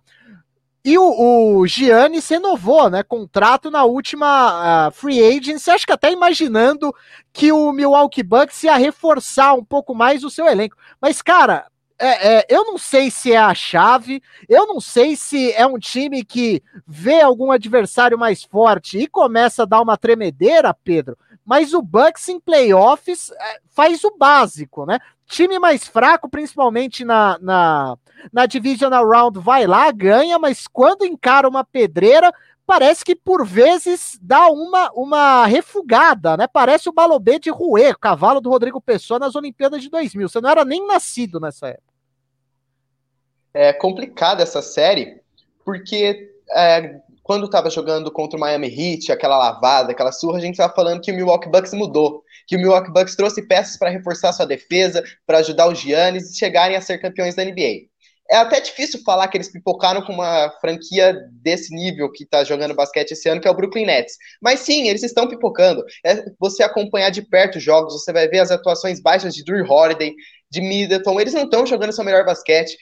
E 0.83 0.97
o, 0.97 1.57
o 1.57 1.67
Giannis 1.67 2.27
renovou, 2.29 2.89
né? 2.89 3.03
Contrato 3.03 3.69
na 3.69 3.83
última 3.83 4.87
uh, 4.87 4.91
free 4.91 5.21
agency. 5.21 5.69
Acho 5.69 5.85
que 5.85 5.91
até 5.91 6.11
imaginando 6.11 6.93
que 7.33 7.51
o 7.51 7.71
Milwaukee 7.71 8.23
Bucks 8.23 8.63
ia 8.63 8.77
reforçar 8.77 9.53
um 9.53 9.63
pouco 9.63 9.93
mais 9.93 10.23
o 10.23 10.29
seu 10.29 10.47
elenco. 10.47 10.77
Mas, 11.01 11.21
cara, 11.21 11.67
é, 11.99 12.37
é, 12.37 12.45
eu 12.49 12.63
não 12.63 12.77
sei 12.77 13.11
se 13.11 13.33
é 13.33 13.37
a 13.37 13.53
chave, 13.53 14.23
eu 14.47 14.65
não 14.67 14.79
sei 14.79 15.17
se 15.17 15.51
é 15.51 15.67
um 15.67 15.77
time 15.77 16.23
que 16.23 16.63
vê 16.87 17.19
algum 17.19 17.51
adversário 17.51 18.17
mais 18.17 18.41
forte 18.41 18.97
e 18.97 19.07
começa 19.07 19.63
a 19.63 19.65
dar 19.65 19.81
uma 19.81 19.97
tremedeira, 19.97 20.73
Pedro. 20.73 21.17
Mas 21.45 21.73
o 21.73 21.81
Bucks 21.81 22.29
em 22.29 22.39
playoffs 22.39 23.31
é, 23.31 23.59
faz 23.69 24.03
o 24.05 24.15
básico, 24.17 24.85
né? 24.85 24.97
Time 25.29 25.59
mais 25.59 25.87
fraco, 25.87 26.27
principalmente 26.27 27.05
na, 27.05 27.37
na, 27.39 27.97
na 28.33 28.45
Divisional 28.47 29.07
Round, 29.07 29.39
vai 29.39 29.67
lá, 29.67 29.91
ganha, 29.91 30.39
mas 30.39 30.67
quando 30.67 31.05
encara 31.05 31.47
uma 31.47 31.63
pedreira, 31.63 32.33
parece 32.65 33.05
que 33.05 33.15
por 33.15 33.45
vezes 33.45 34.17
dá 34.19 34.47
uma, 34.47 34.91
uma 34.91 35.45
refugada, 35.45 36.35
né? 36.35 36.47
Parece 36.47 36.89
o 36.89 36.91
Balobê 36.91 37.37
de 37.37 37.51
Rouet, 37.51 37.93
cavalo 37.99 38.41
do 38.41 38.49
Rodrigo 38.49 38.81
Pessoa 38.81 39.19
nas 39.19 39.35
Olimpíadas 39.35 39.83
de 39.83 39.89
2000. 39.89 40.27
Você 40.27 40.41
não 40.41 40.49
era 40.49 40.65
nem 40.65 40.85
nascido 40.87 41.39
nessa 41.39 41.67
época. 41.67 41.93
É 43.53 43.71
complicada 43.71 44.41
essa 44.41 44.63
série, 44.63 45.21
porque 45.63 46.31
é, 46.51 47.01
quando 47.21 47.45
estava 47.45 47.69
jogando 47.69 48.11
contra 48.11 48.35
o 48.35 48.39
Miami 48.39 48.67
Heat, 48.67 49.11
aquela 49.11 49.37
lavada, 49.37 49.91
aquela 49.91 50.11
surra, 50.11 50.39
a 50.39 50.41
gente 50.41 50.53
estava 50.53 50.73
falando 50.73 51.01
que 51.01 51.11
o 51.11 51.15
Milwaukee 51.15 51.47
Bucks 51.47 51.73
mudou, 51.75 52.23
que 52.49 52.55
o 52.55 52.59
Milwaukee 52.59 52.91
Bucks 52.91 53.15
trouxe 53.15 53.43
peças 53.43 53.77
para 53.77 53.91
reforçar 53.91 54.33
sua 54.33 54.45
defesa, 54.45 55.03
para 55.25 55.37
ajudar 55.37 55.69
os 55.69 55.79
Giannis 55.79 56.31
e 56.31 56.37
chegarem 56.37 56.75
a 56.75 56.81
ser 56.81 56.97
campeões 56.97 57.35
da 57.35 57.45
NBA. 57.45 57.87
É 58.31 58.37
até 58.37 58.59
difícil 58.59 59.01
falar 59.03 59.27
que 59.27 59.37
eles 59.37 59.51
pipocaram 59.51 60.01
com 60.03 60.13
uma 60.13 60.51
franquia 60.59 61.15
desse 61.31 61.73
nível 61.73 62.11
que 62.11 62.23
está 62.23 62.43
jogando 62.43 62.75
basquete 62.75 63.11
esse 63.11 63.29
ano, 63.29 63.39
que 63.39 63.47
é 63.47 63.51
o 63.51 63.55
Brooklyn 63.55 63.85
Nets. 63.85 64.15
Mas 64.41 64.61
sim, 64.61 64.87
eles 64.87 65.03
estão 65.03 65.27
pipocando. 65.27 65.83
É 66.03 66.23
você 66.39 66.63
acompanhar 66.63 67.11
de 67.11 67.21
perto 67.21 67.57
os 67.57 67.63
jogos, 67.63 67.93
você 67.93 68.11
vai 68.11 68.27
ver 68.27 68.39
as 68.39 68.51
atuações 68.51 68.99
baixas 68.99 69.33
de 69.33 69.43
Drew 69.43 69.65
Holiday, 69.65 70.13
de 70.49 70.61
Middleton, 70.61 71.19
eles 71.19 71.33
não 71.33 71.43
estão 71.43 71.65
jogando 71.65 71.93
seu 71.93 72.03
melhor 72.03 72.25
basquete. 72.25 72.77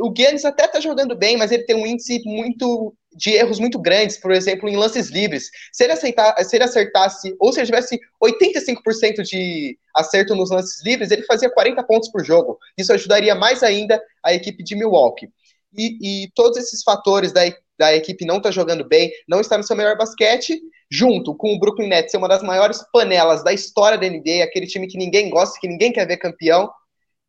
O 0.00 0.12
Giannis 0.16 0.44
até 0.44 0.66
está 0.66 0.80
jogando 0.80 1.16
bem, 1.16 1.36
mas 1.36 1.50
ele 1.50 1.64
tem 1.64 1.76
um 1.76 1.86
índice 1.86 2.22
muito 2.24 2.94
de 3.12 3.30
erros 3.30 3.58
muito 3.58 3.78
grandes, 3.78 4.16
por 4.16 4.30
exemplo, 4.30 4.68
em 4.68 4.76
lances 4.76 5.08
livres. 5.08 5.50
Se 5.72 5.82
ele, 5.82 5.92
aceitar, 5.92 6.36
se 6.44 6.56
ele 6.56 6.64
acertasse, 6.64 7.34
ou 7.40 7.52
se 7.52 7.58
ele 7.58 7.66
tivesse 7.66 7.98
85% 8.22 9.22
de 9.22 9.76
acerto 9.94 10.36
nos 10.36 10.50
lances 10.50 10.84
livres, 10.84 11.10
ele 11.10 11.22
fazia 11.22 11.50
40 11.50 11.82
pontos 11.82 12.08
por 12.10 12.24
jogo. 12.24 12.58
Isso 12.78 12.92
ajudaria 12.92 13.34
mais 13.34 13.62
ainda 13.62 14.00
a 14.22 14.32
equipe 14.32 14.62
de 14.62 14.76
Milwaukee. 14.76 15.28
E, 15.76 16.24
e 16.24 16.30
todos 16.34 16.58
esses 16.58 16.82
fatores 16.82 17.32
da, 17.32 17.42
da 17.78 17.94
equipe 17.94 18.24
não 18.24 18.36
estar 18.36 18.50
tá 18.50 18.54
jogando 18.54 18.86
bem, 18.86 19.10
não 19.26 19.40
estar 19.40 19.58
no 19.58 19.64
seu 19.64 19.76
melhor 19.76 19.96
basquete, 19.96 20.60
junto 20.90 21.34
com 21.34 21.54
o 21.54 21.58
Brooklyn 21.58 21.88
Nets 21.88 22.10
ser 22.10 22.18
uma 22.18 22.28
das 22.28 22.42
maiores 22.42 22.84
panelas 22.92 23.42
da 23.44 23.52
história 23.52 23.98
da 23.98 24.08
NBA, 24.08 24.42
aquele 24.42 24.66
time 24.66 24.86
que 24.86 24.98
ninguém 24.98 25.30
gosta, 25.30 25.58
que 25.60 25.68
ninguém 25.68 25.92
quer 25.92 26.06
ver 26.06 26.16
campeão, 26.16 26.70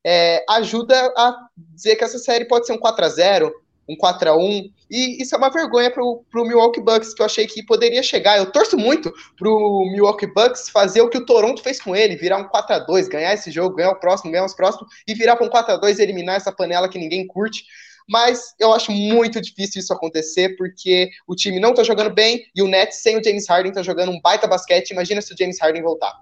é, 0.06 0.44
ajuda 0.50 0.96
a 1.18 1.48
dizer 1.58 1.96
que 1.96 2.04
essa 2.04 2.18
série 2.18 2.46
pode 2.46 2.66
ser 2.66 2.74
um 2.74 2.78
4 2.78 3.06
a 3.06 3.10
0 3.10 3.54
um 3.88 3.96
4 3.96 4.30
a 4.30 4.38
1 4.38 4.70
e 4.90 5.22
isso 5.22 5.36
é 5.36 5.38
uma 5.38 5.50
vergonha 5.50 5.92
pro, 5.92 6.24
pro 6.30 6.46
Milwaukee 6.46 6.82
Bucks, 6.82 7.14
que 7.14 7.22
eu 7.22 7.26
achei 7.26 7.48
que 7.48 7.66
poderia 7.66 8.04
chegar. 8.04 8.38
Eu 8.38 8.52
torço 8.52 8.78
muito 8.78 9.12
pro 9.38 9.86
Milwaukee 9.92 10.28
Bucks 10.28 10.70
fazer 10.70 11.02
o 11.02 11.10
que 11.10 11.18
o 11.18 11.26
Toronto 11.26 11.62
fez 11.62 11.82
com 11.82 11.96
ele, 11.96 12.16
virar 12.16 12.38
um 12.38 12.48
4 12.48 12.76
a 12.76 12.80
2 12.80 13.08
ganhar 13.08 13.34
esse 13.34 13.52
jogo, 13.52 13.76
ganhar 13.76 13.92
o 13.92 14.00
próximo, 14.00 14.32
ganhar 14.32 14.46
os 14.46 14.54
próximos, 14.54 14.92
e 15.08 15.14
virar 15.14 15.36
para 15.36 15.46
um 15.46 15.50
4 15.50 15.74
a 15.74 15.78
2 15.78 16.00
e 16.00 16.04
eliminar 16.04 16.36
essa 16.36 16.52
panela 16.52 16.90
que 16.90 17.00
ninguém 17.00 17.26
curte. 17.28 17.66
Mas 18.10 18.54
eu 18.60 18.74
acho 18.74 18.92
muito 18.92 19.40
difícil 19.40 19.80
isso 19.80 19.94
acontecer, 19.94 20.56
porque 20.58 21.10
o 21.28 21.36
time 21.36 21.60
não 21.60 21.74
tá 21.74 21.84
jogando 21.84 22.14
bem, 22.14 22.46
e 22.54 22.62
o 22.62 22.68
Nets 22.68 23.02
sem 23.02 23.18
o 23.18 23.24
James 23.24 23.48
Harden 23.48 23.72
tá 23.72 23.82
jogando 23.82 24.12
um 24.12 24.20
baita 24.22 24.48
basquete. 24.48 24.92
Imagina 24.92 25.22
se 25.22 25.34
o 25.34 25.38
James 25.38 25.60
Harden 25.60 25.82
voltar. 25.82 26.20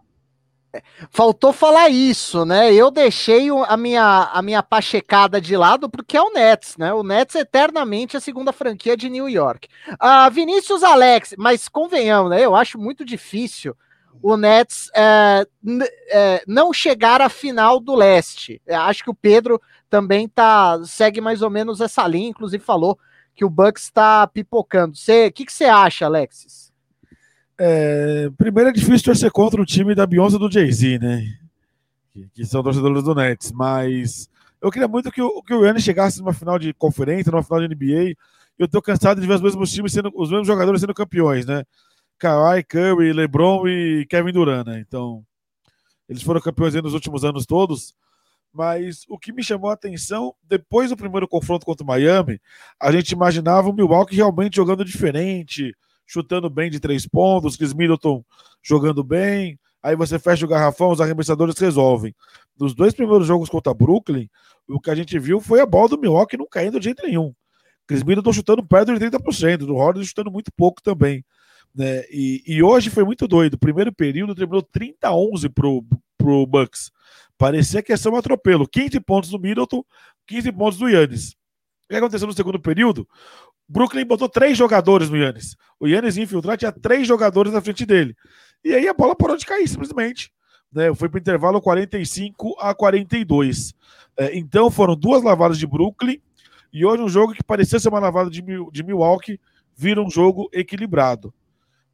Faltou 1.09 1.51
falar 1.51 1.89
isso, 1.89 2.45
né? 2.45 2.73
Eu 2.73 2.91
deixei 2.91 3.49
a 3.67 3.75
minha, 3.75 4.29
a 4.31 4.41
minha 4.41 4.61
pachecada 4.61 5.41
de 5.41 5.55
lado 5.57 5.89
porque 5.89 6.15
é 6.15 6.21
o 6.21 6.31
Nets, 6.31 6.77
né? 6.77 6.93
O 6.93 7.03
Nets 7.03 7.35
é 7.35 7.39
eternamente 7.39 8.15
a 8.15 8.19
segunda 8.19 8.51
franquia 8.51 8.95
de 8.95 9.09
New 9.09 9.27
York. 9.27 9.67
Uh, 9.93 10.31
Vinícius 10.31 10.83
Alex, 10.83 11.33
mas 11.37 11.67
convenhamos, 11.67 12.29
né? 12.29 12.43
Eu 12.43 12.55
acho 12.55 12.77
muito 12.77 13.03
difícil 13.03 13.75
o 14.21 14.35
Nets 14.35 14.89
é, 14.93 15.47
é, 16.09 16.43
não 16.45 16.73
chegar 16.73 17.21
à 17.21 17.29
final 17.29 17.79
do 17.79 17.95
leste. 17.95 18.61
Eu 18.65 18.81
acho 18.81 19.03
que 19.03 19.09
o 19.09 19.15
Pedro 19.15 19.61
também 19.89 20.27
tá, 20.27 20.79
segue 20.85 21.21
mais 21.21 21.41
ou 21.41 21.49
menos 21.49 21.81
essa 21.81 22.05
linha, 22.07 22.29
inclusive 22.29 22.63
falou 22.63 22.99
que 23.33 23.45
o 23.45 23.49
Bucks 23.49 23.83
está 23.83 24.27
pipocando. 24.27 24.93
O 24.93 25.31
que 25.31 25.45
você 25.47 25.65
acha, 25.65 26.05
Alexis? 26.05 26.68
É, 27.61 28.29
primeiro 28.37 28.69
é 28.69 28.73
difícil 28.73 29.03
torcer 29.03 29.29
contra 29.31 29.61
o 29.61 29.65
time 29.65 29.93
da 29.93 30.07
Beyoncé 30.07 30.37
e 30.37 30.39
do 30.39 30.49
Jay-Z, 30.49 30.97
né? 30.99 31.37
Que, 32.13 32.29
que, 32.33 32.45
são 32.45 32.63
torcedores 32.63 33.03
do 33.03 33.13
Nets, 33.13 33.51
mas 33.51 34.29
eu 34.61 34.71
queria 34.71 34.87
muito 34.87 35.11
que 35.11 35.21
o, 35.21 35.43
que 35.43 35.53
o 35.53 35.65
Yannis 35.65 35.83
chegasse 35.83 36.19
numa 36.19 36.33
final 36.33 36.57
de 36.57 36.73
conferência, 36.73 37.31
numa 37.31 37.43
final 37.43 37.59
de 37.59 37.75
NBA. 37.75 38.15
Eu 38.57 38.67
tô 38.67 38.81
cansado 38.81 39.19
de 39.19 39.27
ver 39.27 39.35
os 39.35 39.41
mesmos 39.41 39.71
times 39.71 39.91
sendo, 39.91 40.09
os 40.15 40.29
mesmos 40.29 40.47
jogadores 40.47 40.79
sendo 40.79 40.93
campeões, 40.93 41.45
né? 41.45 41.63
Kawhi, 42.17 42.63
Curry, 42.63 43.11
LeBron 43.13 43.67
e 43.67 44.05
Kevin 44.09 44.31
Durant, 44.31 44.65
né? 44.65 44.79
Então, 44.79 45.23
eles 46.07 46.23
foram 46.23 46.39
campeões 46.41 46.73
nos 46.75 46.93
últimos 46.93 47.25
anos 47.25 47.45
todos. 47.45 47.93
Mas 48.53 49.05
o 49.07 49.17
que 49.17 49.31
me 49.31 49.43
chamou 49.43 49.69
a 49.69 49.73
atenção, 49.73 50.33
depois 50.43 50.89
do 50.89 50.97
primeiro 50.97 51.27
confronto 51.27 51.65
contra 51.65 51.83
o 51.83 51.87
Miami, 51.87 52.41
a 52.79 52.91
gente 52.91 53.11
imaginava 53.11 53.69
o 53.69 53.73
Milwaukee 53.73 54.15
realmente 54.15 54.55
jogando 54.55 54.83
diferente, 54.83 55.75
chutando 56.09 56.49
bem 56.49 56.71
de 56.71 56.79
três 56.79 57.05
pontos, 57.05 57.55
Chris 57.55 57.71
Middleton 57.71 58.25
jogando 58.63 59.03
bem, 59.03 59.59
aí 59.81 59.95
você 59.95 60.17
fecha 60.17 60.43
o 60.43 60.49
garrafão, 60.49 60.89
os 60.89 60.99
arremessadores 60.99 61.55
resolvem. 61.59 62.15
Nos 62.59 62.73
dois 62.73 62.95
primeiros 62.95 63.27
jogos 63.27 63.47
contra 63.47 63.71
Brooklyn, 63.75 64.27
o 64.67 64.79
que 64.79 64.89
a 64.89 64.95
gente 64.95 65.19
viu 65.19 65.39
foi 65.39 65.61
a 65.61 65.67
bola 65.67 65.89
do 65.89 65.99
Milwaukee 65.99 66.35
não 66.35 66.47
caindo 66.49 66.79
de 66.79 66.85
jeito 66.85 67.05
nenhum. 67.05 67.31
Chris 67.85 68.01
Middleton 68.01 68.33
chutando 68.33 68.65
perto 68.65 68.97
de 68.97 69.05
30%, 69.05 69.57
do 69.57 69.75
Horner 69.75 70.03
chutando 70.03 70.31
muito 70.31 70.51
pouco 70.51 70.81
também. 70.81 71.23
Né? 71.75 72.03
E, 72.09 72.41
e, 72.45 72.63
hoje 72.63 72.89
foi 72.89 73.03
muito 73.03 73.27
doido. 73.27 73.57
Primeiro 73.57 73.93
período 73.93 74.33
terminou 74.33 74.63
30 74.63 75.07
a 75.07 75.15
11 75.15 75.49
pro, 75.49 75.85
pro 76.17 76.47
Bucks. 76.47 76.91
Parecia 77.37 77.83
que 77.83 77.91
ia 77.91 77.97
ser 77.97 78.09
um 78.09 78.15
atropelo. 78.15 78.67
15 78.67 78.99
pontos 79.01 79.29
do 79.29 79.39
Middleton, 79.39 79.83
15 80.25 80.51
pontos 80.53 80.79
do 80.79 80.89
Yannis. 80.89 81.33
O 81.85 81.89
que 81.89 81.95
aconteceu 81.95 82.27
no 82.27 82.33
segundo 82.33 82.59
período? 82.59 83.07
Brooklyn 83.69 84.03
botou 84.03 84.27
três 84.27 84.57
jogadores 84.57 85.09
no 85.11 85.17
Yannis. 85.17 85.55
O 85.79 85.87
Yannis 85.87 86.17
infiltrado 86.17 86.57
tinha 86.57 86.71
três 86.71 87.07
jogadores 87.07 87.53
na 87.53 87.61
frente 87.61 87.85
dele. 87.85 88.15
E 88.63 88.73
aí 88.73 88.87
a 88.87 88.93
bola 88.93 89.15
parou 89.15 89.37
de 89.37 89.45
cair, 89.45 89.67
simplesmente. 89.67 90.33
Né? 90.73 90.93
Foi 90.95 91.07
para 91.07 91.17
o 91.17 91.21
intervalo 91.21 91.61
45 91.61 92.55
a 92.59 92.73
42. 92.73 93.73
É, 94.17 94.35
então 94.35 94.71
foram 94.71 94.95
duas 94.95 95.23
lavadas 95.23 95.59
de 95.59 95.67
Brooklyn. 95.67 96.19
E 96.73 96.83
hoje 96.83 97.03
um 97.03 97.09
jogo 97.09 97.33
que 97.33 97.43
parecia 97.43 97.79
ser 97.79 97.89
uma 97.89 97.99
lavada 97.99 98.29
de, 98.29 98.41
de 98.41 98.83
Milwaukee 98.83 99.39
vira 99.75 100.01
um 100.01 100.09
jogo 100.09 100.49
equilibrado. 100.51 101.33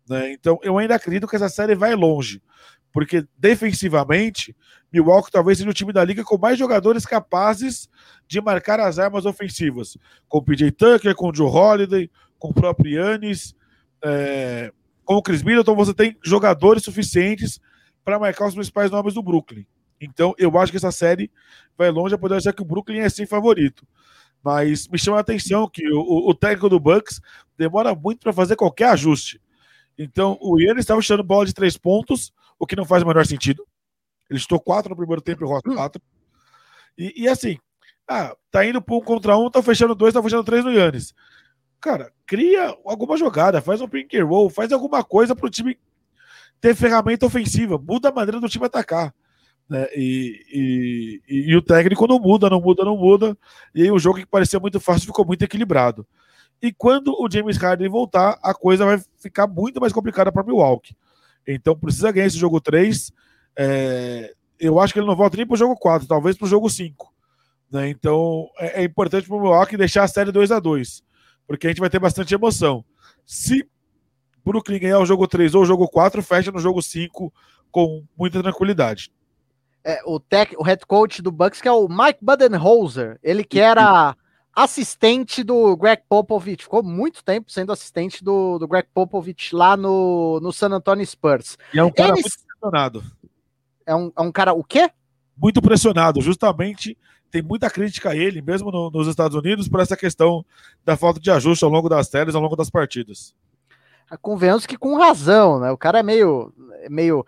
Né? 0.10 0.32
Então 0.32 0.60
eu 0.64 0.78
ainda 0.78 0.96
acredito 0.96 1.28
que 1.28 1.36
essa 1.36 1.50
série 1.50 1.76
vai 1.76 1.94
longe. 1.94 2.42
Porque 2.96 3.28
defensivamente, 3.38 4.56
Milwaukee 4.90 5.30
talvez 5.30 5.58
seja 5.58 5.70
o 5.70 5.74
time 5.74 5.92
da 5.92 6.02
liga 6.02 6.24
com 6.24 6.38
mais 6.38 6.58
jogadores 6.58 7.06
capazes 7.06 7.90
de 8.26 8.40
marcar 8.40 8.80
as 8.80 8.98
armas 8.98 9.26
ofensivas. 9.26 9.98
Com 10.30 10.38
o 10.38 10.42
PJ 10.42 10.72
Tucker, 10.72 11.14
com 11.14 11.30
o 11.30 11.36
Joe 11.36 11.50
Holiday, 11.50 12.10
com 12.40 12.52
o 12.52 12.54
próprio 12.54 12.94
Yannis, 12.94 13.54
é, 14.02 14.72
com 15.04 15.16
o 15.16 15.22
Chris 15.22 15.44
Middleton, 15.44 15.76
você 15.76 15.94
tem 15.94 16.18
jogadores 16.24 16.84
suficientes 16.84 17.60
para 18.02 18.18
marcar 18.18 18.48
os 18.48 18.54
principais 18.54 18.90
nomes 18.90 19.14
do 19.14 19.22
Brooklyn. 19.22 19.66
Então, 20.00 20.34
eu 20.38 20.58
acho 20.58 20.72
que 20.72 20.78
essa 20.78 20.90
série 20.90 21.30
vai 21.78 21.92
longe, 21.92 22.16
apesar 22.16 22.40
de 22.40 22.54
que 22.54 22.62
o 22.62 22.66
Brooklyn 22.66 23.00
é 23.00 23.10
sim 23.10 23.26
favorito. 23.26 23.86
Mas 24.42 24.88
me 24.88 24.98
chama 24.98 25.18
a 25.18 25.20
atenção 25.20 25.68
que 25.68 25.86
o, 25.92 26.30
o 26.30 26.34
técnico 26.34 26.70
do 26.70 26.80
Bucks 26.80 27.20
demora 27.58 27.94
muito 27.94 28.22
para 28.22 28.32
fazer 28.32 28.56
qualquer 28.56 28.92
ajuste. 28.92 29.42
Então, 29.98 30.38
o 30.40 30.58
Yannis 30.58 30.84
estava 30.84 31.02
chutando 31.02 31.24
bola 31.24 31.46
de 31.46 31.54
três 31.54 31.76
pontos, 31.76 32.32
o 32.60 32.66
que 32.66 32.76
não 32.76 32.86
faz 32.86 33.04
o 33.04 33.08
menor 33.08 33.26
sentido. 33.26 33.66
Ele 34.30 34.40
estou 34.40 34.60
quatro 34.60 34.90
no 34.90 34.96
primeiro 34.96 35.22
tempo 35.22 35.44
e 35.44 35.46
o 35.46 35.76
quatro. 35.76 36.02
E, 36.98 37.24
e, 37.24 37.28
assim, 37.28 37.58
ah, 38.08 38.36
tá 38.52 38.66
indo 38.66 38.82
para 38.82 38.96
um 38.96 39.02
contra 39.02 39.38
um, 39.38 39.50
tá 39.50 39.62
fechando 39.62 39.96
dois, 39.96 40.14
tá 40.14 40.22
fechando 40.22 40.44
três 40.44 40.64
no 40.64 40.72
Yannis. 40.72 41.14
Cara, 41.80 42.12
cria 42.26 42.76
alguma 42.86 43.18
jogada, 43.18 43.62
faz 43.62 43.82
um 43.82 43.88
pink 43.88 44.18
and 44.18 44.26
roll, 44.26 44.50
faz 44.50 44.72
alguma 44.72 45.04
coisa 45.04 45.36
para 45.36 45.46
o 45.46 45.50
time 45.50 45.78
ter 46.60 46.76
ferramenta 46.76 47.26
ofensiva, 47.26 47.78
muda 47.78 48.10
a 48.10 48.12
maneira 48.12 48.40
do 48.40 48.50
time 48.50 48.66
atacar. 48.66 49.14
Né? 49.70 49.88
E, 49.96 51.22
e, 51.28 51.50
e, 51.50 51.56
o 51.56 51.62
técnico 51.62 52.08
não 52.08 52.20
muda, 52.20 52.50
não 52.50 52.62
muda, 52.62 52.84
não 52.84 52.98
muda. 52.98 53.38
E 53.74 53.84
aí 53.84 53.92
o 53.92 54.00
jogo 54.00 54.20
que 54.20 54.26
parecia 54.26 54.60
muito 54.60 54.80
fácil 54.80 55.08
ficou 55.08 55.26
muito 55.26 55.44
equilibrado. 55.44 56.08
E 56.62 56.72
quando 56.72 57.14
o 57.20 57.30
James 57.30 57.58
Harden 57.58 57.90
voltar, 57.90 58.40
a 58.42 58.54
coisa 58.54 58.86
vai 58.86 59.00
ficar 59.18 59.46
muito 59.48 59.80
mais 59.80 59.92
complicada 59.92 60.32
para 60.32 60.44
Milwaukee. 60.44 60.96
Então 61.48 61.78
precisa 61.78 62.12
ganhar 62.12 62.28
esse 62.28 62.38
jogo 62.38 62.60
3. 62.60 63.12
É, 63.58 64.34
eu 64.60 64.80
acho 64.80 64.94
que 64.94 65.00
ele 65.00 65.08
não 65.08 65.16
volta 65.16 65.38
nem 65.38 65.46
para 65.46 65.54
o 65.54 65.58
jogo 65.58 65.76
4, 65.76 66.08
talvez 66.08 66.38
para 66.38 66.46
o 66.46 66.50
jogo 66.50 66.70
5. 66.70 67.14
Né? 67.72 67.90
Então 67.90 68.50
é, 68.58 68.82
é 68.82 68.84
importante 68.84 69.28
para 69.28 69.38
o 69.38 69.42
Milwaukee 69.42 69.78
deixar 69.78 70.04
a 70.04 70.08
série 70.08 70.32
2 70.32 70.52
a 70.52 70.60
2 70.60 71.06
porque 71.48 71.68
a 71.68 71.70
gente 71.70 71.80
vai 71.80 71.90
ter 71.90 72.00
bastante 72.00 72.34
emoção. 72.34 72.84
Se 73.26 73.68
Brooklyn 74.44 74.80
ganhar 74.80 75.00
o 75.00 75.06
jogo 75.06 75.28
3 75.28 75.56
ou 75.56 75.64
o 75.64 75.66
jogo 75.66 75.88
4, 75.88 76.22
fecha 76.22 76.52
no 76.52 76.60
jogo 76.60 76.82
5 76.82 77.34
com 77.72 78.04
muita 78.18 78.42
tranquilidade. 78.42 79.12
É, 79.84 80.02
o, 80.06 80.20
tech, 80.20 80.56
o 80.58 80.64
head 80.64 80.86
coach 80.86 81.22
do 81.22 81.32
Bucks, 81.32 81.62
que 81.62 81.68
é 81.68 81.72
o 81.72 81.88
Mike 81.88 82.20
Budenholzer, 82.22 83.20
ele 83.22 83.44
que 83.44 83.60
era 83.60 84.16
assistente 84.56 85.44
do 85.44 85.76
Greg 85.76 86.02
Popovich, 86.08 86.64
ficou 86.64 86.82
muito 86.82 87.24
tempo 87.24 87.52
sendo 87.52 87.72
assistente 87.72 88.24
do, 88.24 88.58
do 88.58 88.68
Greg 88.68 88.88
Popovich 88.94 89.54
lá 89.54 89.76
no, 89.76 90.40
no 90.42 90.54
San 90.54 90.70
Antonio 90.70 91.06
Spurs. 91.06 91.58
E 91.74 91.80
é 91.80 91.84
um 91.84 91.92
cara 91.92 92.14
Eles... 92.14 92.22
muito 92.22 92.48
pressionado. 92.48 93.04
É 93.86 93.96
um, 93.96 94.12
é 94.16 94.22
um 94.22 94.32
cara 94.32 94.54
o 94.54 94.64
quê? 94.64 94.90
Muito 95.38 95.62
pressionado, 95.62 96.22
justamente 96.22 96.98
tem 97.30 97.42
muita 97.42 97.70
crítica 97.70 98.12
a 98.12 98.16
ele, 98.16 98.42
mesmo 98.42 98.72
no, 98.72 98.90
nos 98.90 99.08
Estados 99.08 99.36
Unidos, 99.36 99.68
por 99.68 99.82
essa 99.82 99.98
questão 99.98 100.46
da 100.86 100.96
falta 100.96 101.20
de 101.20 101.30
ajuste 101.30 101.66
ao 101.66 101.70
longo 101.70 101.90
das 101.90 102.08
séries, 102.08 102.34
ao 102.34 102.42
longo 102.42 102.56
das 102.56 102.70
partidas. 102.70 103.36
Convenhamos 104.22 104.66
que 104.66 104.78
com 104.78 104.98
razão, 104.98 105.60
né? 105.60 105.70
O 105.72 105.78
cara 105.78 106.00
é 106.00 106.04
meio. 106.04 106.54
É 106.84 106.90
meio. 106.90 107.26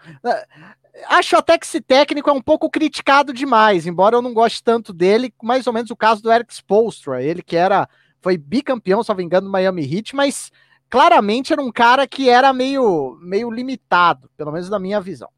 Acho 1.05 1.37
até 1.37 1.57
que 1.57 1.65
esse 1.65 1.79
técnico 1.79 2.29
é 2.29 2.33
um 2.33 2.41
pouco 2.41 2.69
criticado 2.69 3.31
demais, 3.31 3.85
embora 3.85 4.15
eu 4.15 4.21
não 4.21 4.33
goste 4.33 4.63
tanto 4.63 4.91
dele, 4.91 5.33
mais 5.43 5.67
ou 5.67 5.73
menos 5.73 5.91
o 5.91 5.95
caso 5.95 6.21
do 6.21 6.31
Eric 6.31 6.53
Spolstra, 6.53 7.21
ele 7.21 7.41
que 7.41 7.55
era 7.55 7.87
foi 8.21 8.37
bicampeão, 8.37 9.03
se 9.03 9.09
não 9.09 9.15
me 9.15 9.23
engano, 9.23 9.47
do 9.47 9.51
Miami 9.51 9.83
Heat, 9.83 10.15
mas 10.15 10.51
claramente 10.89 11.53
era 11.53 11.61
um 11.61 11.71
cara 11.71 12.07
que 12.07 12.29
era 12.29 12.51
meio, 12.51 13.17
meio 13.21 13.49
limitado, 13.51 14.29
pelo 14.35 14.51
menos 14.51 14.69
na 14.69 14.79
minha 14.79 14.99
visão. 14.99 15.29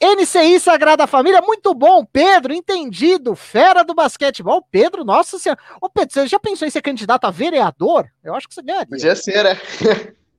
NCI 0.00 0.58
Sagrada 0.58 1.06
Família, 1.06 1.40
muito 1.40 1.72
bom, 1.74 2.04
Pedro, 2.04 2.52
entendido, 2.52 3.36
fera 3.36 3.84
do 3.84 3.94
basquetebol. 3.94 4.66
Pedro, 4.68 5.04
nossa 5.04 5.38
senhora. 5.38 5.60
Ô, 5.80 5.88
Pedro, 5.88 6.12
você 6.12 6.26
já 6.26 6.40
pensou 6.40 6.66
em 6.66 6.70
ser 6.72 6.82
candidato 6.82 7.24
a 7.24 7.30
vereador? 7.30 8.08
Eu 8.24 8.34
acho 8.34 8.48
que 8.48 8.54
você 8.54 8.62
ganharia. 8.62 8.88
Podia 8.88 9.14
ser, 9.14 9.44
né? 9.44 9.56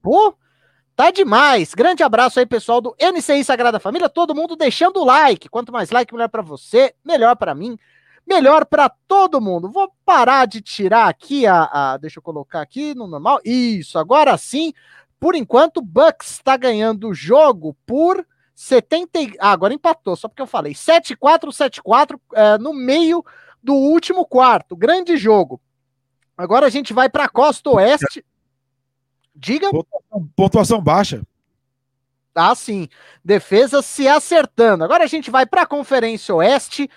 Pô, 0.02 0.36
tá 0.96 1.12
demais. 1.12 1.74
Grande 1.74 2.04
abraço 2.04 2.40
aí, 2.40 2.46
pessoal 2.46 2.82
do 2.82 2.96
NCI 3.00 3.44
Sagrada 3.44 3.80
Família. 3.80 4.10
Todo 4.10 4.36
mundo 4.36 4.56
deixando 4.56 5.02
o 5.02 5.06
like. 5.06 5.50
Quanto 5.50 5.72
mais 5.72 5.90
like, 5.92 6.14
melhor 6.14 6.30
para 6.30 6.42
você, 6.42 6.94
melhor 7.04 7.36
para 7.36 7.56
mim, 7.56 7.78
melhor 8.26 8.66
para 8.66 8.90
todo 9.08 9.42
mundo. 9.42 9.70
Vou 9.70 9.92
parar 10.06 10.46
de 10.46 10.62
tirar 10.62 11.08
aqui 11.08 11.46
a, 11.46 11.70
a, 11.72 11.98
Deixa 11.98 12.20
eu 12.20 12.24
colocar 12.24 12.62
aqui 12.62 12.94
no 12.94 13.08
normal. 13.08 13.40
Isso, 13.44 13.98
agora 13.98 14.38
sim. 14.38 14.74
Por 15.20 15.36
enquanto, 15.36 15.82
Bucks 15.82 16.32
está 16.32 16.58
ganhando 16.58 17.10
o 17.10 17.14
jogo 17.14 17.76
por 17.86 18.26
70. 18.54 19.20
Ah, 19.40 19.52
agora 19.52 19.74
empatou, 19.74 20.16
só 20.16 20.28
porque 20.28 20.42
eu 20.42 20.48
falei. 20.48 20.74
7-4, 20.74 21.50
7-4 21.50 22.20
é, 22.34 22.58
no 22.58 22.74
meio 22.74 23.24
do 23.62 23.74
último 23.74 24.26
quarto. 24.26 24.76
Grande 24.76 25.16
jogo. 25.18 25.62
Agora 26.38 26.66
a 26.66 26.70
gente 26.70 26.94
vai 26.94 27.10
para 27.10 27.26
a 27.26 27.30
Costa 27.30 27.70
Oeste. 27.70 28.26
Diga. 29.36 29.70
Pontuação, 29.72 30.30
pontuação 30.36 30.82
baixa. 30.82 31.22
Ah, 32.36 32.56
sim. 32.56 32.88
Defesa 33.24 33.82
se 33.82 34.08
acertando. 34.08 34.84
Agora 34.84 35.04
a 35.04 35.08
gente 35.08 35.30
vai 35.30 35.46
para 35.46 35.64
a 35.64 35.68
Conferência 35.68 36.34
Oeste. 36.34 36.90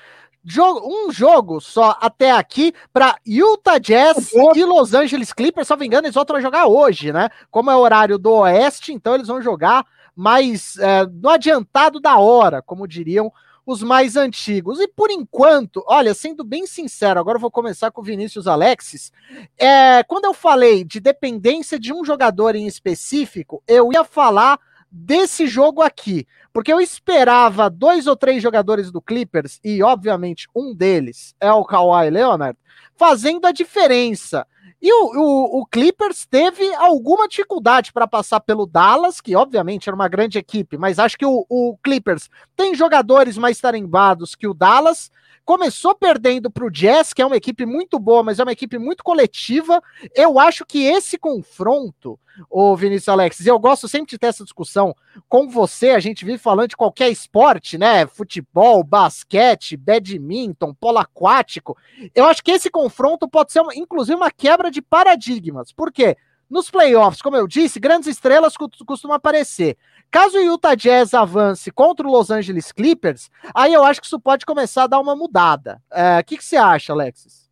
Jogo, 0.45 0.87
um 0.87 1.11
jogo 1.11 1.61
só 1.61 1.99
até 2.01 2.31
aqui 2.31 2.73
para 2.93 3.17
Utah 3.27 3.79
Jazz 3.79 4.33
e 4.55 4.65
Los 4.65 4.95
Angeles 4.95 5.33
Clippers. 5.33 5.67
Se 5.67 5.73
não 5.73 5.79
me 5.79 5.87
engano, 5.87 6.07
eles 6.07 6.15
voltam 6.15 6.37
a 6.37 6.41
jogar 6.41 6.67
hoje, 6.67 7.13
né? 7.13 7.29
Como 7.51 7.71
é 7.71 7.77
o 7.77 7.81
horário 7.81 8.17
do 8.17 8.31
Oeste, 8.33 8.93
então 8.93 9.15
eles 9.15 9.27
vão 9.27 9.43
jogar 9.43 9.85
mais 10.15 10.79
é, 10.79 11.05
no 11.05 11.29
adiantado 11.29 12.01
da 12.01 12.17
hora, 12.19 12.63
como 12.63 12.87
diriam 12.87 13.33
os 13.67 13.83
mais 13.83 14.17
antigos. 14.17 14.79
E 14.79 14.87
por 14.87 15.11
enquanto, 15.11 15.85
olha, 15.89 16.15
sendo 16.15 16.45
bem 16.45 16.67
sincero, 16.67 17.19
agora 17.19 17.37
eu 17.37 17.41
vou 17.41 17.51
começar 17.51 17.91
com 17.91 18.01
o 18.01 18.05
Vinícius 18.05 18.47
Alexis. 18.47 19.13
É, 19.59 20.05
quando 20.05 20.27
eu 20.27 20.33
falei 20.33 20.85
de 20.85 21.01
dependência 21.01 21.79
de 21.79 21.93
um 21.93 22.05
jogador 22.05 22.55
em 22.55 22.67
específico, 22.67 23.63
eu 23.67 23.93
ia 23.93 24.05
falar 24.05 24.61
desse 24.89 25.49
jogo 25.49 25.83
aqui, 25.83 26.27
porque 26.53 26.73
eu 26.73 26.81
esperava 26.81 27.69
dois 27.69 28.07
ou 28.07 28.17
três 28.17 28.41
jogadores 28.41 28.93
do 28.93 29.03
Clippers, 29.03 29.59
e 29.63 29.83
obviamente 29.83 30.49
um 30.55 30.73
deles 30.73 31.35
é 31.41 31.53
o 31.53 31.65
Kawhi 31.65 32.09
Leonard, 32.09 32.57
fazendo 32.95 33.47
a 33.47 33.53
diferença. 33.53 34.47
E 34.81 34.93
o, 34.93 35.07
o, 35.17 35.61
o 35.61 35.67
Clippers 35.67 36.27
teve 36.27 36.75
alguma 36.75 37.27
dificuldade 37.27 37.93
para 37.93 38.07
passar 38.07 38.41
pelo 38.41 38.67
Dallas, 38.67 39.21
que 39.21 39.35
obviamente 39.35 39.89
era 39.89 39.97
uma 39.97 40.09
grande 40.09 40.39
equipe, 40.39 40.77
mas 40.77 40.99
acho 40.99 41.17
que 41.17 41.25
o, 41.25 41.47
o 41.49 41.77
Clippers 41.83 42.29
tem 42.55 42.75
jogadores 42.75 43.39
mais 43.39 43.59
tarimbados 43.59 44.35
que 44.35 44.47
o 44.47 44.55
Dallas. 44.55 45.11
Começou 45.47 45.95
perdendo 45.95 46.51
para 46.51 46.67
o 46.67 46.71
Jazz, 46.71 47.13
que 47.13 47.23
é 47.23 47.27
uma 47.27 47.37
equipe 47.37 47.65
muito 47.65 48.01
boa, 48.01 48.21
mas 48.21 48.41
é 48.41 48.43
uma 48.43 48.51
equipe 48.51 48.79
muito 48.79 49.05
coletiva. 49.05 49.81
Eu 50.13 50.41
acho 50.41 50.67
que 50.67 50.83
esse 50.83 51.17
confronto, 51.17 52.19
o 52.51 52.77
Vinícius 52.77 53.09
Alexis, 53.09 53.47
eu 53.47 53.57
gosto 53.57 53.87
sempre 53.87 54.11
de 54.11 54.19
ter 54.19 54.27
essa 54.27 54.43
discussão 54.43 54.93
com 55.29 55.49
você. 55.49 55.91
A 55.91 56.01
gente 56.01 56.25
vive 56.25 56.37
falando 56.37 56.71
de 56.71 56.77
qualquer 56.77 57.11
esporte, 57.11 57.79
né? 57.79 58.09
Futebol, 58.09 58.83
basquete, 58.83 59.77
badminton, 59.77 60.75
polo 60.75 60.99
aquático. 60.99 61.79
Eu 62.13 62.27
acho 62.27 62.43
que 62.43 62.51
esse 62.51 62.69
confronto 62.69 63.29
pode 63.29 63.53
ser, 63.53 63.63
inclusive, 63.77 64.17
uma 64.17 64.33
quebra 64.33 64.69
de 64.69 64.83
paradigmas. 64.83 65.71
Por 65.71 65.93
quê? 65.93 66.17
Nos 66.51 66.71
playoffs, 66.71 67.23
como 67.23 67.37
eu 67.37 67.47
disse, 67.47 67.81
grandes 67.81 68.09
estrelas 68.09 68.55
costumam 68.57 69.17
aparecer. 69.17 69.77
Caso 70.11 70.39
o 70.39 70.43
Utah 70.43 70.75
Jazz 70.75 71.15
avance 71.15 71.71
contra 71.71 72.07
o 72.07 72.11
Los 72.11 72.31
Angeles 72.31 72.73
Clippers, 72.73 73.31
aí 73.55 73.73
eu 73.73 73.85
acho 73.85 74.01
que 74.01 74.07
isso 74.07 74.21
pode 74.21 74.47
começar 74.47 74.85
a 74.85 74.87
dar 74.87 75.01
uma 75.01 75.15
mudada. 75.15 75.83
O 75.91 75.95
é, 75.95 76.23
que, 76.23 76.37
que 76.37 76.45
você 76.45 76.57
acha, 76.57 76.93
Alexis? 76.93 77.47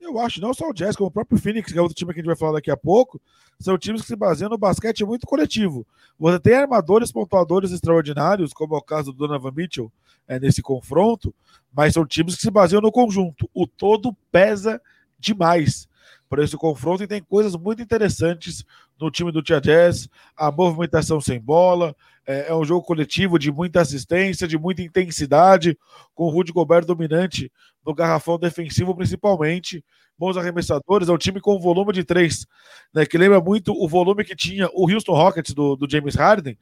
Eu 0.00 0.18
acho, 0.18 0.40
não 0.40 0.54
só 0.54 0.68
o 0.68 0.72
Jazz, 0.72 0.94
como 0.94 1.08
o 1.08 1.12
próprio 1.12 1.38
Phoenix, 1.38 1.72
que 1.72 1.78
é 1.78 1.82
outro 1.82 1.96
time 1.96 2.12
que 2.12 2.20
a 2.20 2.22
gente 2.22 2.28
vai 2.28 2.36
falar 2.36 2.52
daqui 2.52 2.70
a 2.70 2.76
pouco, 2.76 3.20
são 3.58 3.78
times 3.78 4.02
que 4.02 4.08
se 4.08 4.16
baseiam 4.16 4.50
no 4.50 4.58
basquete 4.58 5.04
muito 5.04 5.26
coletivo. 5.26 5.86
Você 6.18 6.38
tem 6.38 6.54
armadores 6.54 7.10
pontuadores 7.10 7.72
extraordinários, 7.72 8.52
como 8.52 8.74
é 8.74 8.78
o 8.78 8.82
caso 8.82 9.12
do 9.12 9.18
Donovan 9.18 9.52
Mitchell 9.52 9.92
é, 10.28 10.38
nesse 10.38 10.62
confronto, 10.62 11.34
mas 11.74 11.94
são 11.94 12.06
times 12.06 12.36
que 12.36 12.42
se 12.42 12.50
baseiam 12.50 12.80
no 12.80 12.92
conjunto. 12.92 13.48
O 13.54 13.66
todo 13.66 14.16
pesa 14.30 14.80
demais 15.18 15.88
para 16.28 16.42
esse 16.42 16.56
confronto. 16.56 17.02
E 17.02 17.06
tem 17.06 17.22
coisas 17.22 17.54
muito 17.56 17.82
interessantes 17.82 18.64
no 18.98 19.10
time 19.10 19.30
do 19.30 19.42
Tia 19.42 19.60
Jazz, 19.60 20.08
a 20.36 20.50
movimentação 20.50 21.20
sem 21.20 21.40
bola, 21.40 21.94
é, 22.26 22.48
é, 22.48 22.54
um 22.54 22.64
jogo 22.64 22.84
coletivo 22.84 23.38
de 23.38 23.52
muita 23.52 23.80
assistência, 23.80 24.48
de 24.48 24.58
muita 24.58 24.82
intensidade, 24.82 25.78
com 26.14 26.24
o 26.24 26.30
Rudy 26.30 26.52
Gobert 26.52 26.84
dominante 26.84 27.50
no 27.84 27.94
garrafão 27.94 28.38
defensivo 28.38 28.94
principalmente, 28.94 29.84
bons 30.18 30.36
arremessadores, 30.36 31.08
é 31.08 31.12
um 31.12 31.18
time 31.18 31.40
com 31.40 31.60
volume 31.60 31.92
de 31.92 32.02
três, 32.02 32.46
né, 32.92 33.06
que 33.06 33.18
lembra 33.18 33.40
muito 33.40 33.72
o 33.72 33.86
volume 33.86 34.24
que 34.24 34.34
tinha 34.34 34.68
o 34.72 34.90
Houston 34.90 35.12
Rockets 35.12 35.54
do, 35.54 35.76
do 35.76 35.88
James 35.88 36.14
Harden, 36.14 36.58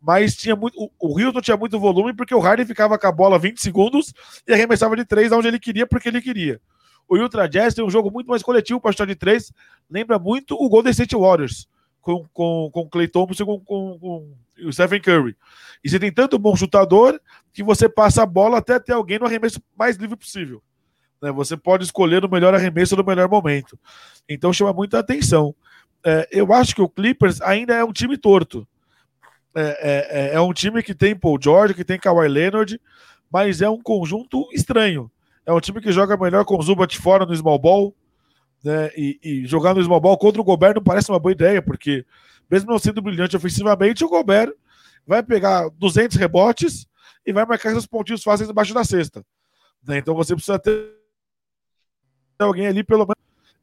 mas 0.00 0.36
tinha 0.36 0.54
muito, 0.54 0.90
o, 0.98 1.20
Houston 1.20 1.40
tinha 1.40 1.56
muito 1.56 1.78
volume 1.78 2.12
porque 2.12 2.34
o 2.34 2.38
Harden 2.38 2.66
ficava 2.66 2.98
com 2.98 3.06
a 3.06 3.12
bola 3.12 3.38
20 3.38 3.60
segundos 3.60 4.12
e 4.46 4.52
arremessava 4.52 4.96
de 4.96 5.04
três 5.04 5.32
onde 5.32 5.48
ele 5.48 5.58
queria, 5.58 5.86
porque 5.86 6.08
ele 6.08 6.20
queria. 6.20 6.60
O 7.08 7.16
Utah 7.16 7.46
Jazz 7.46 7.74
tem 7.74 7.84
um 7.84 7.90
jogo 7.90 8.10
muito 8.10 8.28
mais 8.28 8.42
coletivo 8.42 8.80
para 8.80 9.06
de 9.06 9.14
três. 9.14 9.52
Lembra 9.90 10.18
muito 10.18 10.54
o 10.54 10.68
Golden 10.68 10.90
State 10.90 11.16
Warriors, 11.16 11.66
com, 12.02 12.26
com, 12.32 12.70
com 12.70 12.88
Clay 12.88 13.08
Thompson 13.08 13.46
com, 13.46 13.60
com, 13.60 13.98
com 13.98 14.36
o 14.64 14.72
Stephen 14.72 15.00
Curry. 15.00 15.36
E 15.82 15.88
você 15.88 15.98
tem 15.98 16.12
tanto 16.12 16.38
bom 16.38 16.54
chutador 16.54 17.18
que 17.52 17.62
você 17.62 17.88
passa 17.88 18.22
a 18.22 18.26
bola 18.26 18.58
até 18.58 18.78
ter 18.78 18.92
alguém 18.92 19.18
no 19.18 19.24
arremesso 19.24 19.60
mais 19.76 19.96
livre 19.96 20.16
possível. 20.16 20.62
Né? 21.22 21.32
Você 21.32 21.56
pode 21.56 21.84
escolher 21.84 22.24
o 22.24 22.30
melhor 22.30 22.54
arremesso 22.54 22.94
no 22.94 23.04
melhor 23.04 23.28
momento. 23.28 23.78
Então 24.28 24.52
chama 24.52 24.72
muita 24.72 24.98
atenção. 24.98 25.54
É, 26.04 26.28
eu 26.30 26.52
acho 26.52 26.74
que 26.74 26.82
o 26.82 26.88
Clippers 26.88 27.40
ainda 27.40 27.74
é 27.74 27.84
um 27.84 27.92
time 27.92 28.16
torto. 28.16 28.66
É, 29.54 29.62
é, 29.62 30.20
é, 30.20 30.34
é 30.34 30.40
um 30.40 30.52
time 30.52 30.82
que 30.82 30.94
tem 30.94 31.16
Paul 31.16 31.38
George, 31.40 31.74
que 31.74 31.84
tem 31.84 31.98
Kawhi 31.98 32.28
Leonard, 32.28 32.80
mas 33.32 33.60
é 33.60 33.68
um 33.68 33.80
conjunto 33.80 34.48
estranho. 34.52 35.10
É 35.48 35.52
um 35.54 35.60
time 35.60 35.80
que 35.80 35.90
joga 35.90 36.14
melhor 36.14 36.44
com 36.44 36.58
o 36.58 36.62
Zubat 36.62 36.98
fora 36.98 37.24
no 37.24 37.34
small 37.34 37.58
ball. 37.58 37.96
Né? 38.62 38.90
E, 38.94 39.18
e 39.24 39.46
jogar 39.46 39.72
no 39.72 39.82
small 39.82 39.98
ball 39.98 40.18
contra 40.18 40.38
o 40.42 40.44
Gobert 40.44 40.74
não 40.74 40.82
parece 40.82 41.10
uma 41.10 41.18
boa 41.18 41.32
ideia, 41.32 41.62
porque 41.62 42.04
mesmo 42.50 42.70
não 42.70 42.78
sendo 42.78 43.00
brilhante 43.00 43.34
ofensivamente, 43.34 44.04
o 44.04 44.10
Gobert 44.10 44.52
vai 45.06 45.22
pegar 45.22 45.70
200 45.70 46.18
rebotes 46.18 46.86
e 47.24 47.32
vai 47.32 47.46
marcar 47.46 47.70
seus 47.70 47.86
pontinhos 47.86 48.22
fáceis 48.22 48.50
embaixo 48.50 48.74
da 48.74 48.84
cesta. 48.84 49.24
Né? 49.82 49.96
Então 49.96 50.14
você 50.14 50.34
precisa 50.34 50.58
ter 50.58 50.92
alguém 52.38 52.66
ali 52.66 52.84
pelo 52.84 53.06
menos. 53.06 53.14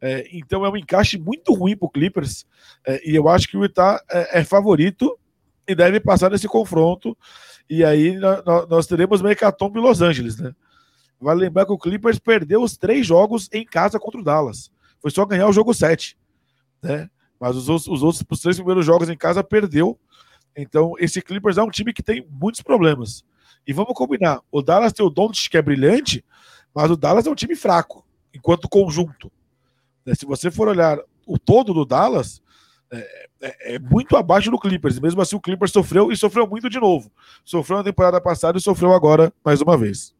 É, 0.01 0.27
então 0.35 0.65
é 0.65 0.69
um 0.69 0.77
encaixe 0.77 1.19
muito 1.19 1.53
ruim 1.53 1.77
para 1.77 1.85
o 1.85 1.89
Clippers 1.91 2.47
é, 2.83 3.07
e 3.07 3.15
eu 3.15 3.29
acho 3.29 3.47
que 3.47 3.57
o 3.57 3.63
Utah 3.63 4.01
é, 4.09 4.39
é, 4.39 4.43
favorito 4.43 5.19
e 5.67 5.75
deve 5.75 5.99
passar 5.99 6.31
nesse 6.31 6.47
confronto. 6.47 7.15
E 7.69 7.83
aí 7.83 8.15
nós, 8.15 8.43
nós 8.67 8.87
teremos 8.87 9.21
Mecatombe 9.21 9.79
Los 9.79 10.01
Angeles, 10.01 10.37
né? 10.37 10.55
Vale 11.19 11.41
lembrar 11.41 11.65
que 11.65 11.71
o 11.71 11.77
Clippers 11.77 12.19
perdeu 12.19 12.61
os 12.61 12.77
três 12.77 13.05
jogos 13.05 13.49
em 13.51 13.65
casa 13.65 13.99
contra 13.99 14.19
o 14.19 14.23
Dallas. 14.23 14.71
Foi 14.99 15.11
só 15.11 15.25
ganhar 15.25 15.47
o 15.47 15.53
jogo 15.53 15.73
7. 15.73 16.17
Né? 16.81 17.09
Mas 17.39 17.55
os, 17.55 17.67
os 17.67 18.03
outros 18.03 18.23
os 18.29 18.39
três 18.39 18.57
primeiros 18.57 18.85
jogos 18.85 19.09
em 19.09 19.17
casa 19.17 19.43
perdeu. 19.43 19.99
Então, 20.55 20.93
esse 20.99 21.21
Clippers 21.21 21.57
é 21.57 21.63
um 21.63 21.69
time 21.69 21.93
que 21.93 22.03
tem 22.03 22.25
muitos 22.29 22.61
problemas. 22.61 23.23
E 23.67 23.73
vamos 23.73 23.93
combinar: 23.93 24.41
o 24.51 24.61
Dallas 24.61 24.93
tem 24.93 25.05
o 25.05 25.09
Doncic 25.09 25.49
que 25.49 25.57
é 25.57 25.61
brilhante, 25.61 26.23
mas 26.73 26.89
o 26.89 26.95
Dallas 26.95 27.27
é 27.27 27.29
um 27.29 27.35
time 27.35 27.55
fraco, 27.55 28.05
enquanto 28.33 28.69
conjunto. 28.69 29.31
Né? 30.05 30.13
Se 30.15 30.25
você 30.25 30.49
for 30.51 30.67
olhar 30.67 30.99
o 31.25 31.37
todo 31.39 31.73
do 31.73 31.85
Dallas, 31.85 32.41
é, 32.91 33.27
é, 33.41 33.75
é, 33.75 33.79
muito 33.79 34.15
abaixo 34.15 34.49
do 34.49 34.59
Clippers. 34.59 34.99
Mesmo 34.99 35.21
assim, 35.21 35.35
o 35.35 35.41
Clippers 35.41 35.71
sofreu 35.71 36.11
e 36.11 36.17
sofreu 36.17 36.47
muito 36.47 36.69
de 36.69 36.79
novo. 36.79 37.11
Sofreu 37.43 37.77
na 37.77 37.83
temporada 37.83 38.21
passada 38.21 38.57
e 38.57 38.61
sofreu 38.61 38.93
agora 38.93 39.33
mais 39.43 39.61
uma 39.61 39.77
vez. 39.77 40.14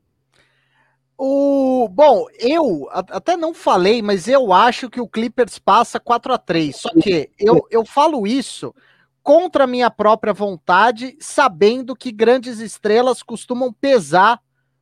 O, 1.18 1.88
bom, 1.90 2.26
eu 2.40 2.90
até 2.92 3.38
não 3.38 3.54
falei, 3.54 4.02
mas 4.02 4.28
eu 4.28 4.52
acho 4.52 4.90
que 4.90 5.00
o 5.00 5.08
Clippers 5.08 5.58
passa 5.58 5.98
4 5.98 6.34
a 6.34 6.38
3 6.38 6.76
Só 6.76 6.90
que 6.90 7.30
eu, 7.40 7.66
eu 7.72 7.86
falo 7.86 8.28
isso 8.28 8.76
contra 9.24 9.64
a 9.64 9.68
minha 9.68 9.90
própria 9.90 10.34
vontade, 10.34 11.18
sabendo 11.20 11.96
que 11.96 12.12
grandes 12.12 12.60
estrelas 12.60 13.24
costumam 13.24 13.74
pesar 13.74 14.40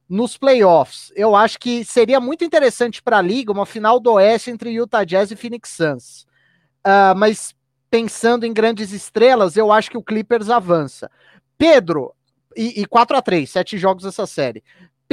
nos 0.09 0.37
playoffs. 0.37 1.13
Eu 1.15 1.35
acho 1.35 1.59
que 1.59 1.85
seria 1.85 2.19
muito 2.19 2.43
interessante 2.43 3.01
para 3.01 3.19
a 3.19 3.21
liga 3.21 3.51
uma 3.51 3.65
final 3.65 3.99
do 3.99 4.13
Oeste 4.13 4.51
entre 4.51 4.71
Utah 4.71 5.03
Jazz 5.03 5.31
e 5.31 5.35
Phoenix 5.35 5.69
Suns. 5.69 6.25
Uh, 6.85 7.15
mas 7.15 7.55
pensando 7.89 8.45
em 8.45 8.51
grandes 8.51 8.91
estrelas, 8.91 9.55
eu 9.55 9.71
acho 9.71 9.89
que 9.89 9.97
o 9.97 10.03
Clippers 10.03 10.49
avança. 10.49 11.09
Pedro, 11.57 12.13
e, 12.55 12.81
e 12.81 12.85
4 12.85 13.15
a 13.15 13.21
3 13.21 13.49
sete 13.49 13.77
jogos 13.77 14.03
dessa 14.03 14.25
série. 14.25 14.63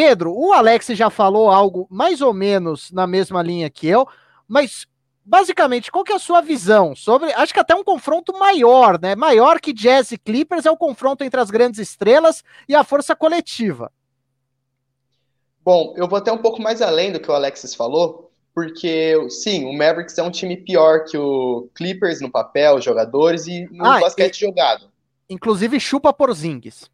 Pedro, 0.01 0.33
o 0.35 0.51
Alex 0.55 0.87
já 0.87 1.11
falou 1.11 1.51
algo 1.51 1.87
mais 1.91 2.23
ou 2.23 2.33
menos 2.33 2.91
na 2.91 3.07
mesma 3.07 3.43
linha 3.43 3.69
que 3.69 3.87
eu, 3.87 4.09
mas 4.49 4.87
basicamente, 5.23 5.93
qual 5.93 6.03
que 6.03 6.11
é 6.11 6.17
a 6.17 6.19
sua 6.19 6.41
visão 6.41 6.97
sobre, 6.97 7.31
acho 7.35 7.53
que 7.53 7.61
até 7.61 7.75
um 7.75 7.85
confronto 7.85 8.33
maior, 8.39 8.99
né? 8.99 9.15
Maior 9.15 9.61
que 9.61 9.75
Jazz 9.75 10.11
e 10.13 10.17
Clippers 10.17 10.65
é 10.65 10.71
o 10.71 10.77
confronto 10.77 11.23
entre 11.23 11.39
as 11.39 11.51
grandes 11.51 11.79
estrelas 11.79 12.43
e 12.67 12.75
a 12.75 12.83
força 12.83 13.15
coletiva. 13.15 13.93
Bom, 15.63 15.93
eu 15.99 16.09
vou 16.09 16.17
até 16.17 16.33
um 16.33 16.39
pouco 16.39 16.63
mais 16.63 16.81
além 16.81 17.13
do 17.13 17.21
que 17.21 17.31
o 17.31 17.35
Alexis 17.35 17.75
falou, 17.75 18.33
porque 18.55 19.15
sim, 19.29 19.67
o 19.67 19.77
Mavericks 19.77 20.17
é 20.17 20.23
um 20.23 20.31
time 20.31 20.57
pior 20.57 21.05
que 21.05 21.19
o 21.19 21.69
Clippers 21.75 22.23
no 22.23 22.31
papel, 22.31 22.81
jogadores 22.81 23.47
e 23.47 23.69
no 23.71 23.85
ah, 23.85 24.01
basquete 24.01 24.39
e, 24.39 24.47
jogado. 24.47 24.91
Inclusive 25.29 25.79
chupa 25.79 26.11
por 26.11 26.33
Zings. 26.33 26.91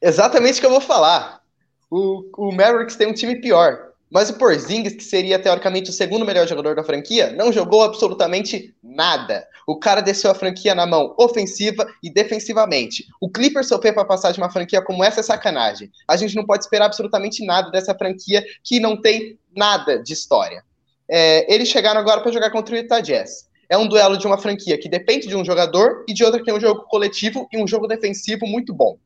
Exatamente 0.00 0.58
o 0.58 0.60
que 0.60 0.66
eu 0.66 0.70
vou 0.70 0.80
falar. 0.80 1.43
O, 1.90 2.24
o 2.36 2.52
Mavericks 2.52 2.96
tem 2.96 3.06
um 3.06 3.12
time 3.12 3.40
pior. 3.40 3.94
Mas 4.10 4.30
o 4.30 4.38
Porzingis, 4.38 4.94
que 4.94 5.02
seria 5.02 5.40
teoricamente 5.40 5.90
o 5.90 5.92
segundo 5.92 6.24
melhor 6.24 6.46
jogador 6.46 6.76
da 6.76 6.84
franquia, 6.84 7.32
não 7.32 7.52
jogou 7.52 7.82
absolutamente 7.82 8.72
nada. 8.80 9.44
O 9.66 9.76
cara 9.78 10.00
desceu 10.00 10.30
a 10.30 10.34
franquia 10.34 10.74
na 10.74 10.86
mão 10.86 11.14
ofensiva 11.18 11.84
e 12.02 12.08
defensivamente. 12.08 13.06
O 13.20 13.28
Clippers 13.28 13.66
sofrer 13.66 13.92
para 13.92 14.04
passar 14.04 14.30
de 14.30 14.38
uma 14.38 14.50
franquia 14.50 14.82
como 14.82 15.02
essa 15.02 15.18
é 15.18 15.22
sacanagem. 15.22 15.90
A 16.06 16.16
gente 16.16 16.36
não 16.36 16.46
pode 16.46 16.62
esperar 16.62 16.86
absolutamente 16.86 17.44
nada 17.44 17.70
dessa 17.70 17.94
franquia 17.94 18.44
que 18.62 18.78
não 18.78 19.00
tem 19.00 19.38
nada 19.56 20.00
de 20.00 20.12
história. 20.12 20.62
É, 21.08 21.52
eles 21.52 21.68
chegaram 21.68 22.00
agora 22.00 22.20
para 22.20 22.30
jogar 22.30 22.50
contra 22.50 22.74
o 22.74 22.78
Utah 22.78 23.00
Jazz. 23.00 23.48
É 23.68 23.76
um 23.76 23.88
duelo 23.88 24.16
de 24.16 24.26
uma 24.26 24.38
franquia 24.38 24.78
que 24.78 24.88
depende 24.88 25.26
de 25.26 25.34
um 25.34 25.44
jogador 25.44 26.04
e 26.08 26.14
de 26.14 26.22
outra 26.22 26.38
que 26.38 26.46
tem 26.46 26.54
um 26.54 26.60
jogo 26.60 26.82
coletivo 26.82 27.48
e 27.52 27.60
um 27.60 27.66
jogo 27.66 27.88
defensivo 27.88 28.46
muito 28.46 28.72
bom. 28.72 28.96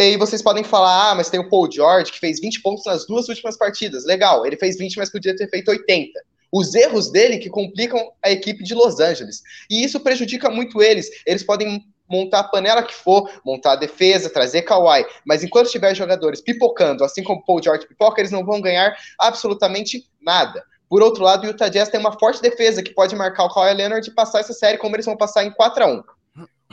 E 0.00 0.16
vocês 0.16 0.40
podem 0.40 0.62
falar, 0.62 1.10
ah, 1.10 1.14
mas 1.16 1.28
tem 1.28 1.40
o 1.40 1.48
Paul 1.48 1.68
George 1.68 2.12
que 2.12 2.20
fez 2.20 2.38
20 2.38 2.62
pontos 2.62 2.84
nas 2.84 3.04
duas 3.04 3.28
últimas 3.28 3.56
partidas. 3.56 4.04
Legal, 4.04 4.46
ele 4.46 4.56
fez 4.56 4.78
20, 4.78 4.96
mas 4.96 5.10
podia 5.10 5.34
ter 5.34 5.50
feito 5.50 5.72
80. 5.72 6.12
Os 6.52 6.72
erros 6.72 7.10
dele 7.10 7.38
que 7.38 7.50
complicam 7.50 8.12
a 8.22 8.30
equipe 8.30 8.62
de 8.62 8.76
Los 8.76 9.00
Angeles. 9.00 9.42
E 9.68 9.84
isso 9.84 9.98
prejudica 9.98 10.48
muito 10.48 10.80
eles. 10.80 11.10
Eles 11.26 11.42
podem 11.42 11.84
montar 12.08 12.38
a 12.38 12.44
panela 12.44 12.84
que 12.84 12.94
for, 12.94 13.28
montar 13.44 13.72
a 13.72 13.76
defesa, 13.76 14.30
trazer 14.30 14.62
Kawhi, 14.62 15.04
mas 15.26 15.42
enquanto 15.42 15.68
tiver 15.68 15.92
jogadores 15.96 16.40
pipocando, 16.40 17.02
assim 17.02 17.24
como 17.24 17.44
Paul 17.44 17.60
George 17.60 17.88
pipoca, 17.88 18.20
eles 18.20 18.30
não 18.30 18.46
vão 18.46 18.60
ganhar 18.60 18.96
absolutamente 19.18 20.08
nada. 20.22 20.62
Por 20.88 21.02
outro 21.02 21.24
lado, 21.24 21.42
o 21.42 21.50
Utah 21.50 21.68
Jazz 21.68 21.88
tem 21.88 21.98
uma 21.98 22.16
forte 22.16 22.40
defesa 22.40 22.84
que 22.84 22.94
pode 22.94 23.16
marcar 23.16 23.46
o 23.46 23.52
Kawhi 23.52 23.74
Leonard 23.74 24.08
e 24.08 24.14
passar 24.14 24.38
essa 24.38 24.52
série 24.52 24.78
como 24.78 24.94
eles 24.94 25.06
vão 25.06 25.16
passar 25.16 25.44
em 25.44 25.50
4 25.50 25.82
a 25.82 25.86
1 25.88 26.02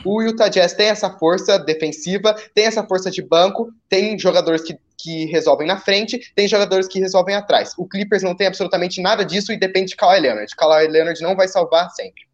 o 0.04 0.22
Utah 0.22 0.48
Jazz 0.48 0.74
tem 0.74 0.88
essa 0.88 1.10
força 1.10 1.58
defensiva, 1.58 2.34
tem 2.54 2.66
essa 2.66 2.86
força 2.86 3.10
de 3.10 3.22
banco, 3.22 3.72
tem 3.88 4.18
jogadores 4.18 4.62
que, 4.62 4.78
que 4.98 5.24
resolvem 5.26 5.66
na 5.66 5.78
frente, 5.78 6.32
tem 6.34 6.46
jogadores 6.46 6.86
que 6.86 7.00
resolvem 7.00 7.34
atrás. 7.34 7.72
O 7.78 7.88
Clippers 7.88 8.22
não 8.22 8.36
tem 8.36 8.46
absolutamente 8.46 9.00
nada 9.00 9.24
disso 9.24 9.52
e 9.52 9.58
depende 9.58 9.90
de 9.90 9.96
Kawhi 9.96 10.20
Leonard. 10.20 10.54
Kawhi 10.54 10.86
Leonard 10.88 11.20
não 11.22 11.34
vai 11.34 11.48
salvar 11.48 11.90
sempre. 11.90 12.26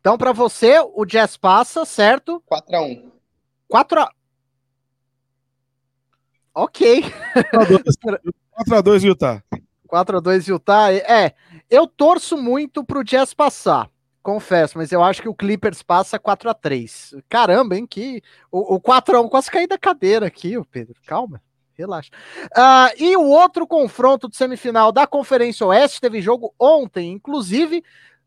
Então, 0.00 0.18
para 0.18 0.32
você, 0.32 0.80
o 0.94 1.04
Jazz 1.04 1.36
passa, 1.36 1.84
certo? 1.84 2.42
4 2.46 2.76
a 2.76 2.82
1 2.82 3.12
4 3.68 4.00
a 4.00 4.12
Ok. 6.54 7.02
4 8.54 8.76
a 8.76 8.80
2 8.80 9.04
Utah. 9.04 9.42
4 9.86 10.16
a 10.16 10.20
2 10.20 10.48
Utah. 10.48 10.92
É, 10.92 11.34
eu 11.70 11.86
torço 11.86 12.36
muito 12.36 12.84
pro 12.84 13.04
Jazz 13.04 13.32
passar. 13.32 13.91
Confesso, 14.22 14.78
mas 14.78 14.92
eu 14.92 15.02
acho 15.02 15.20
que 15.20 15.28
o 15.28 15.34
Clippers 15.34 15.82
passa 15.82 16.16
4 16.16 16.48
a 16.48 16.54
3 16.54 17.16
Caramba, 17.28 17.76
hein? 17.76 17.86
Que 17.86 18.22
o, 18.52 18.76
o 18.76 18.80
4 18.80 19.16
a 19.16 19.20
1 19.20 19.28
quase 19.28 19.50
caí 19.50 19.66
da 19.66 19.76
cadeira 19.76 20.26
aqui, 20.26 20.56
o 20.56 20.64
Pedro. 20.64 20.94
Calma, 21.04 21.42
relaxa. 21.74 22.10
Uh, 22.56 23.02
e 23.02 23.16
o 23.16 23.26
outro 23.26 23.66
confronto 23.66 24.28
de 24.28 24.36
semifinal 24.36 24.92
da 24.92 25.08
Conferência 25.08 25.66
Oeste 25.66 26.00
teve 26.00 26.20
jogo 26.20 26.54
ontem, 26.58 27.10
inclusive. 27.10 27.82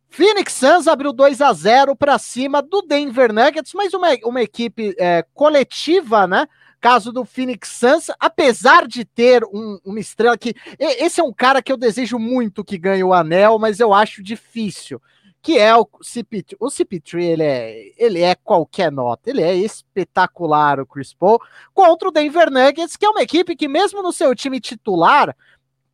Phoenix 0.10 0.54
Suns 0.54 0.88
abriu 0.88 1.14
2 1.14 1.42
a 1.42 1.54
0 1.54 1.96
para 1.96 2.20
cima 2.20 2.62
do 2.62 2.82
Denver 2.82 3.34
Nuggets, 3.34 3.74
mas 3.74 3.94
uma, 3.94 4.10
uma 4.26 4.42
equipe 4.42 4.94
é, 5.00 5.26
coletiva, 5.34 6.28
né? 6.28 6.46
Caso 6.82 7.12
do 7.12 7.24
Phoenix 7.24 7.70
Suns, 7.70 8.12
apesar 8.20 8.86
de 8.86 9.06
ter 9.06 9.46
um, 9.46 9.80
uma 9.84 10.00
estrela 10.00 10.38
que. 10.38 10.54
Esse 10.78 11.22
é 11.22 11.24
um 11.24 11.34
cara 11.34 11.62
que 11.62 11.72
eu 11.72 11.78
desejo 11.78 12.20
muito 12.20 12.66
que 12.66 12.78
ganhe 12.78 13.04
o 13.04 13.14
anel, 13.14 13.58
mas 13.58 13.80
eu 13.80 13.94
acho 13.94 14.22
difícil 14.22 15.02
que 15.46 15.60
é 15.60 15.76
o 15.76 15.86
CP3. 15.86 16.56
O 16.60 16.66
CP3 16.66 17.22
ele 17.22 17.44
é, 17.44 17.92
ele 18.00 18.20
é 18.24 18.34
qualquer 18.34 18.92
nota, 18.92 19.30
ele 19.30 19.44
é 19.44 19.54
espetacular 19.54 20.80
o 20.80 20.88
Chris 20.88 21.14
Paul 21.14 21.40
contra 21.72 22.08
o 22.08 22.12
Denver 22.12 22.50
Nuggets, 22.50 22.98
que 22.98 23.06
é 23.06 23.10
uma 23.10 23.22
equipe 23.22 23.56
que 23.56 23.68
mesmo 23.68 24.02
no 24.02 24.12
seu 24.12 24.34
time 24.34 24.60
titular 24.60 25.36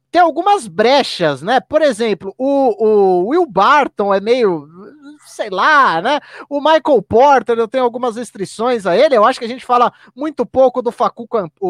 tem 0.10 0.22
algumas 0.22 0.70
brechas, 0.70 1.42
né? 1.42 1.60
Por 1.60 1.82
exemplo, 1.82 2.34
o, 2.38 2.82
o 2.82 3.28
Will 3.28 3.46
Barton 3.46 4.14
é 4.14 4.22
meio, 4.22 4.70
sei 5.26 5.50
lá, 5.50 6.02
né? 6.02 6.22
O 6.50 6.62
Michael 6.62 7.02
Porter, 7.02 7.58
eu 7.58 7.68
tenho 7.68 7.84
algumas 7.84 8.16
restrições 8.16 8.86
a 8.86 8.96
ele. 8.96 9.18
Eu 9.18 9.26
acho 9.26 9.38
que 9.38 9.46
a 9.46 9.50
gente 9.50 9.66
fala 9.66 9.92
muito 10.16 10.46
pouco 10.46 10.82
do 10.82 10.94
Facu, 10.94 11.28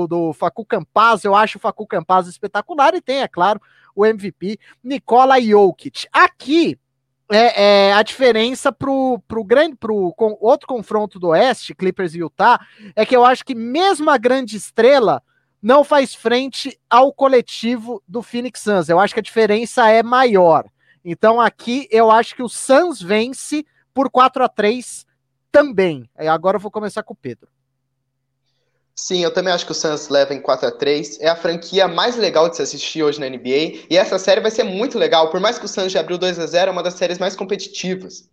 do 0.08 0.34
Facu 0.34 0.64
Campaz. 0.64 1.24
Eu 1.24 1.34
acho 1.34 1.58
o 1.58 1.62
Facu 1.62 1.88
Campaz 1.88 2.28
espetacular 2.28 2.94
e 2.94 3.02
tem, 3.02 3.22
é 3.24 3.28
claro, 3.28 3.60
o 3.96 4.06
MVP 4.06 4.60
Nikola 4.84 5.42
Jokic. 5.42 6.06
Aqui 6.14 6.78
é, 7.32 7.88
é, 7.88 7.94
a 7.94 8.04
diferença 8.04 8.72
pro, 8.72 9.20
pro 9.28 9.44
grande 9.44 9.76
pro 9.76 10.14
com, 10.14 10.38
outro 10.42 10.68
confronto 10.68 11.20
do 11.20 11.30
Oeste, 11.30 11.74
Clippers 11.74 12.14
e 12.14 12.20
Utah, 12.20 12.60
é 12.96 13.06
que 13.06 13.16
eu 13.16 13.24
acho 13.24 13.46
que 13.46 13.56
mesmo 13.56 14.10
a 14.10 14.18
grande 14.18 14.58
estrela 14.58 15.24
não 15.62 15.84
faz 15.84 16.14
frente 16.14 16.78
ao 16.90 17.14
coletivo 17.14 18.02
do 18.08 18.22
Phoenix 18.22 18.62
Suns. 18.62 18.90
Eu 18.90 19.00
acho 19.00 19.14
que 19.14 19.20
a 19.20 19.24
diferença 19.24 19.90
é 19.90 20.04
maior. 20.04 20.66
Então 21.06 21.40
aqui 21.40 21.88
eu 21.90 22.12
acho 22.12 22.36
que 22.36 22.44
o 22.44 22.50
Suns 22.50 23.02
vence 23.02 23.66
por 23.94 24.10
4 24.10 24.44
a 24.44 24.50
3 24.50 25.06
também. 25.52 26.10
Agora 26.18 26.58
eu 26.58 26.62
vou 26.62 26.72
começar 26.72 27.04
com 27.04 27.14
o 27.14 27.18
Pedro. 27.18 27.50
Sim, 28.96 29.24
eu 29.24 29.34
também 29.34 29.54
acho 29.54 29.66
que 29.66 29.72
o 29.72 29.76
Suns 29.76 30.10
leva 30.10 30.34
em 30.34 30.42
4 30.42 30.68
a 30.68 30.72
3 30.72 31.20
É 31.22 31.28
a 31.30 31.36
franquia 31.36 31.88
mais 31.88 32.16
legal 32.18 32.50
de 32.50 32.56
se 32.58 32.62
assistir 32.62 33.02
hoje 33.04 33.20
na 33.20 33.28
NBA. 33.30 33.86
E 33.89 33.98
essa 33.98 34.20
série 34.20 34.42
vai 34.42 34.52
ser 34.52 34.64
muito 34.64 34.98
legal. 34.98 35.30
Por 35.30 35.39
mais 35.39 35.58
que 35.58 35.66
o 35.66 35.68
Suns 35.68 35.92
já 35.92 36.02
abriu 36.02 36.18
2 36.18 36.39
a 36.39 36.46
0 36.46 36.70
é 36.70 36.72
uma 36.72 36.84
das 36.84 36.96
séries 36.96 37.18
mais 37.18 37.36
competitivas. 37.36 38.30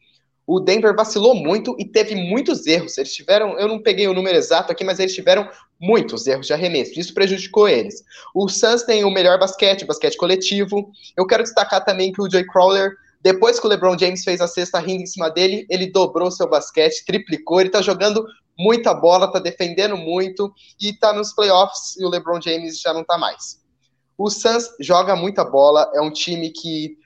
O 0.47 0.61
Denver 0.61 0.97
vacilou 0.97 1.35
muito 1.35 1.77
e 1.79 1.85
teve 1.85 2.15
muitos 2.15 2.67
erros. 2.67 2.97
Eles 2.99 3.13
tiveram, 3.13 3.59
eu 3.59 3.69
não 3.69 3.83
peguei 3.83 4.09
o 4.09 4.15
número 4.15 4.37
exato 4.37 4.73
aqui, 4.73 4.83
mas 4.83 4.99
eles 4.99 5.15
tiveram 5.15 5.49
muitos 5.81 6.27
erros 6.27 6.47
de 6.47 6.53
arremesso. 6.53 6.99
Isso 6.99 7.15
prejudicou 7.15 7.69
eles. 7.69 8.03
O 8.35 8.49
Suns 8.49 8.83
tem 8.83 9.05
o 9.05 9.11
melhor 9.11 9.39
basquete, 9.39 9.85
basquete 9.85 10.17
coletivo. 10.17 10.91
Eu 11.17 11.27
quero 11.27 11.43
destacar 11.43 11.85
também 11.85 12.13
que 12.13 12.23
o 12.23 12.31
Jay 12.31 12.45
Crowder 12.45 12.93
depois 13.21 13.59
que 13.59 13.67
o 13.67 13.69
LeBron 13.69 13.99
James 13.99 14.25
fez 14.25 14.41
a 14.41 14.47
cesta 14.47 14.79
rindo 14.79 15.03
em 15.03 15.07
cima 15.07 15.31
dele, 15.31 15.67
ele 15.69 15.91
dobrou 15.91 16.31
seu 16.31 16.49
basquete, 16.49 17.05
triplicou, 17.05 17.61
ele 17.61 17.71
tá 17.71 17.83
jogando 17.83 18.25
muita 18.59 18.93
bola, 18.93 19.31
tá 19.31 19.39
defendendo 19.39 19.97
muito 19.97 20.53
e 20.81 20.93
tá 20.93 21.13
nos 21.13 21.33
playoffs 21.33 21.97
e 21.97 22.05
o 22.05 22.09
LeBron 22.09 22.41
James 22.41 22.81
já 22.81 22.93
não 22.93 23.05
tá 23.05 23.17
mais. 23.17 23.61
O 24.17 24.29
Suns 24.29 24.69
joga 24.81 25.15
muita 25.15 25.45
bola, 25.45 25.91
é 25.95 26.01
um 26.01 26.11
time 26.11 26.51
que 26.51 26.98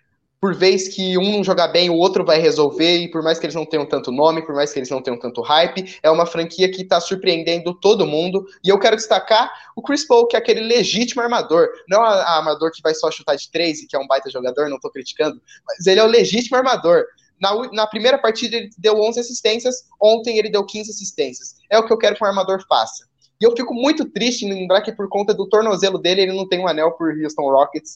por 0.43 0.57
vez 0.57 0.88
que 0.88 1.16
um 1.16 1.30
não 1.30 1.45
jogar 1.45 1.68
bem, 1.68 1.88
o 1.88 1.95
outro 1.95 2.24
vai 2.24 2.40
resolver, 2.40 2.97
e 2.97 3.09
por 3.09 3.22
mais 3.22 3.38
que 3.38 3.47
eles 3.47 3.55
não 3.55 3.64
tenham 3.64 3.86
tanto 3.86 4.11
nome, 4.11 4.45
por 4.45 4.57
mais 4.57 4.72
que 4.72 4.80
eles 4.80 4.90
não 4.90 5.01
tenham 5.01 5.16
tanto 5.16 5.40
hype, 5.40 6.01
é 6.03 6.11
uma 6.11 6.26
franquia 6.26 6.68
que 6.68 6.82
está 6.82 7.01
surpreendendo 7.01 7.72
todo 7.72 8.05
mundo. 8.05 8.45
E 8.64 8.68
eu 8.68 8.76
quero 8.76 8.97
destacar 8.97 9.49
o 9.76 9.80
Chris 9.80 10.05
Paul, 10.05 10.26
que 10.26 10.34
é 10.34 10.40
aquele 10.40 10.59
legítimo 10.61 11.22
armador. 11.22 11.68
Não 11.88 12.03
a, 12.03 12.38
armador 12.38 12.72
que 12.72 12.82
vai 12.82 12.93
só 12.93 13.09
chutar 13.09 13.36
de 13.36 13.49
três 13.53 13.82
e 13.82 13.86
que 13.86 13.95
é 13.95 13.99
um 14.01 14.07
baita 14.09 14.28
jogador, 14.30 14.68
não 14.68 14.78
estou 14.78 14.90
criticando, 14.90 15.40
mas 15.64 15.86
ele 15.86 16.01
é 16.01 16.05
o 16.05 16.09
legítimo 16.09 16.57
armador. 16.57 17.05
Na, 17.40 17.55
na, 17.70 17.86
primeira 17.86 18.18
partida 18.18 18.57
ele 18.57 18.70
deu 18.76 19.01
11 19.01 19.20
assistências, 19.20 19.84
ontem 20.01 20.38
ele 20.38 20.51
deu 20.51 20.66
15 20.66 20.90
assistências. 20.90 21.55
É 21.70 21.78
o 21.78 21.86
que 21.86 21.93
eu 21.93 21.99
quero 21.99 22.16
que 22.16 22.24
um 22.24 22.26
armador 22.26 22.64
faça. 22.68 23.07
E 23.40 23.45
eu 23.45 23.57
fico 23.57 23.72
muito 23.72 24.05
triste 24.11 24.45
em 24.45 24.53
lembrar 24.53 24.80
que 24.80 24.90
por 24.90 25.09
conta 25.09 25.32
do 25.32 25.49
tornozelo 25.49 25.99
dele, 25.99 26.22
ele 26.22 26.32
não 26.32 26.49
tem 26.49 26.59
um 26.59 26.66
anel 26.66 26.90
por 26.93 27.12
Houston 27.12 27.43
Rockets. 27.43 27.95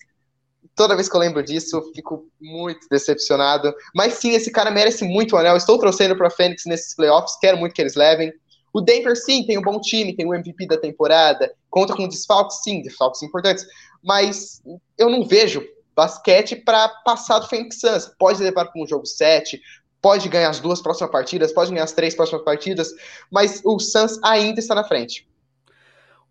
Toda 0.75 0.95
vez 0.95 1.09
que 1.09 1.17
eu 1.17 1.21
lembro 1.21 1.43
disso, 1.43 1.77
eu 1.77 1.93
fico 1.93 2.27
muito 2.41 2.87
decepcionado. 2.91 3.75
Mas 3.95 4.15
sim, 4.15 4.31
esse 4.31 4.51
cara 4.51 4.71
merece 4.71 5.05
muito 5.05 5.35
o 5.35 5.39
anel. 5.39 5.57
Estou 5.57 5.79
trouxendo 5.79 6.17
para 6.17 6.31
Fênix 6.31 6.65
nesses 6.67 6.95
playoffs, 6.95 7.39
quero 7.39 7.57
muito 7.57 7.75
que 7.75 7.83
eles 7.83 7.95
levem. 7.95 8.33
O 8.73 8.81
Denver, 8.81 9.17
sim, 9.17 9.45
tem 9.45 9.57
um 9.57 9.63
bom 9.63 9.81
time, 9.81 10.15
tem 10.15 10.27
o 10.27 10.35
MVP 10.35 10.67
da 10.67 10.77
temporada, 10.77 11.51
conta 11.71 11.95
com 11.95 12.07
desfalques, 12.07 12.63
sim, 12.63 12.83
desfalques 12.83 13.23
importantes, 13.23 13.65
mas 14.05 14.61
eu 14.99 15.09
não 15.09 15.25
vejo 15.25 15.67
basquete 15.95 16.57
para 16.57 16.89
passar 17.03 17.39
do 17.39 17.49
Phoenix 17.49 17.81
Suns. 17.81 18.11
Pode 18.19 18.43
levar 18.43 18.67
para 18.67 18.83
um 18.83 18.87
jogo 18.87 19.07
7, 19.07 19.59
pode 20.03 20.29
ganhar 20.29 20.51
as 20.51 20.61
duas 20.61 20.83
próximas 20.83 21.11
partidas, 21.11 21.53
pode 21.53 21.71
ganhar 21.71 21.85
as 21.85 21.93
três 21.93 22.15
próximas 22.15 22.45
partidas, 22.45 22.93
mas 23.31 23.63
o 23.65 23.79
Suns 23.79 24.23
ainda 24.23 24.61
está 24.61 24.75
na 24.75 24.85
frente. 24.85 25.27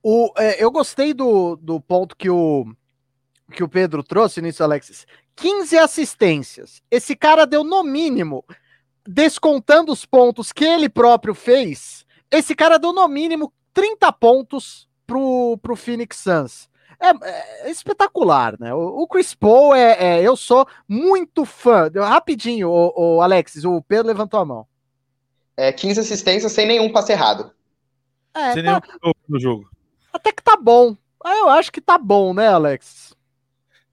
O, 0.04 0.32
é, 0.38 0.64
eu 0.64 0.70
gostei 0.70 1.16
do, 1.16 1.56
do 1.56 1.82
ponto 1.82 2.16
que 2.16 2.30
o, 2.30 2.68
que 3.52 3.64
o 3.64 3.70
Pedro 3.70 4.04
trouxe 4.04 4.42
nisso, 4.42 4.64
Alexis. 4.64 5.06
15 5.36 5.78
assistências. 5.78 6.82
Esse 6.90 7.16
cara 7.16 7.46
deu 7.46 7.64
no 7.64 7.84
mínimo 7.84 8.44
descontando 9.08 9.92
os 9.92 10.06
pontos 10.06 10.52
que 10.52 10.66
ele 10.66 10.90
próprio 10.90 11.36
fez, 11.36 12.06
esse 12.32 12.56
cara 12.56 12.80
deu 12.80 12.92
no 12.92 13.08
mínimo 13.08 13.54
30 13.74 14.12
pontos 14.14 14.90
pro, 15.06 15.58
pro 15.62 15.76
Phoenix 15.76 16.18
Suns. 16.18 16.70
É, 17.00 17.10
é, 17.68 17.72
espetacular, 17.72 18.58
né? 18.60 18.74
O, 18.74 19.02
o 19.02 19.08
Chris 19.08 19.36
Paul 19.36 19.76
é, 19.76 19.98
é, 20.00 20.22
Eu 20.24 20.36
sou 20.36 20.66
muito 20.88 21.44
fã. 21.44 21.92
Rapidinho, 21.94 22.70
o, 22.70 23.18
o 23.18 23.22
Alexis, 23.22 23.66
o 23.66 23.82
Pedro 23.82 24.08
levantou 24.08 24.40
a 24.40 24.46
mão. 24.46 24.68
É, 25.58 25.72
15 25.72 26.00
assistências 26.00 26.52
sem 26.52 26.66
nenhum 26.66 26.92
passe 26.92 27.12
errado. 27.12 27.52
É, 28.34 28.54
sem 28.54 28.64
tá, 28.64 28.82
nenhum 29.02 29.14
no 29.28 29.40
jogo. 29.40 29.70
Até 30.12 30.32
que 30.32 30.42
tá 30.42 30.58
bom. 30.58 30.96
Ah, 31.24 31.36
eu 31.38 31.50
acho 31.50 31.72
que 31.72 31.82
tá 31.82 31.98
bom, 31.98 32.34
né, 32.34 32.48
Alexis? 32.48 33.15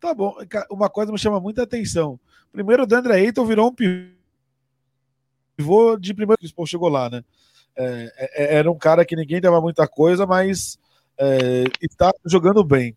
Tá 0.03 0.13
bom. 0.13 0.35
Uma 0.69 0.91
coisa 0.91 1.13
me 1.13 1.19
chama 1.19 1.39
muita 1.39 1.63
atenção. 1.63 2.19
Primeiro, 2.51 2.83
o 2.83 2.87
Dandre 2.87 3.13
Ayton 3.13 3.47
virou 3.47 3.69
um 3.69 3.75
pivô 5.57 5.97
de 5.97 6.13
primeiro 6.13 6.41
que 6.41 6.53
o 6.57 6.67
chegou 6.67 6.89
lá, 6.89 7.09
né? 7.09 7.23
É, 7.77 8.13
é, 8.17 8.45
é, 8.45 8.55
era 8.57 8.69
um 8.69 8.77
cara 8.77 9.05
que 9.05 9.15
ninguém 9.15 9.41
dava 9.41 9.61
muita 9.61 9.87
coisa, 9.87 10.27
mas 10.27 10.77
é, 11.17 11.67
está 11.81 12.13
jogando 12.27 12.65
bem. 12.65 12.97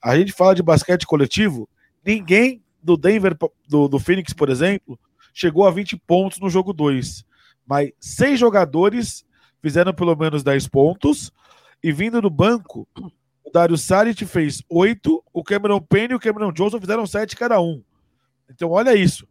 A 0.00 0.16
gente 0.16 0.32
fala 0.32 0.54
de 0.54 0.62
basquete 0.62 1.08
coletivo, 1.08 1.68
ninguém 2.06 2.62
do 2.80 2.96
Denver, 2.96 3.36
do, 3.68 3.88
do 3.88 3.98
Phoenix, 3.98 4.32
por 4.32 4.48
exemplo, 4.48 4.96
chegou 5.32 5.66
a 5.66 5.72
20 5.72 5.96
pontos 6.06 6.38
no 6.38 6.48
jogo 6.48 6.72
2. 6.72 7.24
Mas 7.66 7.90
seis 7.98 8.38
jogadores 8.38 9.26
fizeram 9.60 9.92
pelo 9.92 10.14
menos 10.14 10.44
10 10.44 10.68
pontos, 10.68 11.32
e 11.82 11.90
vindo 11.90 12.22
do 12.22 12.30
banco, 12.30 12.86
Dario 13.54 13.78
Saric 13.78 14.26
fez 14.26 14.64
8, 14.68 15.24
o 15.32 15.44
Cameron 15.44 15.80
Payne 15.80 16.12
e 16.12 16.16
o 16.16 16.18
Cameron 16.18 16.52
Johnson 16.52 16.80
fizeram 16.80 17.06
7 17.06 17.36
cada 17.36 17.60
um. 17.60 17.84
Então, 18.50 18.68
olha 18.70 18.96
isso. 18.96 19.28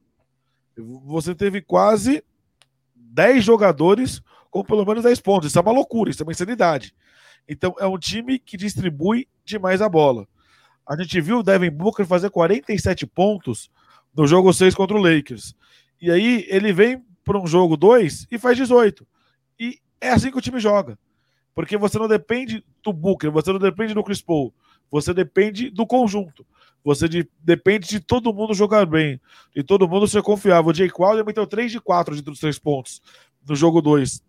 Você 0.77 1.35
teve 1.35 1.61
quase 1.61 2.23
10 2.95 3.43
jogadores 3.43 4.21
com 4.49 4.63
pelo 4.63 4.85
menos 4.85 5.03
10 5.03 5.19
pontos. 5.19 5.49
Isso 5.49 5.59
é 5.59 5.61
uma 5.61 5.73
loucura, 5.73 6.09
isso 6.09 6.23
é 6.23 6.25
uma 6.25 6.31
insanidade. 6.31 6.95
Então 7.45 7.75
é 7.77 7.85
um 7.85 7.97
time 7.97 8.39
que 8.39 8.55
distribui 8.55 9.27
demais 9.43 9.81
a 9.81 9.89
bola. 9.89 10.25
A 10.87 10.95
gente 10.95 11.19
viu 11.19 11.39
o 11.39 11.43
Devin 11.43 11.69
Booker 11.69 12.05
fazer 12.05 12.29
47 12.29 13.05
pontos 13.05 13.69
no 14.15 14.25
jogo 14.25 14.53
6 14.53 14.73
contra 14.73 14.95
o 14.95 15.01
Lakers. 15.01 15.53
E 15.99 16.09
aí 16.09 16.45
ele 16.47 16.71
vem 16.71 17.03
para 17.25 17.37
um 17.37 17.45
jogo 17.45 17.75
2 17.75 18.27
e 18.31 18.37
faz 18.37 18.55
18. 18.55 19.05
E 19.59 19.79
é 19.99 20.11
assim 20.11 20.31
que 20.31 20.37
o 20.37 20.41
time 20.41 20.61
joga. 20.61 20.97
Porque 21.53 21.77
você 21.77 21.99
não 21.99 22.07
depende 22.07 22.63
do 22.83 22.91
Booker, 22.91 23.31
você 23.31 23.51
não 23.51 23.59
depende 23.59 23.93
do 23.93 24.03
Chris 24.03 24.21
Paul, 24.21 24.53
você 24.89 25.13
depende 25.13 25.69
do 25.69 25.85
conjunto. 25.85 26.45
Você 26.83 27.07
de, 27.07 27.29
depende 27.39 27.87
de 27.87 27.99
todo 27.99 28.33
mundo 28.33 28.53
jogar 28.53 28.85
bem, 28.85 29.19
de 29.55 29.63
todo 29.63 29.87
mundo 29.87 30.07
ser 30.07 30.21
confiável. 30.21 30.71
O 30.71 30.73
Jay 30.73 30.89
Crowder 30.89 31.25
meteu 31.25 31.47
3 31.47 31.71
de 31.71 31.79
4 31.79 32.15
de 32.15 32.21
3 32.21 32.59
pontos 32.59 33.01
no 33.47 33.55
jogo 33.55 33.81
2, 33.81 34.21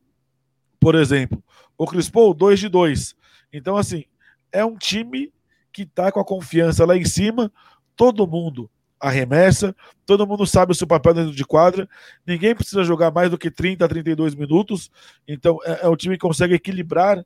por 0.78 0.94
exemplo. 0.94 1.42
O 1.76 1.86
Chris 1.86 2.08
Paul, 2.08 2.32
2 2.32 2.60
de 2.60 2.68
2. 2.68 3.16
Então, 3.52 3.76
assim, 3.76 4.04
é 4.52 4.64
um 4.64 4.76
time 4.76 5.32
que 5.72 5.84
tá 5.84 6.12
com 6.12 6.20
a 6.20 6.24
confiança 6.24 6.86
lá 6.86 6.96
em 6.96 7.04
cima, 7.04 7.50
todo 7.96 8.26
mundo 8.26 8.70
arremessa, 9.04 9.74
todo 10.06 10.26
mundo 10.26 10.46
sabe 10.46 10.72
o 10.72 10.74
seu 10.74 10.86
papel 10.86 11.14
dentro 11.14 11.32
de 11.32 11.44
quadra, 11.44 11.88
ninguém 12.26 12.54
precisa 12.54 12.82
jogar 12.82 13.10
mais 13.10 13.30
do 13.30 13.38
que 13.38 13.50
30 13.50 13.84
a 13.84 13.88
32 13.88 14.34
minutos, 14.34 14.90
então 15.28 15.58
é, 15.64 15.80
é 15.82 15.88
um 15.88 15.96
time 15.96 16.16
que 16.16 16.20
consegue 16.20 16.54
equilibrar 16.54 17.24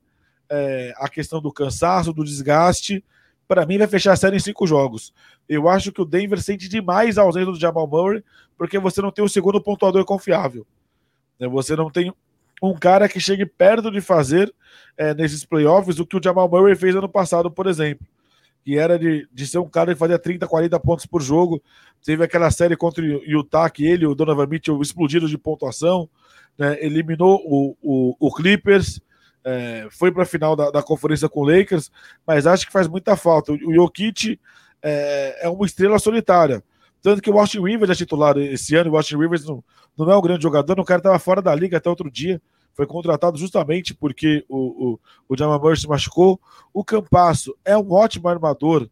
é, 0.49 0.93
a 0.97 1.07
questão 1.07 1.41
do 1.41 1.53
cansaço, 1.53 2.11
do 2.11 2.23
desgaste. 2.23 3.03
Para 3.47 3.65
mim, 3.65 3.77
vai 3.77 3.87
fechar 3.87 4.13
a 4.13 4.15
série 4.15 4.35
em 4.35 4.39
cinco 4.39 4.65
jogos. 4.67 5.13
Eu 5.47 5.69
acho 5.69 5.91
que 5.91 6.01
o 6.01 6.05
Denver 6.05 6.41
sente 6.41 6.67
demais 6.67 7.17
a 7.17 7.21
ausência 7.21 7.51
do 7.51 7.59
Jamal 7.59 7.87
Murray, 7.87 8.23
porque 8.57 8.77
você 8.77 9.01
não 9.01 9.11
tem 9.11 9.23
o 9.23 9.29
segundo 9.29 9.61
pontuador 9.61 10.03
confiável. 10.05 10.65
Né? 11.39 11.47
Você 11.47 11.75
não 11.75 11.89
tem 11.89 12.13
um 12.61 12.73
cara 12.73 13.07
que 13.07 13.19
chegue 13.19 13.45
perto 13.45 13.89
de 13.89 14.01
fazer 14.01 14.53
é, 14.97 15.13
nesses 15.13 15.45
playoffs 15.45 15.99
o 15.99 16.05
que 16.05 16.17
o 16.17 16.21
Jamal 16.23 16.49
Murray 16.49 16.75
fez 16.75 16.95
ano 16.95 17.09
passado, 17.09 17.49
por 17.49 17.67
exemplo. 17.67 18.05
Que 18.69 18.77
era 18.77 18.99
de, 18.99 19.27
de 19.33 19.47
ser 19.47 19.57
um 19.57 19.67
cara 19.67 19.93
que 19.93 19.99
fazia 19.99 20.19
30, 20.19 20.47
40 20.47 20.79
pontos 20.79 21.07
por 21.07 21.23
jogo. 21.23 21.59
Teve 22.05 22.23
aquela 22.23 22.51
série 22.51 22.77
contra 22.77 23.03
o 23.03 23.23
Utah 23.25 23.67
que 23.67 23.83
ele, 23.83 24.05
o 24.05 24.13
Donovan 24.13 24.45
Mitchell, 24.45 24.79
explodiram 24.79 25.25
de 25.25 25.39
pontuação. 25.39 26.07
Né, 26.55 26.77
eliminou 26.79 27.41
o, 27.43 27.75
o, 27.81 28.15
o 28.19 28.31
Clippers. 28.31 29.01
É, 29.43 29.87
foi 29.89 30.11
para 30.11 30.21
a 30.21 30.25
final 30.27 30.55
da, 30.55 30.69
da, 30.69 30.83
conferência 30.83 31.27
com 31.27 31.39
o 31.39 31.49
Lakers, 31.49 31.89
mas 32.27 32.45
acho 32.45 32.67
que 32.67 32.71
faz 32.71 32.87
muita 32.87 33.15
falta. 33.15 33.53
O 33.53 33.73
Jokic 33.73 34.39
é, 34.83 35.47
é 35.47 35.49
uma 35.49 35.65
estrela 35.65 35.97
solitária. 35.97 36.63
Tanto 37.01 37.23
que 37.23 37.29
o 37.31 37.39
Austin 37.39 37.63
Rivers 37.63 37.89
é 37.89 37.95
titular 37.95 38.37
esse 38.37 38.75
ano, 38.75 38.91
o 38.91 38.97
Austin 38.97 39.17
Rivers 39.17 39.45
não, 39.45 39.63
não 39.97 40.11
é 40.11 40.15
um 40.15 40.21
grande 40.21 40.43
jogador, 40.43 40.79
o 40.79 40.85
cara 40.85 40.99
estava 40.99 41.17
fora 41.17 41.41
da 41.41 41.55
liga 41.55 41.77
até 41.77 41.89
outro 41.89 42.11
dia, 42.11 42.39
foi 42.79 42.87
contratado 42.87 43.37
justamente 43.37 43.93
porque 43.93 44.45
o, 44.47 44.93
o, 44.93 44.99
o 45.27 45.37
Jamal 45.37 45.59
Murray 45.59 45.75
se 45.75 45.85
machucou. 45.85 46.39
O 46.73 46.81
Campasso 46.81 47.53
é 47.65 47.77
um 47.77 47.91
ótimo 47.91 48.29
armador, 48.29 48.89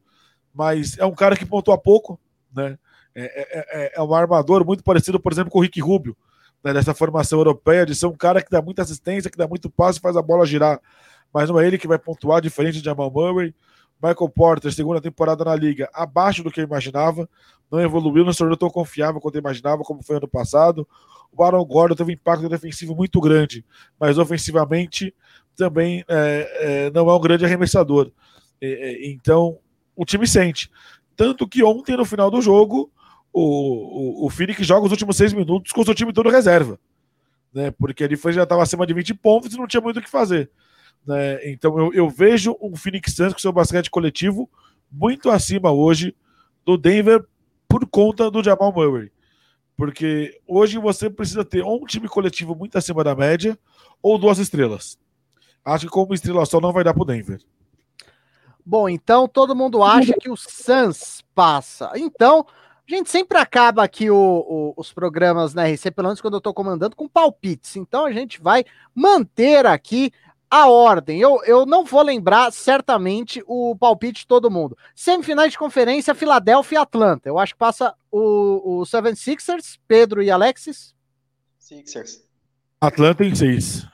mas 0.53 0.97
é 0.97 1.05
um 1.05 1.15
cara 1.15 1.37
que 1.37 1.45
pontua 1.45 1.77
pouco, 1.77 2.19
né? 2.53 2.77
É, 3.15 3.23
é, 3.23 3.65
é, 3.85 3.91
é 3.95 4.01
um 4.03 4.13
armador 4.13 4.65
muito 4.65 4.83
parecido, 4.83 5.21
por 5.21 5.31
exemplo, 5.31 5.49
com 5.49 5.59
o 5.59 5.61
Rick 5.61 5.79
Rubio, 5.79 6.17
né, 6.61 6.73
dessa 6.73 6.93
formação 6.93 7.39
europeia, 7.39 7.85
de 7.85 7.95
ser 7.95 8.07
um 8.07 8.17
cara 8.17 8.41
que 8.41 8.51
dá 8.51 8.61
muita 8.61 8.81
assistência, 8.81 9.31
que 9.31 9.37
dá 9.37 9.47
muito 9.47 9.69
passe, 9.69 10.01
faz 10.01 10.17
a 10.17 10.21
bola 10.21 10.45
girar, 10.45 10.81
mas 11.33 11.49
não 11.49 11.57
é 11.57 11.65
ele 11.65 11.77
que 11.77 11.87
vai 11.87 11.97
pontuar, 11.97 12.41
diferente 12.41 12.79
de 12.79 12.83
Jamal 12.83 13.09
Murray. 13.09 13.55
Michael 14.03 14.29
Porter, 14.29 14.71
segunda 14.71 14.99
temporada 14.99 15.45
na 15.45 15.55
liga, 15.55 15.89
abaixo 15.93 16.43
do 16.43 16.51
que 16.51 16.59
eu 16.59 16.65
imaginava, 16.65 17.27
não 17.71 17.79
evoluiu, 17.79 18.23
não 18.23 18.31
se 18.31 18.39
tornou 18.39 18.57
tão 18.57 18.69
confiável 18.69 19.19
quanto 19.19 19.37
imaginava, 19.37 19.83
como 19.83 20.03
foi 20.03 20.17
ano 20.17 20.27
passado. 20.27 20.87
O 21.31 21.43
Aaron 21.43 21.63
Gordon 21.65 21.95
teve 21.95 22.11
um 22.11 22.13
impacto 22.13 22.47
defensivo 22.47 22.95
muito 22.95 23.19
grande, 23.19 23.65
mas 23.99 24.17
ofensivamente 24.17 25.13
também 25.55 26.03
é, 26.07 26.87
é, 26.87 26.91
não 26.91 27.09
é 27.09 27.15
um 27.15 27.19
grande 27.19 27.45
arremessador. 27.45 28.11
É, 28.61 28.67
é 28.67 29.09
então, 29.09 29.59
o 29.95 30.05
time 30.05 30.25
sente. 30.25 30.71
Tanto 31.15 31.47
que 31.47 31.63
ontem, 31.63 31.97
no 31.97 32.05
final 32.05 32.31
do 32.31 32.41
jogo, 32.41 32.91
o, 33.33 34.23
o, 34.23 34.25
o 34.25 34.29
Phoenix 34.29 34.65
joga 34.65 34.85
os 34.85 34.91
últimos 34.91 35.17
seis 35.17 35.33
minutos 35.33 35.71
com 35.71 35.81
o 35.81 35.85
seu 35.85 35.95
time 35.95 36.13
todo 36.13 36.29
reserva. 36.29 36.79
Né? 37.53 37.71
Porque 37.71 38.03
ele 38.03 38.15
foi, 38.15 38.33
já 38.33 38.43
estava 38.43 38.63
acima 38.63 38.85
de 38.85 38.93
20 38.93 39.13
pontos 39.15 39.53
e 39.53 39.57
não 39.57 39.67
tinha 39.67 39.81
muito 39.81 39.99
o 39.99 40.01
que 40.01 40.09
fazer. 40.09 40.49
Né? 41.05 41.49
Então 41.49 41.77
eu, 41.79 41.93
eu 41.93 42.09
vejo 42.09 42.55
um 42.61 42.75
Phoenix 42.75 43.13
Suns 43.13 43.33
com 43.33 43.39
seu 43.39 43.51
basquete 43.51 43.89
coletivo 43.89 44.49
muito 44.91 45.29
acima 45.29 45.71
hoje 45.71 46.15
do 46.65 46.77
Denver 46.77 47.25
por 47.67 47.85
conta 47.87 48.29
do 48.31 48.43
Jamal 48.43 48.71
Murray. 48.71 49.11
Porque 49.75 50.39
hoje 50.47 50.79
você 50.79 51.09
precisa 51.09 51.45
ter 51.45 51.63
ou 51.63 51.83
um 51.83 51.85
time 51.85 52.07
coletivo 52.07 52.55
muito 52.55 52.77
acima 52.77 53.03
da 53.03 53.15
média 53.15 53.57
ou 54.01 54.17
duas 54.17 54.39
estrelas. 54.39 54.97
Acho 55.63 55.85
que 55.85 55.91
como 55.91 56.13
estrela 56.13 56.45
só 56.45 56.59
não 56.59 56.71
vai 56.71 56.83
dar 56.83 56.93
pro 56.93 57.05
Denver. 57.05 57.39
Bom, 58.65 58.89
então 58.89 59.27
todo 59.27 59.55
mundo 59.55 59.83
acha 59.83 60.13
que 60.19 60.29
o 60.29 60.35
Suns 60.35 61.23
passa. 61.35 61.91
Então, 61.95 62.45
a 62.89 62.95
gente 62.95 63.09
sempre 63.09 63.37
acaba 63.37 63.83
aqui 63.83 64.09
o, 64.09 64.15
o, 64.15 64.73
os 64.77 64.93
programas 64.93 65.53
na 65.53 65.65
RC, 65.67 65.91
pelo 65.91 66.07
menos 66.07 66.21
quando 66.21 66.35
eu 66.35 66.39
estou 66.39 66.53
comandando, 66.53 66.95
com 66.95 67.07
palpites. 67.07 67.75
Então 67.75 68.05
a 68.05 68.11
gente 68.11 68.41
vai 68.41 68.63
manter 68.95 69.65
aqui 69.65 70.11
a 70.49 70.67
ordem. 70.69 71.19
Eu, 71.19 71.41
eu 71.43 71.65
não 71.65 71.83
vou 71.83 72.01
lembrar 72.01 72.51
certamente 72.51 73.43
o 73.45 73.75
palpite 73.75 74.21
de 74.21 74.27
todo 74.27 74.51
mundo. 74.51 74.77
Semifinais 74.95 75.51
de 75.51 75.57
conferência, 75.57 76.15
Filadélfia 76.15 76.77
e 76.77 76.81
Atlanta. 76.81 77.29
Eu 77.29 77.37
acho 77.37 77.53
que 77.53 77.59
passa 77.59 77.93
o, 78.11 78.79
o 78.79 78.85
Seven 78.85 79.15
Sixers, 79.15 79.79
Pedro 79.87 80.21
e 80.21 80.31
Alexis. 80.31 80.95
Sixers. 81.59 82.23
Atlanta 82.79 83.25
em 83.25 83.35
seis. 83.35 83.85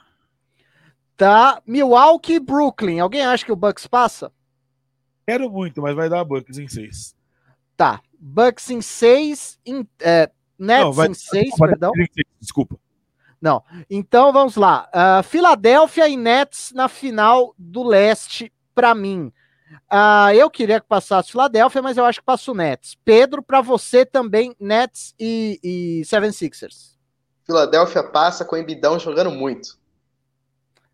Tá. 1.17 1.61
Milwaukee 1.65 2.33
e 2.33 2.39
Brooklyn. 2.39 2.99
Alguém 2.99 3.23
acha 3.23 3.45
que 3.45 3.51
o 3.51 3.55
Bucks 3.55 3.87
passa? 3.87 4.31
Quero 5.25 5.49
muito, 5.49 5.81
mas 5.81 5.95
vai 5.95 6.09
dar 6.09 6.23
Bucks 6.23 6.57
em 6.57 6.67
seis. 6.67 7.15
Tá. 7.77 8.01
Bucks 8.19 8.69
em 8.69 8.81
seis. 8.81 9.57
Em, 9.65 9.87
é, 9.99 10.29
Nets 10.59 10.83
não, 10.83 10.93
vai, 10.93 11.07
em 11.07 11.13
seis, 11.13 11.49
perdão. 11.57 11.91
Em 11.95 12.05
seis, 12.13 12.27
desculpa. 12.39 12.77
Não. 13.43 13.61
Então 13.89 14.31
vamos 14.31 14.55
lá. 14.55 14.89
Uh, 14.95 15.21
Filadélfia 15.21 16.07
e 16.07 16.15
Nets 16.15 16.71
na 16.73 16.87
final 16.87 17.53
do 17.57 17.83
leste, 17.83 18.53
para 18.73 18.95
mim. 18.95 19.33
Uh, 19.91 20.31
eu 20.33 20.49
queria 20.49 20.79
que 20.79 20.87
passasse 20.87 21.29
Filadélfia, 21.29 21.81
mas 21.81 21.97
eu 21.97 22.05
acho 22.05 22.21
que 22.21 22.25
passa 22.25 22.49
o 22.49 22.55
Nets. 22.55 22.95
Pedro, 23.03 23.43
para 23.43 23.59
você 23.59 24.05
também, 24.05 24.55
Nets 24.57 25.13
e, 25.19 25.59
e 25.61 26.05
Seven 26.05 26.31
Sixers. 26.31 26.97
Filadélfia 27.45 28.01
passa 28.01 28.45
com 28.45 28.55
o 28.55 28.59
Embidão 28.59 28.97
jogando 28.97 29.29
muito. 29.29 29.77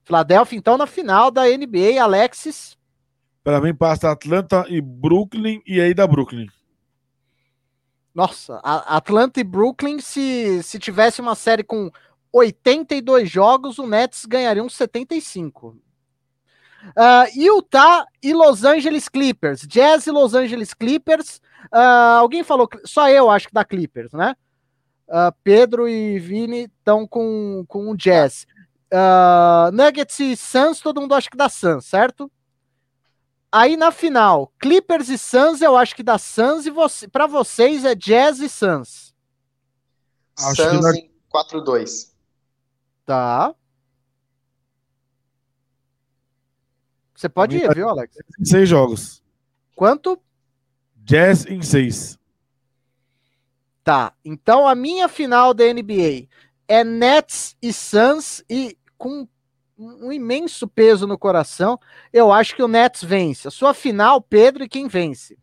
Filadélfia, 0.04 0.58
então, 0.58 0.76
na 0.76 0.88
final 0.88 1.30
da 1.30 1.44
NBA, 1.44 2.02
Alexis. 2.02 2.76
Para 3.44 3.62
mim, 3.62 3.76
passa 3.76 4.10
Atlanta 4.10 4.66
e 4.68 4.82
Brooklyn, 4.82 5.62
e 5.68 5.80
aí 5.80 5.94
da 5.94 6.08
Brooklyn. 6.08 6.48
Nossa, 8.20 8.60
Atlanta 8.64 9.40
e 9.40 9.44
Brooklyn, 9.44 10.00
se, 10.00 10.64
se 10.64 10.80
tivesse 10.80 11.22
uma 11.22 11.36
série 11.36 11.64
com 11.64 11.92
82 12.32 13.30
jogos, 13.30 13.80
o 13.80 13.88
Nets 13.88 14.26
ganharia 14.26 14.64
uns 14.64 14.76
75. 14.76 15.78
Uh, 16.96 17.28
Utah 17.36 18.06
e 18.24 18.34
Los 18.34 18.64
Angeles 18.64 19.10
Clippers. 19.10 19.62
Jazz 19.62 20.08
e 20.08 20.12
Los 20.12 20.34
Angeles 20.34 20.74
Clippers. 20.74 21.42
Uh, 21.74 22.20
alguém 22.20 22.44
falou, 22.44 22.70
só 22.86 23.10
eu 23.10 23.30
acho 23.30 23.48
que 23.48 23.54
dá 23.54 23.66
Clippers, 23.66 24.14
né? 24.14 24.36
Uh, 25.08 25.34
Pedro 25.44 25.90
e 25.90 26.20
Vini 26.20 26.66
estão 26.66 27.08
com, 27.08 27.66
com 27.68 27.92
o 27.92 27.98
Jazz. 27.98 28.46
Uh, 28.92 29.72
Nuggets 29.72 30.20
e 30.20 30.36
Suns, 30.36 30.80
todo 30.80 31.02
mundo 31.02 31.16
acha 31.16 31.30
que 31.30 31.38
dá 31.38 31.50
Suns, 31.50 31.86
certo? 31.86 32.32
Aí 33.52 33.76
na 33.76 33.92
final, 33.92 34.54
Clippers 34.60 35.10
e 35.10 35.18
Suns, 35.18 35.62
eu 35.62 35.76
acho 35.76 35.96
que 35.96 36.04
dá 36.04 36.18
Suns 36.20 36.68
e 36.68 36.70
você, 36.70 37.08
para 37.08 37.26
vocês 37.26 37.84
é 37.84 37.96
Jazz 37.96 38.40
e 38.40 38.48
Suns. 38.48 39.14
Acho 40.38 40.64
Suns 40.64 40.92
que 40.92 41.00
em 41.00 41.12
4-2. 41.34 42.09
Tá. 43.10 43.56
Você 47.16 47.28
pode 47.28 47.58
ir, 47.58 47.74
viu, 47.74 47.90
Alex? 47.90 48.16
Seis 48.44 48.70
jogos. 48.70 49.24
Quanto? 49.76 50.22
Jazz 50.96 51.48
em 51.48 51.60
seis. 51.64 52.20
Tá. 53.84 54.14
Então 54.24 54.68
a 54.68 54.76
minha 54.76 55.10
final 55.10 55.56
da 55.56 55.64
NBA 55.64 56.28
é 56.68 56.84
Nets 56.84 57.58
e 57.60 57.74
Suns 57.74 58.44
e 58.48 58.78
com 58.96 59.28
um 59.76 60.12
imenso 60.12 60.68
peso 60.68 61.08
no 61.08 61.18
coração, 61.18 61.80
eu 62.14 62.32
acho 62.32 62.56
que 62.56 62.62
o 62.62 62.68
Nets 62.68 63.04
vence. 63.04 63.48
A 63.48 63.52
sua 63.52 63.74
final, 63.74 64.22
Pedro, 64.22 64.64
e 64.64 64.70
quem 64.70 64.88
vence? 64.88 65.36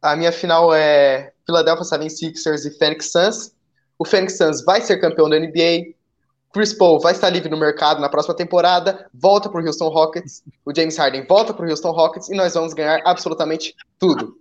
A 0.00 0.14
minha 0.14 0.30
final 0.30 0.72
é 0.72 1.32
Philadelphia 1.44 1.84
76ers 1.84 2.66
e 2.66 2.78
Phoenix 2.78 3.10
Suns. 3.10 3.52
O 3.98 4.04
Phoenix 4.04 4.36
Suns 4.36 4.64
vai 4.64 4.80
ser 4.80 5.00
campeão 5.00 5.28
da 5.28 5.40
NBA. 5.40 5.95
Chris 6.56 6.72
Paul 6.72 6.98
vai 6.98 7.12
estar 7.12 7.28
livre 7.28 7.50
no 7.50 7.58
mercado 7.58 8.00
na 8.00 8.08
próxima 8.08 8.34
temporada, 8.34 9.10
volta 9.12 9.46
para 9.50 9.60
o 9.60 9.66
Houston 9.66 9.90
Rockets. 9.90 10.42
O 10.64 10.74
James 10.74 10.96
Harden 10.96 11.26
volta 11.26 11.52
para 11.52 11.66
o 11.66 11.68
Houston 11.68 11.90
Rockets 11.90 12.30
e 12.30 12.34
nós 12.34 12.54
vamos 12.54 12.72
ganhar 12.72 13.02
absolutamente 13.04 13.74
tudo. 13.98 14.38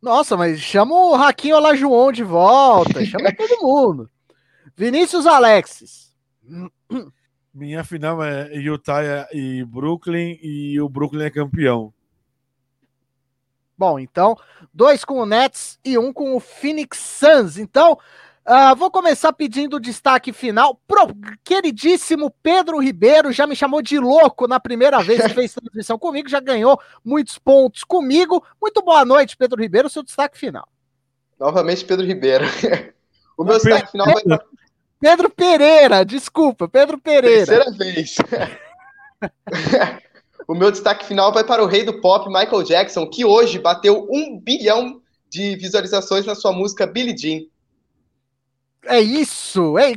Nossa, 0.00 0.38
mas 0.38 0.58
chama 0.58 0.94
o 0.94 1.14
Raquinho 1.14 1.56
Olajuwon 1.56 2.12
de 2.12 2.24
volta, 2.24 3.04
chama 3.04 3.30
todo 3.36 3.60
mundo. 3.60 4.10
Vinícius 4.74 5.26
Alexis. 5.26 6.14
Minha 7.52 7.84
final 7.84 8.24
é 8.24 8.54
Utah 8.54 9.28
e 9.34 9.62
Brooklyn 9.66 10.38
e 10.42 10.80
o 10.80 10.88
Brooklyn 10.88 11.26
é 11.26 11.30
campeão. 11.30 11.92
Bom, 13.76 13.98
então, 13.98 14.34
dois 14.72 15.04
com 15.04 15.18
o 15.18 15.26
Nets 15.26 15.78
e 15.84 15.98
um 15.98 16.10
com 16.10 16.34
o 16.34 16.40
Phoenix 16.40 16.96
Suns. 16.96 17.58
Então, 17.58 17.98
uh, 18.46 18.76
vou 18.76 18.90
começar 18.90 19.32
pedindo 19.32 19.76
o 19.76 19.80
destaque 19.80 20.32
final 20.32 20.80
pro 20.86 21.08
queridíssimo 21.42 22.34
Pedro 22.42 22.78
Ribeiro. 22.78 23.32
Já 23.32 23.46
me 23.46 23.56
chamou 23.56 23.82
de 23.82 23.98
louco 23.98 24.46
na 24.46 24.58
primeira 24.60 25.02
vez 25.02 25.22
que 25.22 25.28
fez 25.34 25.54
transmissão 25.54 25.98
comigo, 25.98 26.28
já 26.28 26.40
ganhou 26.40 26.80
muitos 27.04 27.38
pontos 27.38 27.84
comigo. 27.84 28.44
Muito 28.60 28.82
boa 28.82 29.04
noite, 29.04 29.36
Pedro 29.36 29.60
Ribeiro. 29.60 29.90
Seu 29.90 30.02
destaque 30.02 30.38
final. 30.38 30.68
Novamente, 31.38 31.84
Pedro 31.84 32.06
Ribeiro. 32.06 32.44
O 33.36 33.42
meu 33.42 33.54
destaque 33.54 33.90
final 33.90 34.06
vai 34.06 34.38
Pedro 35.00 35.28
Pereira, 35.28 36.04
desculpa, 36.04 36.68
Pedro 36.68 36.98
Pereira. 36.98 37.46
Terceira 37.46 37.70
vez. 37.72 38.16
o 40.48 40.54
meu 40.54 40.70
destaque 40.70 41.04
final 41.04 41.32
vai 41.32 41.44
para 41.44 41.62
o 41.62 41.66
rei 41.66 41.84
do 41.84 42.00
pop, 42.00 42.26
Michael 42.28 42.62
Jackson, 42.62 43.06
que 43.08 43.24
hoje 43.24 43.58
bateu 43.58 44.06
um 44.10 44.38
bilhão 44.40 45.02
de 45.28 45.56
visualizações 45.56 46.24
na 46.24 46.34
sua 46.34 46.52
música 46.52 46.86
Billie 46.86 47.16
Jean. 47.16 47.42
É 48.86 49.00
isso, 49.00 49.78
é 49.78 49.92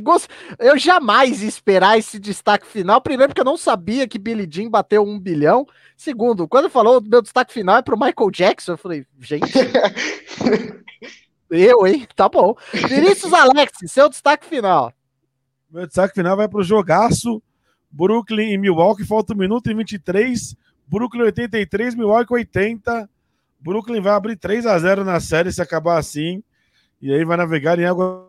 Eu 0.58 0.78
jamais 0.78 1.42
ia 1.42 1.48
esperar 1.48 1.98
esse 1.98 2.18
destaque 2.18 2.66
final. 2.66 3.00
Primeiro, 3.00 3.30
porque 3.30 3.40
eu 3.40 3.44
não 3.44 3.56
sabia 3.56 4.08
que 4.08 4.18
Billie 4.18 4.48
Jean 4.50 4.70
bateu 4.70 5.02
um 5.02 5.18
bilhão. 5.18 5.66
Segundo, 5.96 6.48
quando 6.48 6.70
falou 6.70 7.00
meu 7.00 7.20
destaque 7.20 7.52
final 7.52 7.76
é 7.76 7.82
para 7.82 7.94
o 7.94 7.98
Michael 7.98 8.30
Jackson, 8.30 8.72
eu 8.72 8.78
falei, 8.78 9.06
gente. 9.20 9.52
eu, 11.50 11.86
hein? 11.86 12.06
Tá 12.14 12.28
bom. 12.28 12.54
Vinícius 12.72 13.32
Alex, 13.32 13.72
seu 13.86 14.08
destaque 14.08 14.46
final. 14.46 14.92
Meu 15.70 15.86
destaque 15.86 16.14
final 16.14 16.36
vai 16.36 16.48
para 16.48 16.60
o 16.60 16.64
jogaço 16.64 17.42
Brooklyn 17.90 18.52
e 18.52 18.58
Milwaukee. 18.58 19.04
Falta 19.04 19.34
1 19.34 19.36
minuto 19.36 19.70
e 19.70 19.74
23. 19.74 20.56
Brooklyn 20.86 21.24
83, 21.24 21.94
Milwaukee 21.94 22.32
80. 22.32 23.10
Brooklyn 23.60 24.00
vai 24.00 24.12
abrir 24.12 24.36
3 24.36 24.64
a 24.66 24.78
0 24.78 25.04
na 25.04 25.20
série 25.20 25.52
se 25.52 25.60
acabar 25.60 25.98
assim. 25.98 26.42
E 27.02 27.12
aí 27.12 27.24
vai 27.24 27.36
navegar 27.36 27.78
em 27.78 27.84
águas 27.84 28.27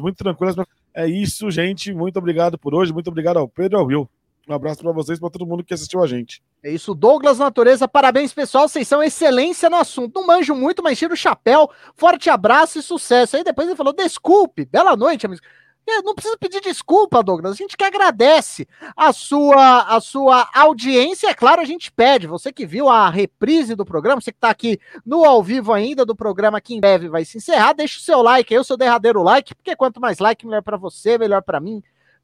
muito 0.00 0.16
tranquilas. 0.16 0.54
É 0.94 1.06
isso, 1.06 1.50
gente. 1.50 1.92
Muito 1.92 2.18
obrigado 2.18 2.58
por 2.58 2.74
hoje. 2.74 2.92
Muito 2.92 3.08
obrigado 3.08 3.38
ao 3.38 3.48
Pedro 3.48 3.78
e 3.78 3.80
ao 3.80 3.86
Will. 3.86 4.10
Um 4.48 4.54
abraço 4.54 4.82
para 4.82 4.90
vocês, 4.90 5.18
para 5.18 5.30
todo 5.30 5.46
mundo 5.46 5.62
que 5.62 5.72
assistiu 5.72 6.02
a 6.02 6.06
gente. 6.06 6.42
É 6.62 6.70
isso, 6.70 6.94
Douglas 6.94 7.38
Natureza. 7.38 7.86
Parabéns, 7.86 8.32
pessoal. 8.32 8.68
Vocês 8.68 8.88
são 8.88 9.02
excelência 9.02 9.70
no 9.70 9.76
assunto. 9.76 10.18
Não 10.18 10.26
manjo 10.26 10.54
muito, 10.54 10.82
mas 10.82 10.98
tiro 10.98 11.14
o 11.14 11.16
chapéu. 11.16 11.70
Forte 11.94 12.28
abraço 12.28 12.78
e 12.78 12.82
sucesso. 12.82 13.36
Aí 13.36 13.44
depois 13.44 13.68
ele 13.68 13.76
falou: 13.76 13.92
desculpe, 13.92 14.64
bela 14.64 14.96
noite, 14.96 15.26
amigos. 15.26 15.46
É, 15.86 16.02
não 16.02 16.14
precisa 16.14 16.36
pedir 16.38 16.60
desculpa, 16.60 17.22
Douglas. 17.22 17.52
A 17.52 17.56
gente 17.56 17.76
que 17.76 17.82
agradece 17.82 18.66
a 18.96 19.12
sua, 19.12 19.82
a 19.82 20.00
sua 20.00 20.48
audiência. 20.54 21.28
É 21.28 21.34
claro, 21.34 21.60
a 21.60 21.64
gente 21.64 21.90
pede. 21.90 22.26
Você 22.26 22.52
que 22.52 22.64
viu 22.64 22.88
a 22.88 23.10
reprise 23.10 23.74
do 23.74 23.84
programa, 23.84 24.20
você 24.20 24.30
que 24.30 24.38
está 24.38 24.50
aqui 24.50 24.78
no 25.04 25.24
ao 25.24 25.42
vivo 25.42 25.72
ainda 25.72 26.04
do 26.04 26.14
programa, 26.14 26.60
que 26.60 26.74
em 26.74 26.80
breve 26.80 27.08
vai 27.08 27.24
se 27.24 27.38
encerrar, 27.38 27.72
deixa 27.72 27.98
o 27.98 28.02
seu 28.02 28.22
like 28.22 28.54
aí, 28.54 28.60
o 28.60 28.64
seu 28.64 28.76
derradeiro 28.76 29.22
like, 29.22 29.54
porque 29.54 29.74
quanto 29.74 30.00
mais 30.00 30.18
like, 30.18 30.46
melhor 30.46 30.62
para 30.62 30.76
você, 30.76 31.18
melhor 31.18 31.42
para 31.42 31.58
mim, 31.58 31.82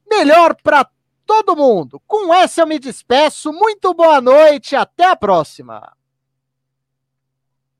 melhor 0.09 0.55
para 0.55 0.87
todo 1.25 1.55
mundo. 1.55 2.01
Com 2.07 2.33
essa 2.33 2.61
eu 2.61 2.67
me 2.67 2.79
despeço. 2.79 3.51
Muito 3.51 3.93
boa 3.93 4.21
noite, 4.21 4.75
até 4.75 5.05
a 5.05 5.15
próxima. 5.15 5.96